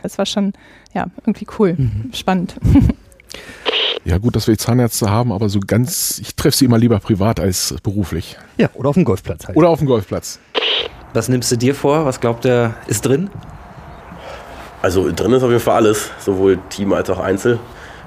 Das 0.03 0.19
war 0.19 0.27
schon 0.27 0.53
ja, 0.95 1.07
irgendwie 1.27 1.47
cool, 1.59 1.77
spannend. 2.13 2.57
Ja, 4.05 4.19
gut, 4.19 4.37
dass 4.37 4.47
wir 4.47 4.53
die 4.53 4.59
Zahnärzte 4.59 5.09
haben, 5.09 5.33
aber 5.33 5.49
so 5.49 5.61
ganz, 5.61 6.19
ich 6.19 6.37
treffe 6.37 6.59
sie 6.59 6.67
immer 6.67 6.77
lieber 6.77 7.01
privat 7.01 7.41
als 7.41 7.75
beruflich. 7.83 8.37
Ja, 8.59 8.69
oder 8.75 8.91
auf 8.91 8.97
dem 8.97 9.05
Golfplatz 9.05 9.47
halt. 9.47 9.57
Oder 9.57 9.71
auf 9.71 9.79
dem 9.79 9.89
Golfplatz. 9.89 10.41
Was 11.15 11.29
nimmst 11.29 11.53
du 11.53 11.57
dir 11.57 11.77
vor? 11.77 12.07
Was 12.07 12.19
glaubt 12.19 12.45
der 12.45 12.75
ist 12.89 13.07
drin? 13.07 13.31
Also 14.83 15.13
drin 15.13 15.33
ist 15.33 15.45
auf 15.45 15.51
jeden 15.51 15.63
Fall 15.63 15.77
alles, 15.77 16.11
sowohl 16.19 16.59
Team 16.71 16.93
als 16.93 17.09
auch 17.09 17.21
Einzel. 17.21 17.61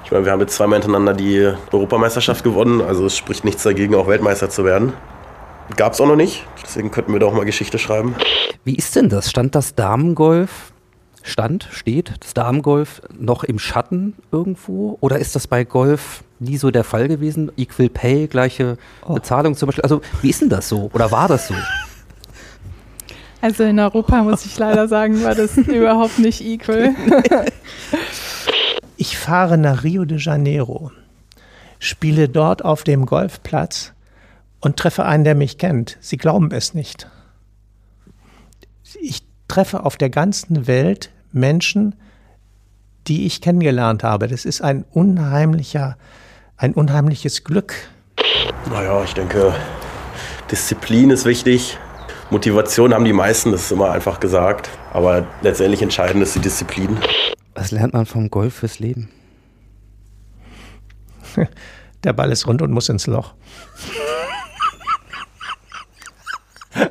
Ich 0.04 0.12
meine, 0.12 0.26
wir 0.26 0.32
haben 0.32 0.40
jetzt 0.40 0.54
zweimal 0.54 0.78
hintereinander 0.78 1.14
die 1.14 1.50
Europameisterschaft 1.72 2.44
gewonnen, 2.44 2.82
also 2.82 3.06
es 3.06 3.16
spricht 3.16 3.46
nichts 3.46 3.62
dagegen, 3.62 3.94
auch 3.94 4.08
Weltmeister 4.08 4.50
zu 4.50 4.66
werden. 4.66 4.92
Gab 5.76 5.94
es 5.94 6.00
auch 6.02 6.06
noch 6.06 6.16
nicht, 6.16 6.44
deswegen 6.62 6.90
könnten 6.90 7.14
wir 7.14 7.18
doch 7.18 7.32
mal 7.32 7.46
Geschichte 7.46 7.78
schreiben. 7.78 8.14
Wie 8.64 8.74
ist 8.74 8.94
denn 8.94 9.08
das? 9.08 9.30
Stand 9.30 9.54
das 9.54 9.74
Damengolf, 9.74 10.72
stand, 11.22 11.66
steht 11.70 12.12
das 12.20 12.34
Damengolf 12.34 13.00
noch 13.18 13.42
im 13.42 13.58
Schatten 13.58 14.14
irgendwo? 14.30 14.98
Oder 15.00 15.18
ist 15.18 15.34
das 15.34 15.46
bei 15.46 15.64
Golf 15.64 16.24
nie 16.40 16.58
so 16.58 16.70
der 16.70 16.84
Fall 16.84 17.08
gewesen? 17.08 17.50
Equal 17.56 17.88
Pay, 17.88 18.26
gleiche 18.26 18.76
Bezahlung 19.06 19.56
zum 19.56 19.68
Beispiel? 19.68 19.82
Also 19.82 20.02
wie 20.20 20.28
ist 20.28 20.42
denn 20.42 20.50
das 20.50 20.68
so? 20.68 20.90
Oder 20.92 21.10
war 21.10 21.26
das 21.26 21.48
so? 21.48 21.54
Also 23.40 23.64
in 23.64 23.78
Europa 23.78 24.22
muss 24.22 24.44
ich 24.44 24.58
leider 24.58 24.88
sagen, 24.88 25.22
war 25.22 25.34
das 25.34 25.56
überhaupt 25.56 26.18
nicht 26.18 26.40
equal. 26.40 26.94
Ich 29.00 29.16
fahre 29.16 29.58
nach 29.58 29.84
Rio 29.84 30.04
de 30.04 30.18
Janeiro, 30.18 30.90
spiele 31.78 32.28
dort 32.28 32.64
auf 32.64 32.82
dem 32.82 33.06
Golfplatz 33.06 33.92
und 34.58 34.76
treffe 34.76 35.04
einen, 35.04 35.22
der 35.22 35.36
mich 35.36 35.56
kennt. 35.56 35.96
Sie 36.00 36.16
glauben 36.16 36.50
es 36.50 36.74
nicht. 36.74 37.08
Ich 39.00 39.22
treffe 39.46 39.84
auf 39.84 39.96
der 39.96 40.10
ganzen 40.10 40.66
Welt 40.66 41.10
Menschen, 41.30 41.94
die 43.06 43.24
ich 43.24 43.40
kennengelernt 43.40 44.02
habe. 44.02 44.26
Das 44.26 44.44
ist 44.44 44.62
ein 44.62 44.84
unheimlicher, 44.90 45.96
ein 46.56 46.74
unheimliches 46.74 47.44
Glück. 47.44 47.74
Naja, 48.68 49.04
ich 49.04 49.14
denke, 49.14 49.54
Disziplin 50.50 51.10
ist 51.10 51.24
wichtig. 51.24 51.78
Motivation 52.30 52.92
haben 52.92 53.04
die 53.04 53.12
meisten, 53.12 53.52
das 53.52 53.62
ist 53.62 53.72
immer 53.72 53.90
einfach 53.90 54.20
gesagt. 54.20 54.68
Aber 54.92 55.26
letztendlich 55.42 55.82
entscheidend 55.82 56.22
ist 56.22 56.34
die 56.34 56.40
Disziplin. 56.40 56.98
Was 57.54 57.70
lernt 57.70 57.94
man 57.94 58.06
vom 58.06 58.30
Golf 58.30 58.54
fürs 58.54 58.78
Leben? 58.78 59.10
Der 62.04 62.12
Ball 62.12 62.30
ist 62.30 62.46
rund 62.46 62.62
und 62.62 62.70
muss 62.70 62.88
ins 62.88 63.06
Loch. 63.06 63.34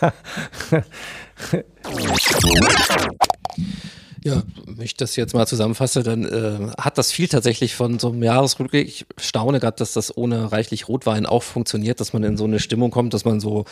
Ja, 4.22 4.42
wenn 4.66 4.84
ich 4.84 4.96
das 4.96 5.16
jetzt 5.16 5.34
mal 5.34 5.46
zusammenfasse, 5.46 6.02
dann 6.02 6.24
äh, 6.24 6.72
hat 6.78 6.98
das 6.98 7.10
viel 7.10 7.28
tatsächlich 7.28 7.74
von 7.74 7.98
so 7.98 8.08
einem 8.08 8.22
Jahresrückblick. 8.22 8.86
Ich 8.86 9.06
staune 9.18 9.60
gerade, 9.60 9.76
dass 9.78 9.94
das 9.94 10.16
ohne 10.16 10.52
reichlich 10.52 10.88
Rotwein 10.88 11.24
auch 11.24 11.42
funktioniert, 11.42 12.00
dass 12.00 12.12
man 12.12 12.22
in 12.24 12.36
so 12.36 12.44
eine 12.44 12.60
Stimmung 12.60 12.90
kommt, 12.90 13.14
dass 13.14 13.24
man 13.24 13.40
so 13.40 13.64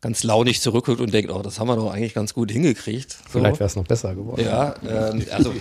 ganz 0.00 0.22
launig 0.22 0.60
zurückguckt 0.60 1.00
und 1.00 1.12
denkt, 1.12 1.30
oh, 1.30 1.42
das 1.42 1.58
haben 1.58 1.68
wir 1.68 1.76
doch 1.76 1.92
eigentlich 1.92 2.14
ganz 2.14 2.32
gut 2.32 2.50
hingekriegt. 2.50 3.12
So. 3.12 3.38
Vielleicht 3.38 3.60
wäre 3.60 3.66
es 3.66 3.76
noch 3.76 3.86
besser 3.86 4.14
geworden. 4.14 4.42
Ja, 4.42 4.74
ähm, 4.88 5.24
also 5.30 5.52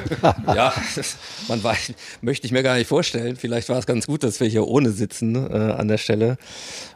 ja, 0.46 0.72
man 1.48 1.62
weiß, 1.62 1.94
möchte 2.20 2.46
ich 2.46 2.52
mir 2.52 2.62
gar 2.62 2.76
nicht 2.76 2.86
vorstellen. 2.86 3.36
Vielleicht 3.36 3.68
war 3.68 3.78
es 3.78 3.86
ganz 3.86 4.06
gut, 4.06 4.22
dass 4.22 4.40
wir 4.40 4.46
hier 4.46 4.66
ohne 4.66 4.90
sitzen 4.90 5.34
äh, 5.34 5.72
an 5.72 5.88
der 5.88 5.98
Stelle. 5.98 6.36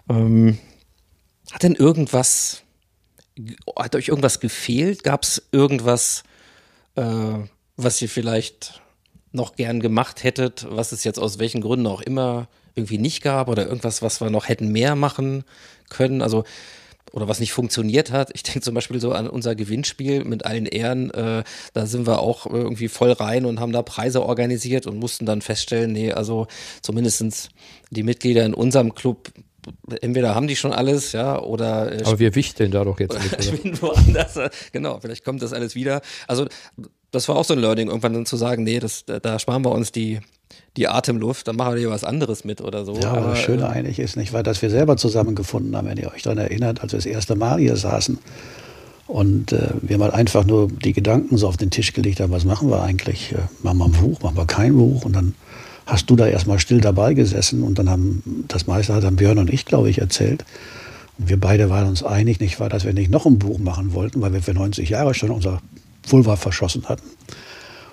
Ähm, 0.08 0.58
hat 1.50 1.62
denn 1.62 1.74
irgendwas, 1.74 2.62
hat 3.76 3.96
euch 3.96 4.08
irgendwas 4.08 4.38
gefehlt? 4.38 5.02
Gab 5.02 5.22
es 5.22 5.42
irgendwas, 5.50 6.24
äh, 6.98 7.48
was 7.76 8.02
ihr 8.02 8.08
vielleicht 8.08 8.80
noch 9.32 9.56
gern 9.56 9.80
gemacht 9.80 10.24
hättet, 10.24 10.66
was 10.70 10.92
es 10.92 11.04
jetzt 11.04 11.18
aus 11.18 11.38
welchen 11.38 11.60
Gründen 11.60 11.86
auch 11.86 12.00
immer 12.00 12.48
irgendwie 12.74 12.98
nicht 12.98 13.22
gab 13.22 13.48
oder 13.48 13.66
irgendwas, 13.66 14.02
was 14.02 14.20
wir 14.20 14.30
noch 14.30 14.48
hätten 14.48 14.72
mehr 14.72 14.96
machen 14.96 15.44
können? 15.88 16.22
Also 16.22 16.44
oder 17.12 17.28
was 17.28 17.40
nicht 17.40 17.52
funktioniert 17.52 18.10
hat. 18.10 18.30
Ich 18.34 18.42
denke 18.42 18.60
zum 18.60 18.74
Beispiel 18.74 19.00
so 19.00 19.12
an 19.12 19.28
unser 19.28 19.54
Gewinnspiel 19.54 20.24
mit 20.24 20.44
allen 20.44 20.66
Ehren. 20.66 21.10
Äh, 21.10 21.44
da 21.72 21.86
sind 21.86 22.06
wir 22.06 22.20
auch 22.20 22.46
irgendwie 22.46 22.88
voll 22.88 23.12
rein 23.12 23.46
und 23.46 23.60
haben 23.60 23.72
da 23.72 23.82
Preise 23.82 24.22
organisiert 24.22 24.86
und 24.86 24.98
mussten 24.98 25.24
dann 25.24 25.40
feststellen, 25.40 25.92
nee, 25.92 26.12
also 26.12 26.46
zumindestens 26.82 27.48
die 27.90 28.02
Mitglieder 28.02 28.44
in 28.44 28.54
unserem 28.54 28.94
Club 28.94 29.32
entweder 30.00 30.34
haben 30.34 30.46
die 30.46 30.56
schon 30.56 30.72
alles, 30.72 31.12
ja, 31.12 31.40
oder. 31.40 31.92
Äh, 31.92 32.04
Aber 32.04 32.18
wir 32.18 32.34
wichteln 32.34 32.70
da 32.70 32.84
doch 32.84 33.00
jetzt 33.00 33.18
mit. 33.22 33.32
Oder? 33.32 33.42
spielen 33.42 33.82
woanders. 33.82 34.38
Genau, 34.72 34.98
vielleicht 35.00 35.24
kommt 35.24 35.42
das 35.42 35.52
alles 35.52 35.74
wieder. 35.74 36.00
Also, 36.26 36.46
das 37.10 37.28
war 37.28 37.36
auch 37.36 37.44
so 37.44 37.54
ein 37.54 37.60
Learning, 37.60 37.88
irgendwann 37.88 38.12
dann 38.12 38.26
zu 38.26 38.36
sagen, 38.36 38.64
nee, 38.64 38.78
das, 38.80 39.04
da 39.06 39.38
sparen 39.38 39.64
wir 39.64 39.72
uns 39.72 39.92
die, 39.92 40.20
die 40.76 40.88
Atemluft, 40.88 41.48
dann 41.48 41.56
machen 41.56 41.74
wir 41.74 41.80
hier 41.80 41.90
was 41.90 42.04
anderes 42.04 42.44
mit 42.44 42.60
oder 42.60 42.84
so. 42.84 42.94
Ja, 42.94 43.10
aber, 43.10 43.18
aber 43.18 43.30
das 43.30 43.40
Schöne 43.40 43.62
äh, 43.62 43.66
eigentlich 43.66 43.98
ist 43.98 44.16
nicht, 44.16 44.32
weil 44.32 44.42
dass 44.42 44.62
wir 44.62 44.70
selber 44.70 44.96
zusammengefunden 44.96 45.76
haben, 45.76 45.88
wenn 45.88 45.96
ihr 45.96 46.12
euch 46.12 46.22
daran 46.22 46.38
erinnert, 46.38 46.82
als 46.82 46.92
wir 46.92 46.98
das 46.98 47.06
erste 47.06 47.34
Mal 47.34 47.58
hier 47.58 47.76
saßen 47.76 48.18
und 49.06 49.52
äh, 49.52 49.70
wir 49.80 49.98
mal 49.98 50.10
einfach 50.10 50.44
nur 50.44 50.68
die 50.68 50.92
Gedanken 50.92 51.38
so 51.38 51.48
auf 51.48 51.56
den 51.56 51.70
Tisch 51.70 51.94
gelegt 51.94 52.20
haben, 52.20 52.30
was 52.30 52.44
machen 52.44 52.70
wir 52.70 52.82
eigentlich? 52.82 53.32
Äh, 53.32 53.38
machen 53.62 53.78
wir 53.78 53.86
ein 53.86 53.92
Buch, 53.92 54.20
machen 54.22 54.36
wir 54.36 54.46
kein 54.46 54.76
Buch? 54.76 55.04
Und 55.04 55.16
dann 55.16 55.34
hast 55.88 56.10
du 56.10 56.16
da 56.16 56.26
erstmal 56.26 56.58
still 56.58 56.80
dabei 56.80 57.14
gesessen 57.14 57.62
und 57.62 57.78
dann 57.78 57.88
haben 57.88 58.44
das 58.46 58.66
meiste 58.66 58.94
hat 58.94 59.04
dann 59.04 59.16
Björn 59.16 59.38
und 59.38 59.50
ich, 59.50 59.64
glaube 59.64 59.88
ich, 59.88 59.98
erzählt. 59.98 60.44
Und 61.18 61.30
wir 61.30 61.40
beide 61.40 61.70
waren 61.70 61.88
uns 61.88 62.02
einig, 62.02 62.40
nicht 62.40 62.60
wahr, 62.60 62.68
dass 62.68 62.84
wir 62.84 62.92
nicht 62.92 63.10
noch 63.10 63.24
ein 63.24 63.38
Buch 63.38 63.58
machen 63.58 63.94
wollten, 63.94 64.20
weil 64.20 64.34
wir 64.34 64.42
für 64.42 64.52
90 64.52 64.90
Jahre 64.90 65.14
schon 65.14 65.30
unser 65.30 65.62
Vulva 66.06 66.36
verschossen 66.36 66.88
hatten. 66.88 67.08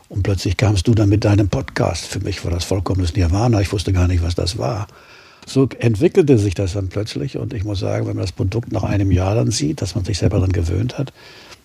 Und 0.10 0.24
plötzlich 0.24 0.58
kamst 0.58 0.88
du 0.88 0.94
dann 0.94 1.10
mit 1.10 1.24
deinem 1.24 1.48
Podcast. 1.48 2.06
Für 2.06 2.20
mich 2.20 2.44
war 2.44 2.52
das 2.52 2.66
vollkommenes 2.66 3.16
Nirvana. 3.16 3.62
Ich 3.62 3.72
wusste 3.72 3.94
gar 3.94 4.08
nicht, 4.08 4.22
was 4.22 4.36
das 4.36 4.58
war. 4.58 4.88
So 5.48 5.70
entwickelte 5.80 6.38
sich 6.38 6.54
das 6.54 6.74
dann 6.74 6.90
plötzlich. 6.90 7.38
Und 7.38 7.54
ich 7.54 7.64
muss 7.64 7.80
sagen, 7.80 8.06
wenn 8.08 8.16
man 8.16 8.26
das 8.26 8.34
Produkt 8.34 8.74
nach 8.74 8.84
einem 8.84 9.12
Jahr 9.12 9.36
dann 9.36 9.52
sieht, 9.52 9.82
dass 9.82 9.96
man 9.96 10.04
sich 10.04 10.18
selber 10.18 10.38
daran 10.38 10.52
gewöhnt 10.52 10.98
hat, 10.98 11.14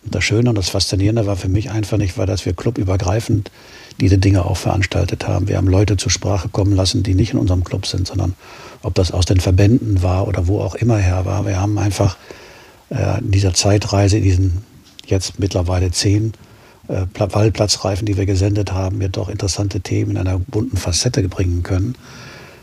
und 0.02 0.14
das 0.14 0.24
Schöne 0.24 0.48
und 0.48 0.56
das 0.56 0.70
Faszinierende 0.70 1.26
war 1.26 1.36
für 1.36 1.48
mich 1.48 1.70
einfach 1.70 1.98
nicht, 1.98 2.16
war, 2.16 2.26
dass 2.26 2.46
wir 2.46 2.54
clubübergreifend 2.54 3.50
diese 4.00 4.18
Dinge 4.18 4.44
auch 4.44 4.56
veranstaltet 4.56 5.28
haben. 5.28 5.48
Wir 5.48 5.56
haben 5.56 5.68
Leute 5.68 5.96
zur 5.96 6.10
Sprache 6.10 6.48
kommen 6.48 6.74
lassen, 6.74 7.02
die 7.02 7.14
nicht 7.14 7.32
in 7.32 7.38
unserem 7.38 7.64
Club 7.64 7.86
sind, 7.86 8.06
sondern 8.06 8.34
ob 8.82 8.94
das 8.94 9.12
aus 9.12 9.26
den 9.26 9.40
Verbänden 9.40 10.02
war 10.02 10.26
oder 10.26 10.46
wo 10.46 10.60
auch 10.60 10.74
immer 10.74 10.96
her 10.96 11.24
war. 11.24 11.46
Wir 11.46 11.60
haben 11.60 11.78
einfach 11.78 12.16
äh, 12.90 13.20
in 13.20 13.30
dieser 13.30 13.54
Zeitreise, 13.54 14.18
in 14.18 14.24
diesen 14.24 14.64
jetzt 15.06 15.38
mittlerweile 15.38 15.90
zehn 15.90 16.32
äh, 16.88 17.06
Waldplatzreifen, 17.14 18.06
die 18.06 18.16
wir 18.16 18.26
gesendet 18.26 18.72
haben, 18.72 18.98
mir 18.98 19.08
doch 19.08 19.28
interessante 19.28 19.80
Themen 19.80 20.12
in 20.12 20.18
einer 20.18 20.38
bunten 20.38 20.76
Facette 20.76 21.28
bringen 21.28 21.62
können, 21.62 21.94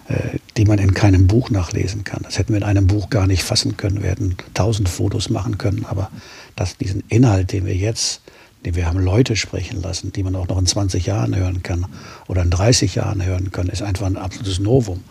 äh, 0.07 0.39
die 0.55 0.65
man 0.65 0.79
in 0.79 0.93
keinem 0.93 1.27
Buch 1.27 1.49
nachlesen 1.49 2.03
kann. 2.03 2.21
Das 2.23 2.39
hätten 2.39 2.53
wir 2.53 2.57
in 2.57 2.63
einem 2.63 2.87
Buch 2.87 3.09
gar 3.09 3.27
nicht 3.27 3.43
fassen 3.43 3.77
können. 3.77 4.01
Wir 4.01 4.09
hätten 4.09 4.37
tausend 4.53 4.89
Fotos 4.89 5.29
machen 5.29 5.57
können, 5.57 5.85
aber 5.87 6.09
dass 6.55 6.77
diesen 6.77 7.03
Inhalt, 7.09 7.51
den 7.51 7.65
wir 7.65 7.75
jetzt 7.75 8.21
wir 8.63 8.85
haben 8.85 8.99
Leute 8.99 9.35
sprechen 9.35 9.81
lassen, 9.81 10.11
die 10.11 10.23
man 10.23 10.35
auch 10.35 10.47
noch 10.47 10.57
in 10.57 10.65
20 10.65 11.05
Jahren 11.05 11.35
hören 11.35 11.63
kann 11.63 11.85
oder 12.27 12.41
in 12.41 12.49
30 12.49 12.95
Jahren 12.95 13.23
hören 13.23 13.51
kann, 13.51 13.67
ist 13.67 13.81
einfach 13.81 14.05
ein 14.05 14.17
absolutes 14.17 14.59
Novum. 14.59 15.03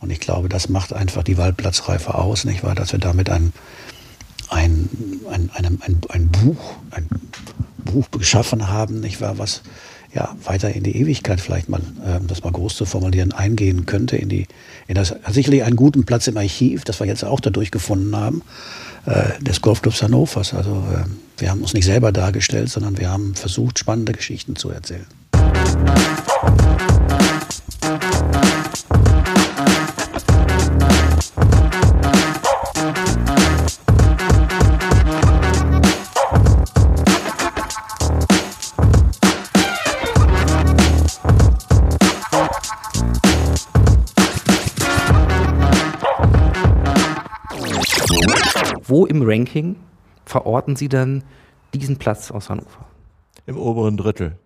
Und 0.00 0.10
ich 0.10 0.20
glaube, 0.20 0.48
das 0.48 0.68
macht 0.68 0.92
einfach 0.92 1.22
die 1.22 1.38
Waldplatzreife 1.38 2.14
aus, 2.14 2.44
nicht 2.44 2.64
wahr? 2.64 2.74
Dass 2.74 2.92
wir 2.92 2.98
damit 2.98 3.30
ein, 3.30 3.52
ein, 4.50 4.88
ein, 5.30 5.50
ein, 5.54 6.00
ein, 6.08 6.28
Buch, 6.28 6.74
ein 6.90 7.08
Buch 7.78 8.10
geschaffen 8.10 8.68
haben, 8.68 9.00
nicht 9.00 9.20
wahr? 9.20 9.38
Was 9.38 9.62
ja, 10.14 10.36
weiter 10.44 10.74
in 10.74 10.82
die 10.82 10.96
Ewigkeit 10.96 11.40
vielleicht 11.40 11.68
mal, 11.68 11.80
äh, 12.04 12.20
das 12.26 12.42
mal 12.44 12.52
groß 12.52 12.76
zu 12.76 12.84
formulieren, 12.84 13.32
eingehen 13.32 13.86
könnte 13.86 14.16
in 14.16 14.28
die, 14.28 14.46
in 14.86 14.94
das, 14.94 15.14
sicherlich 15.30 15.64
einen 15.64 15.76
guten 15.76 16.04
Platz 16.04 16.26
im 16.26 16.36
Archiv, 16.36 16.84
das 16.84 17.00
wir 17.00 17.06
jetzt 17.06 17.24
auch 17.24 17.40
dadurch 17.40 17.70
gefunden 17.70 18.14
haben, 18.14 18.42
des 19.40 19.60
Golfclubs 19.60 20.02
Hannovers. 20.02 20.54
Also 20.54 20.70
äh, 20.70 21.04
wir 21.38 21.50
haben 21.50 21.62
uns 21.62 21.74
nicht 21.74 21.84
selber 21.84 22.12
dargestellt, 22.12 22.70
sondern 22.70 22.98
wir 22.98 23.10
haben 23.10 23.34
versucht, 23.34 23.78
spannende 23.78 24.12
Geschichten 24.12 24.56
zu 24.56 24.70
erzählen. 24.70 25.06
Ranking 49.32 49.76
verorten 50.26 50.76
Sie 50.76 50.88
dann 50.88 51.24
diesen 51.72 51.96
Platz 51.96 52.30
aus 52.30 52.50
Hannover? 52.50 52.86
Im 53.46 53.56
oberen 53.56 53.96
Drittel. 53.96 54.36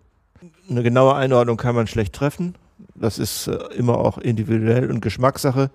Eine 0.69 0.81
genaue 0.81 1.15
Einordnung 1.15 1.57
kann 1.57 1.75
man 1.75 1.87
schlecht 1.87 2.13
treffen. 2.13 2.55
Das 2.95 3.19
ist 3.19 3.47
äh, 3.47 3.57
immer 3.75 3.97
auch 3.97 4.17
individuell 4.17 4.89
und 4.89 5.01
Geschmackssache. 5.01 5.69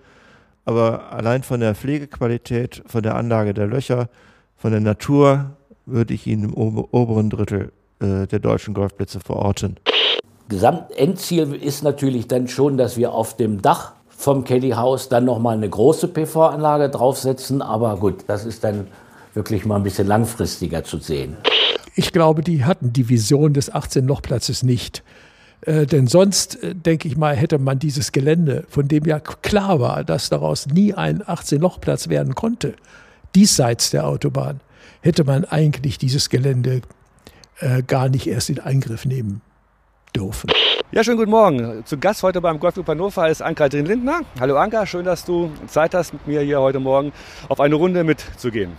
Aber 0.65 1.13
allein 1.13 1.43
von 1.43 1.61
der 1.61 1.75
Pflegequalität, 1.75 2.83
von 2.87 3.03
der 3.03 3.17
Anlage 3.17 3.53
der 3.53 3.67
Löcher, 3.67 4.09
von 4.57 4.71
der 4.71 4.81
Natur 4.81 5.51
würde 5.87 6.15
ich 6.15 6.27
ihn 6.27 6.45
im 6.45 6.55
oberen 6.55 7.31
Drittel 7.31 7.73
äh, 8.01 8.27
der 8.27 8.39
deutschen 8.39 8.73
Golfplätze 8.73 9.21
verorten. 9.21 9.77
Gesamtendziel 10.49 11.55
ist 11.55 11.83
natürlich 11.83 12.29
dann 12.29 12.49
schon, 12.49 12.77
dass 12.77 12.97
wir 12.97 13.13
auf 13.13 13.37
dem 13.37 13.61
Dach 13.61 13.93
vom 14.23 14.45
Kelly 14.45 14.71
House 14.71 15.09
dann 15.09 15.25
nochmal 15.25 15.57
eine 15.57 15.69
große 15.69 16.07
PV-Anlage 16.07 16.91
draufsetzen. 16.91 17.61
Aber 17.61 17.97
gut, 17.97 18.23
das 18.29 18.45
ist 18.45 18.63
dann 18.63 18.87
wirklich 19.35 19.67
mal 19.67 19.77
ein 19.77 19.83
bisschen 19.83 20.07
langfristiger 20.07 20.85
zu 20.85 20.99
sehen. 20.99 21.37
Ich 21.97 22.13
glaube, 22.13 22.43
die 22.43 22.65
hatten 22.65 22.93
die 22.93 23.09
Vision 23.09 23.53
des 23.53 23.73
18-Loch-Platzes 23.73 24.63
nicht. 24.63 25.03
Äh, 25.63 25.87
denn 25.87 26.07
sonst, 26.07 26.63
äh, 26.63 26.73
denke 26.73 27.09
ich 27.09 27.17
mal, 27.17 27.35
hätte 27.35 27.59
man 27.59 27.81
dieses 27.81 28.13
Gelände, 28.13 28.65
von 28.69 28.87
dem 28.87 29.05
ja 29.07 29.19
klar 29.19 29.81
war, 29.81 30.05
dass 30.05 30.29
daraus 30.29 30.69
nie 30.69 30.95
ein 30.95 31.25
18-Loch-Platz 31.25 32.09
werden 32.09 32.37
konnte, 32.37 32.75
diesseits 33.35 33.91
der 33.91 34.07
Autobahn, 34.07 34.61
hätte 35.01 35.25
man 35.25 35.45
eigentlich 35.45 35.99
dieses 35.99 36.31
Gelände 36.31 36.83
äh, 37.59 37.83
gar 37.83 38.09
nicht 38.09 38.29
erst 38.29 38.51
in 38.51 38.61
Angriff 38.61 39.05
nehmen 39.05 39.43
dürfen. 40.15 40.51
Ja, 40.91 41.03
schönen 41.03 41.17
guten 41.17 41.31
Morgen. 41.31 41.85
Zu 41.87 41.99
Gast 41.99 42.23
heute 42.23 42.41
beim 42.41 42.61
Golfclub 42.61 42.87
Hannover 42.87 43.29
ist 43.29 43.41
Ann-Kathrin 43.41 43.87
Lindner. 43.87 44.21
Hallo 44.39 44.57
Anka, 44.57 44.85
schön, 44.85 45.05
dass 45.05 45.25
du 45.25 45.51
Zeit 45.67 45.95
hast, 45.95 46.13
mit 46.13 46.27
mir 46.27 46.41
hier 46.43 46.61
heute 46.61 46.81
Morgen 46.81 47.13
auf 47.49 47.61
eine 47.61 47.77
Runde 47.77 48.05
mitzugehen. 48.05 48.73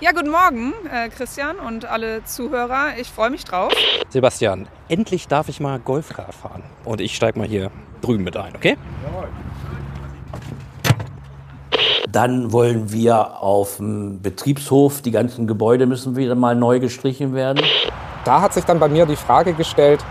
Ja, 0.00 0.12
guten 0.12 0.30
Morgen, 0.30 0.72
äh, 0.90 1.08
Christian 1.10 1.56
und 1.58 1.84
alle 1.84 2.24
Zuhörer. 2.24 2.94
Ich 2.98 3.08
freue 3.08 3.30
mich 3.30 3.44
drauf. 3.44 3.72
Sebastian, 4.08 4.66
endlich 4.88 5.28
darf 5.28 5.48
ich 5.48 5.60
mal 5.60 5.78
Golfkart 5.78 6.34
fahren. 6.34 6.62
Und 6.84 7.00
ich 7.00 7.14
steige 7.14 7.38
mal 7.38 7.46
hier 7.46 7.70
drüben 8.00 8.24
mit 8.24 8.36
ein, 8.36 8.56
okay? 8.56 8.76
Jawohl. 9.04 9.28
Dann 12.10 12.50
wollen 12.50 12.90
wir 12.92 13.40
auf 13.40 13.76
dem 13.76 14.20
Betriebshof, 14.20 15.02
die 15.02 15.12
ganzen 15.12 15.46
Gebäude 15.46 15.86
müssen 15.86 16.16
wieder 16.16 16.34
mal 16.34 16.56
neu 16.56 16.80
gestrichen 16.80 17.34
werden. 17.34 17.64
Da 18.24 18.40
hat 18.40 18.54
sich 18.54 18.64
dann 18.64 18.80
bei 18.80 18.88
mir 18.88 19.06
die 19.06 19.16
Frage 19.16 19.52
gestellt, 19.52 20.04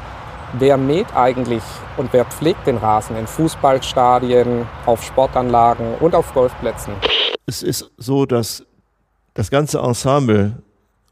wer 0.58 0.78
mäht 0.78 1.16
eigentlich 1.16 1.64
und 1.98 2.12
wer 2.14 2.26
pflegt 2.26 2.66
den 2.68 2.78
Rasen 2.78 3.16
in 3.16 3.28
Fußballstadien, 3.28 4.68
auf 4.86 5.04
Sportanlagen 5.04 5.96
und 6.00 6.16
auf 6.16 6.34
Golfplätzen? 6.34 6.94
Es 7.46 7.64
ist 7.64 7.92
so, 7.98 8.26
dass 8.26 8.64
das 9.34 9.50
ganze 9.50 9.80
Ensemble 9.80 10.62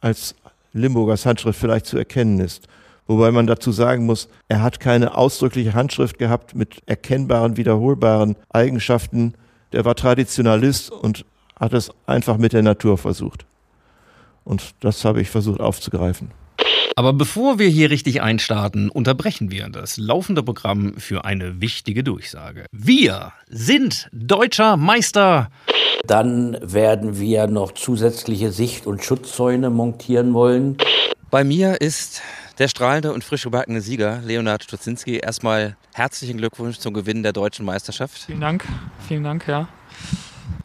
als 0.01 0.35
Limburgers 0.73 1.25
Handschrift 1.25 1.59
vielleicht 1.59 1.85
zu 1.85 1.97
erkennen 1.97 2.39
ist. 2.39 2.67
Wobei 3.07 3.31
man 3.31 3.47
dazu 3.47 3.71
sagen 3.71 4.05
muss, 4.05 4.27
er 4.49 4.61
hat 4.61 4.79
keine 4.79 5.15
ausdrückliche 5.15 5.73
Handschrift 5.73 6.17
gehabt 6.17 6.55
mit 6.55 6.81
erkennbaren, 6.85 7.55
wiederholbaren 7.55 8.35
Eigenschaften. 8.49 9.33
Der 9.71 9.85
war 9.85 9.95
Traditionalist 9.95 10.91
und 10.91 11.25
hat 11.57 11.73
es 11.73 11.89
einfach 12.05 12.37
mit 12.37 12.53
der 12.53 12.63
Natur 12.63 12.97
versucht. 12.97 13.45
Und 14.43 14.75
das 14.81 15.05
habe 15.05 15.21
ich 15.21 15.29
versucht 15.29 15.61
aufzugreifen. 15.61 16.31
Aber 16.97 17.13
bevor 17.13 17.59
wir 17.59 17.67
hier 17.67 17.91
richtig 17.91 18.23
einstarten, 18.23 18.89
unterbrechen 18.89 19.51
wir 19.51 19.69
das 19.69 19.97
laufende 19.97 20.41
Programm 20.41 20.95
für 20.97 21.25
eine 21.25 21.61
wichtige 21.61 22.03
Durchsage. 22.03 22.65
Wir 22.71 23.33
sind 23.47 24.09
deutscher 24.11 24.77
Meister. 24.77 25.51
Dann 26.07 26.57
werden 26.59 27.19
wir 27.19 27.45
noch 27.45 27.73
zusätzliche 27.73 28.51
Sicht- 28.51 28.87
und 28.87 29.03
Schutzzäune 29.03 29.69
montieren 29.69 30.33
wollen. 30.33 30.77
Bei 31.29 31.43
mir 31.43 31.81
ist 31.81 32.23
der 32.57 32.67
strahlende 32.67 33.13
und 33.13 33.23
frisch 33.23 33.43
gebackene 33.43 33.81
Sieger, 33.81 34.23
Leonard 34.25 34.63
Stutzinski. 34.63 35.17
Erstmal 35.17 35.77
herzlichen 35.93 36.37
Glückwunsch 36.37 36.79
zum 36.79 36.95
Gewinn 36.95 37.21
der 37.21 37.31
deutschen 37.31 37.63
Meisterschaft. 37.63 38.23
Vielen 38.25 38.41
Dank, 38.41 38.65
vielen 39.07 39.23
Dank, 39.23 39.47
ja. 39.47 39.67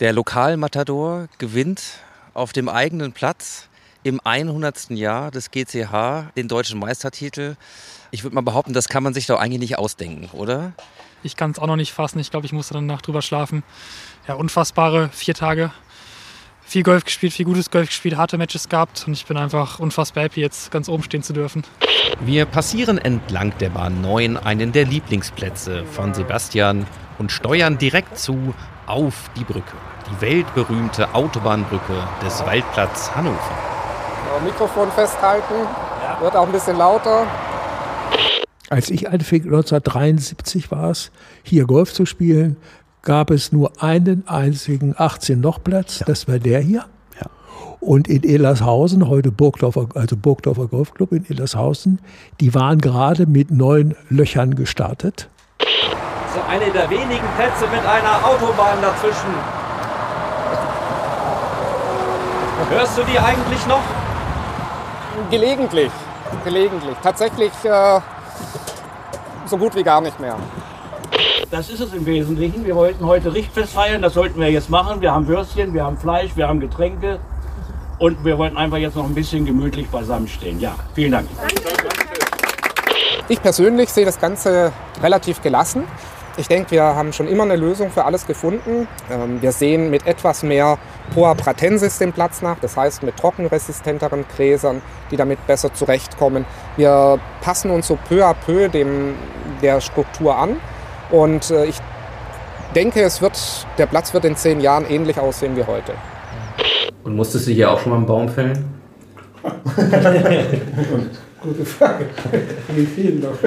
Der 0.01 0.15
Lokalmatador 0.15 1.29
gewinnt 1.37 1.83
auf 2.33 2.55
dem 2.55 2.71
eigenen 2.71 3.13
Platz 3.13 3.69
im 4.03 4.21
100. 4.23 4.91
Jahr 4.91 5.31
des 5.31 5.51
GCH 5.51 6.33
den 6.37 6.49
deutschen 6.49 6.79
Meistertitel. 6.79 7.57
Ich 8.11 8.23
würde 8.23 8.35
mal 8.35 8.43
behaupten, 8.43 8.73
das 8.73 8.89
kann 8.89 9.03
man 9.03 9.15
sich 9.15 9.27
doch 9.27 9.39
eigentlich 9.39 9.61
nicht 9.61 9.79
ausdenken, 9.79 10.29
oder? 10.33 10.73
Ich 11.23 11.37
kann 11.37 11.53
es 11.53 11.59
auch 11.59 11.67
noch 11.67 11.77
nicht 11.77 11.93
fassen. 11.93 12.19
Ich 12.19 12.31
glaube, 12.31 12.47
ich 12.47 12.53
musste 12.53 12.75
dann 12.75 12.87
Nacht 12.87 13.07
drüber 13.07 13.23
schlafen. 13.23 13.63
Ja, 14.27 14.35
unfassbare 14.35 15.09
vier 15.13 15.35
Tage. 15.35 15.71
Viel 16.65 16.85
Golf 16.85 17.05
gespielt, 17.05 17.33
viel 17.33 17.45
gutes 17.45 17.71
Golf 17.71 17.89
gespielt, 17.89 18.17
harte 18.17 18.39
Matches 18.39 18.69
gehabt 18.69 19.05
und 19.07 19.13
ich 19.13 19.27
bin 19.27 19.37
einfach 19.37 19.79
unfassbar 19.79 20.25
happy, 20.25 20.41
jetzt 20.41 20.71
ganz 20.71 20.89
oben 20.89 21.03
stehen 21.03 21.23
zu 21.23 21.33
dürfen. 21.33 21.65
Wir 22.21 22.47
passieren 22.47 22.99
entlang 22.99 23.53
der 23.59 23.71
Bahn 23.71 24.01
9 24.01 24.37
einen 24.37 24.73
der 24.73 24.85
Lieblingsplätze 24.85 25.85
von 25.85 26.15
Sebastian 26.15 26.87
und 27.19 27.31
steuern 27.31 27.79
direkt 27.79 28.17
zu 28.17 28.55
auf 28.87 29.31
die 29.37 29.45
Brücke. 29.45 29.77
die 30.11 30.21
weltberühmte 30.21 31.15
Autobahnbrücke 31.15 32.09
des 32.25 32.45
Waldplatz 32.45 33.11
Hannover. 33.15 33.82
Mikrofon 34.41 34.91
festhalten, 34.93 35.55
wird 36.21 36.37
auch 36.37 36.47
ein 36.47 36.53
bisschen 36.53 36.79
lauter. 36.79 37.27
Als 38.71 38.91
ich 38.91 39.09
anfing, 39.09 39.45
1973 39.45 40.71
war 40.71 40.91
es, 40.91 41.11
hier 41.43 41.67
Golf 41.67 41.93
zu 41.93 42.07
spielen, 42.07 42.57
gab 43.03 43.31
es 43.31 43.53
nur 43.53 43.73
einen 43.83 44.27
einzigen 44.27 44.95
18-Loch-Platz, 44.95 46.05
das 46.07 46.29
war 46.29 46.39
der 46.39 46.61
hier. 46.61 46.85
Und 47.81 48.07
in 48.07 48.23
Ellershausen, 48.23 49.09
heute 49.09 49.33
Burgdorfer, 49.33 49.89
also 49.97 50.17
Burgdorfer 50.17 50.69
Golfclub 50.69 51.11
in 51.11 51.29
Ellershausen, 51.29 51.99
die 52.41 52.55
waren 52.55 52.81
gerade 52.81 53.27
mit 53.27 53.51
neun 53.51 53.97
Löchern 54.09 54.55
gestartet. 54.55 55.29
So 56.33 56.41
eine 56.49 56.71
der 56.71 56.89
wenigen 56.89 57.27
Plätze 57.37 57.67
mit 57.73 57.85
einer 57.85 58.25
Autobahn 58.25 58.81
dazwischen. 58.81 59.35
Hörst 62.71 62.97
du 62.97 63.03
die 63.03 63.19
eigentlich 63.19 63.67
noch? 63.67 63.83
Gelegentlich, 65.31 65.91
gelegentlich. 66.45 66.97
Tatsächlich 67.03 67.53
äh, 67.65 68.01
so 69.47 69.57
gut 69.57 69.75
wie 69.75 69.83
gar 69.83 70.01
nicht 70.01 70.19
mehr. 70.21 70.37
Das 71.51 71.69
ist 71.69 71.81
es 71.81 71.93
im 71.93 72.07
Wesentlichen. 72.07 72.65
Wir 72.65 72.75
wollten 72.75 73.05
heute 73.07 73.35
Richtfest 73.35 73.75
feiern, 73.75 74.01
das 74.01 74.15
sollten 74.15 74.41
wir 74.41 74.51
jetzt 74.51 74.71
machen. 74.71 75.01
Wir 75.01 75.13
haben 75.13 75.27
Würstchen, 75.27 75.75
wir 75.75 75.85
haben 75.85 75.99
Fleisch, 75.99 76.35
wir 76.35 76.49
haben 76.49 76.61
Getränke 76.61 77.19
und 77.99 78.25
wir 78.25 78.39
wollten 78.39 78.57
einfach 78.57 78.79
jetzt 78.79 78.97
noch 78.97 79.05
ein 79.05 79.15
bisschen 79.15 79.45
gemütlich 79.45 79.89
beisammen 79.89 80.29
stehen. 80.29 80.59
Ja, 80.61 80.75
vielen 80.95 81.13
Dank. 81.13 81.29
Ich 83.29 83.41
persönlich 83.41 83.91
sehe 83.91 84.05
das 84.05 84.19
Ganze 84.19 84.73
relativ 85.03 85.43
gelassen. 85.43 85.85
Ich 86.39 86.49
denke, 86.49 86.71
wir 86.71 86.83
haben 86.83 87.13
schon 87.13 87.29
immer 87.29 87.43
eine 87.43 87.57
Lösung 87.57 87.91
für 87.91 88.07
alles 88.07 88.27
gefunden. 88.27 88.89
Ähm, 89.11 89.43
Wir 89.43 89.53
sehen 89.53 89.91
mit 89.91 90.07
etwas 90.07 90.43
mehr 90.43 90.79
Poa 91.15 91.35
pratensis 91.35 91.99
den 91.99 92.13
Platz 92.13 92.41
nach, 92.41 92.57
das 92.59 92.77
heißt 92.77 93.03
mit 93.03 93.19
trockenresistenteren 93.19 94.25
Gräsern, 94.35 94.81
die 95.11 95.17
damit 95.17 95.47
besser 95.47 95.75
zurechtkommen. 95.75 96.47
Wir 96.79 97.19
passen 97.43 97.71
uns 97.71 97.87
so 97.87 97.99
peu 98.09 98.25
à 98.25 98.35
peu 98.35 98.69
dem, 98.69 99.15
der 99.61 99.83
Struktur 99.83 100.37
an 100.37 100.57
und 101.11 101.51
äh, 101.51 101.67
ich 101.67 101.77
denke, 102.75 103.03
es 103.03 103.21
wird, 103.21 103.67
der 103.77 103.85
Platz 103.87 104.15
wird 104.15 104.25
in 104.25 104.35
zehn 104.35 104.61
Jahren 104.61 104.89
ähnlich 104.89 105.21
aussehen 105.21 105.55
wie 105.57 105.65
heute. 105.65 105.93
Und 107.05 107.15
musstest 107.15 107.47
du 107.47 107.53
hier 107.53 107.71
auch 107.71 107.79
schon 107.81 107.91
mal 107.91 107.97
einen 107.97 108.07
Baum 108.07 108.29
fällen? 108.31 108.81
Gute 111.43 111.65
Frage. 111.65 112.05
Wie 112.77 112.87
viel 112.87 113.15
noch? 113.17 113.37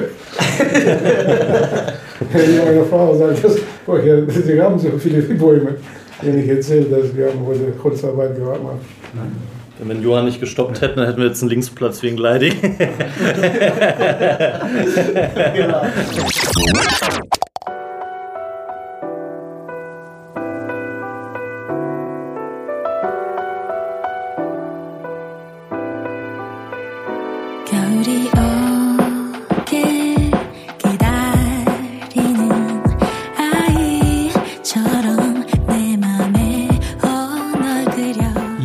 Wenn 2.32 2.58
meine 2.58 2.84
Frau 2.84 3.16
sagt, 3.16 3.42
das, 3.42 3.56
boah, 3.86 3.98
ja, 4.02 4.16
Sie 4.28 4.60
haben 4.60 4.78
so 4.78 4.90
viele 4.98 5.22
Bäume. 5.22 5.76
Wenn 6.20 6.38
ich 6.42 6.48
erzähle, 6.48 6.84
dass 6.86 7.16
wir 7.16 7.28
haben 7.28 7.46
heute 7.46 7.72
Kurzarbeit 7.72 8.36
gemacht 8.36 8.60
haben. 8.60 8.80
Wenn 9.78 10.02
Johann 10.02 10.26
nicht 10.26 10.40
gestoppt 10.40 10.80
hätten, 10.80 10.96
dann 10.96 11.06
hätten 11.06 11.20
wir 11.20 11.28
jetzt 11.28 11.42
einen 11.42 11.50
Linksplatz 11.50 12.02
wegen 12.02 12.16
Gliding. 12.16 12.54
겨 15.54 15.82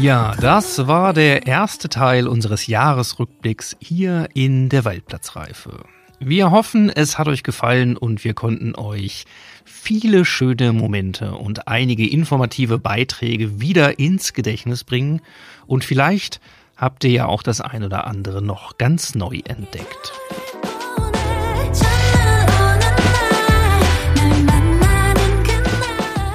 Ja, 0.01 0.33
das 0.41 0.87
war 0.87 1.13
der 1.13 1.45
erste 1.45 1.87
Teil 1.87 2.27
unseres 2.27 2.65
Jahresrückblicks 2.65 3.77
hier 3.79 4.29
in 4.33 4.67
der 4.67 4.83
Waldplatzreife. 4.83 5.83
Wir 6.17 6.49
hoffen, 6.49 6.89
es 6.89 7.19
hat 7.19 7.27
euch 7.27 7.43
gefallen 7.43 7.97
und 7.97 8.23
wir 8.23 8.33
konnten 8.33 8.73
euch 8.73 9.25
viele 9.63 10.25
schöne 10.25 10.73
Momente 10.73 11.35
und 11.35 11.67
einige 11.67 12.09
informative 12.09 12.79
Beiträge 12.79 13.61
wieder 13.61 13.99
ins 13.99 14.33
Gedächtnis 14.33 14.83
bringen 14.83 15.21
und 15.67 15.83
vielleicht 15.83 16.41
habt 16.77 17.03
ihr 17.03 17.11
ja 17.11 17.25
auch 17.27 17.43
das 17.43 17.61
ein 17.61 17.83
oder 17.83 18.07
andere 18.07 18.41
noch 18.41 18.79
ganz 18.79 19.13
neu 19.13 19.41
entdeckt. 19.45 20.13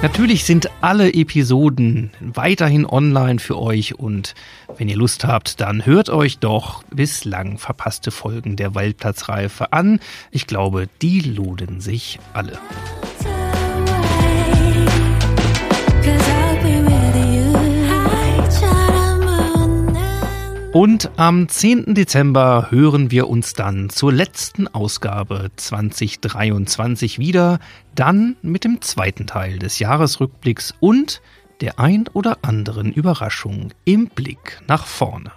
Natürlich 0.02 0.44
sind 0.44 0.70
alle 0.82 1.12
Episoden 1.12 2.10
weiterhin 2.20 2.86
online 2.86 3.38
für 3.38 3.58
euch 3.58 3.98
und 3.98 4.34
wenn 4.76 4.88
ihr 4.88 4.96
Lust 4.96 5.24
habt, 5.24 5.60
dann 5.60 5.86
hört 5.86 6.10
euch 6.10 6.38
doch 6.38 6.84
bislang 6.90 7.58
verpasste 7.58 8.10
Folgen 8.10 8.56
der 8.56 8.74
Waldplatzreife 8.74 9.72
an. 9.72 10.00
Ich 10.30 10.46
glaube, 10.46 10.88
die 11.00 11.20
lohnen 11.20 11.80
sich 11.80 12.18
alle. 12.34 12.58
Cause 16.06 16.35
Und 20.78 21.08
am 21.16 21.48
10. 21.48 21.94
Dezember 21.94 22.66
hören 22.68 23.10
wir 23.10 23.30
uns 23.30 23.54
dann 23.54 23.88
zur 23.88 24.12
letzten 24.12 24.68
Ausgabe 24.68 25.50
2023 25.56 27.18
wieder, 27.18 27.60
dann 27.94 28.36
mit 28.42 28.64
dem 28.64 28.82
zweiten 28.82 29.26
Teil 29.26 29.58
des 29.58 29.78
Jahresrückblicks 29.78 30.74
und 30.78 31.22
der 31.62 31.78
ein 31.78 32.08
oder 32.12 32.40
anderen 32.42 32.92
Überraschung 32.92 33.72
im 33.86 34.08
Blick 34.08 34.60
nach 34.68 34.84
vorne. 34.84 35.32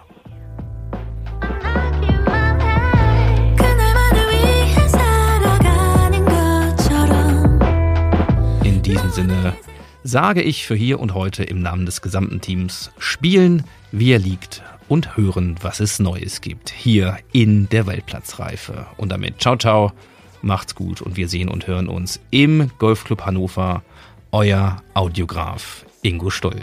In 8.62 8.82
diesem 8.82 9.10
Sinne 9.10 9.54
sage 10.02 10.42
ich 10.42 10.66
für 10.66 10.74
hier 10.74 11.00
und 11.00 11.14
heute 11.14 11.44
im 11.44 11.62
Namen 11.62 11.86
des 11.86 12.02
gesamten 12.02 12.42
Teams, 12.42 12.90
spielen, 12.98 13.64
wie 13.90 14.12
er 14.12 14.18
liegt, 14.18 14.62
und 14.90 15.16
hören, 15.16 15.54
was 15.62 15.78
es 15.78 16.00
Neues 16.00 16.40
gibt 16.40 16.70
hier 16.70 17.16
in 17.30 17.68
der 17.68 17.86
Weltplatzreife. 17.86 18.88
Und 18.96 19.10
damit 19.10 19.40
ciao 19.40 19.56
ciao, 19.56 19.92
macht's 20.42 20.74
gut 20.74 21.00
und 21.00 21.16
wir 21.16 21.28
sehen 21.28 21.48
und 21.48 21.68
hören 21.68 21.88
uns 21.88 22.20
im 22.30 22.70
Golfclub 22.78 23.24
Hannover. 23.24 23.82
Euer 24.32 24.82
Audiograf 24.94 25.86
Ingo 26.02 26.30
Stoll. 26.30 26.60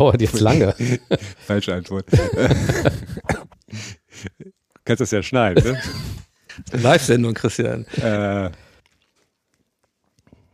Dauert 0.00 0.20
jetzt 0.20 0.40
lange. 0.40 0.74
Falsche 1.46 1.74
Antwort. 1.74 2.06
Kannst 4.84 5.00
das 5.00 5.10
ja 5.10 5.22
schneiden, 5.22 5.62
ne? 5.72 5.80
Live-Sendung, 6.82 7.34
Christian. 7.34 7.86
Äh, 8.02 8.50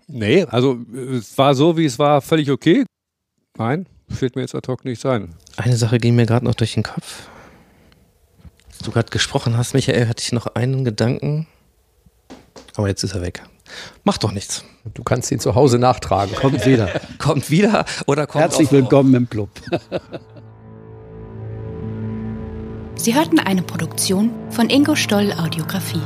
nee, 0.08 0.44
also 0.44 0.78
es 1.16 1.38
war 1.38 1.54
so, 1.54 1.76
wie 1.76 1.84
es 1.86 1.98
war, 1.98 2.20
völlig 2.20 2.50
okay. 2.50 2.84
Nein, 3.56 3.86
fällt 4.08 4.36
mir 4.36 4.42
jetzt 4.42 4.54
ad 4.54 4.70
hoc 4.70 4.84
nicht 4.84 5.06
ein. 5.06 5.34
Eine 5.56 5.76
Sache 5.76 5.98
ging 5.98 6.14
mir 6.16 6.26
gerade 6.26 6.44
noch 6.44 6.54
durch 6.54 6.74
den 6.74 6.82
Kopf. 6.82 7.28
Als 8.68 8.78
du 8.78 8.90
gerade 8.90 9.10
gesprochen 9.10 9.56
hast, 9.56 9.72
Michael, 9.74 10.08
hatte 10.08 10.22
ich 10.22 10.32
noch 10.32 10.48
einen 10.48 10.84
Gedanken. 10.84 11.46
Aber 12.74 12.88
jetzt 12.88 13.02
ist 13.04 13.14
er 13.14 13.22
weg. 13.22 13.42
Macht 14.04 14.24
doch 14.24 14.32
nichts. 14.32 14.64
Du 14.94 15.02
kannst 15.02 15.30
ihn 15.32 15.40
zu 15.40 15.54
Hause 15.54 15.78
nachtragen. 15.78 16.34
Kommt 16.36 16.66
wieder. 16.66 16.88
kommt 17.18 17.50
wieder 17.50 17.84
oder 18.06 18.26
kommt 18.26 18.42
Herzlich 18.42 18.72
willkommen 18.72 19.14
im 19.14 19.28
Club. 19.28 19.50
Sie 22.94 23.14
hörten 23.14 23.38
eine 23.38 23.62
Produktion 23.62 24.30
von 24.50 24.70
Ingo 24.70 24.94
Stoll 24.94 25.32
Audiografie. 25.32 26.02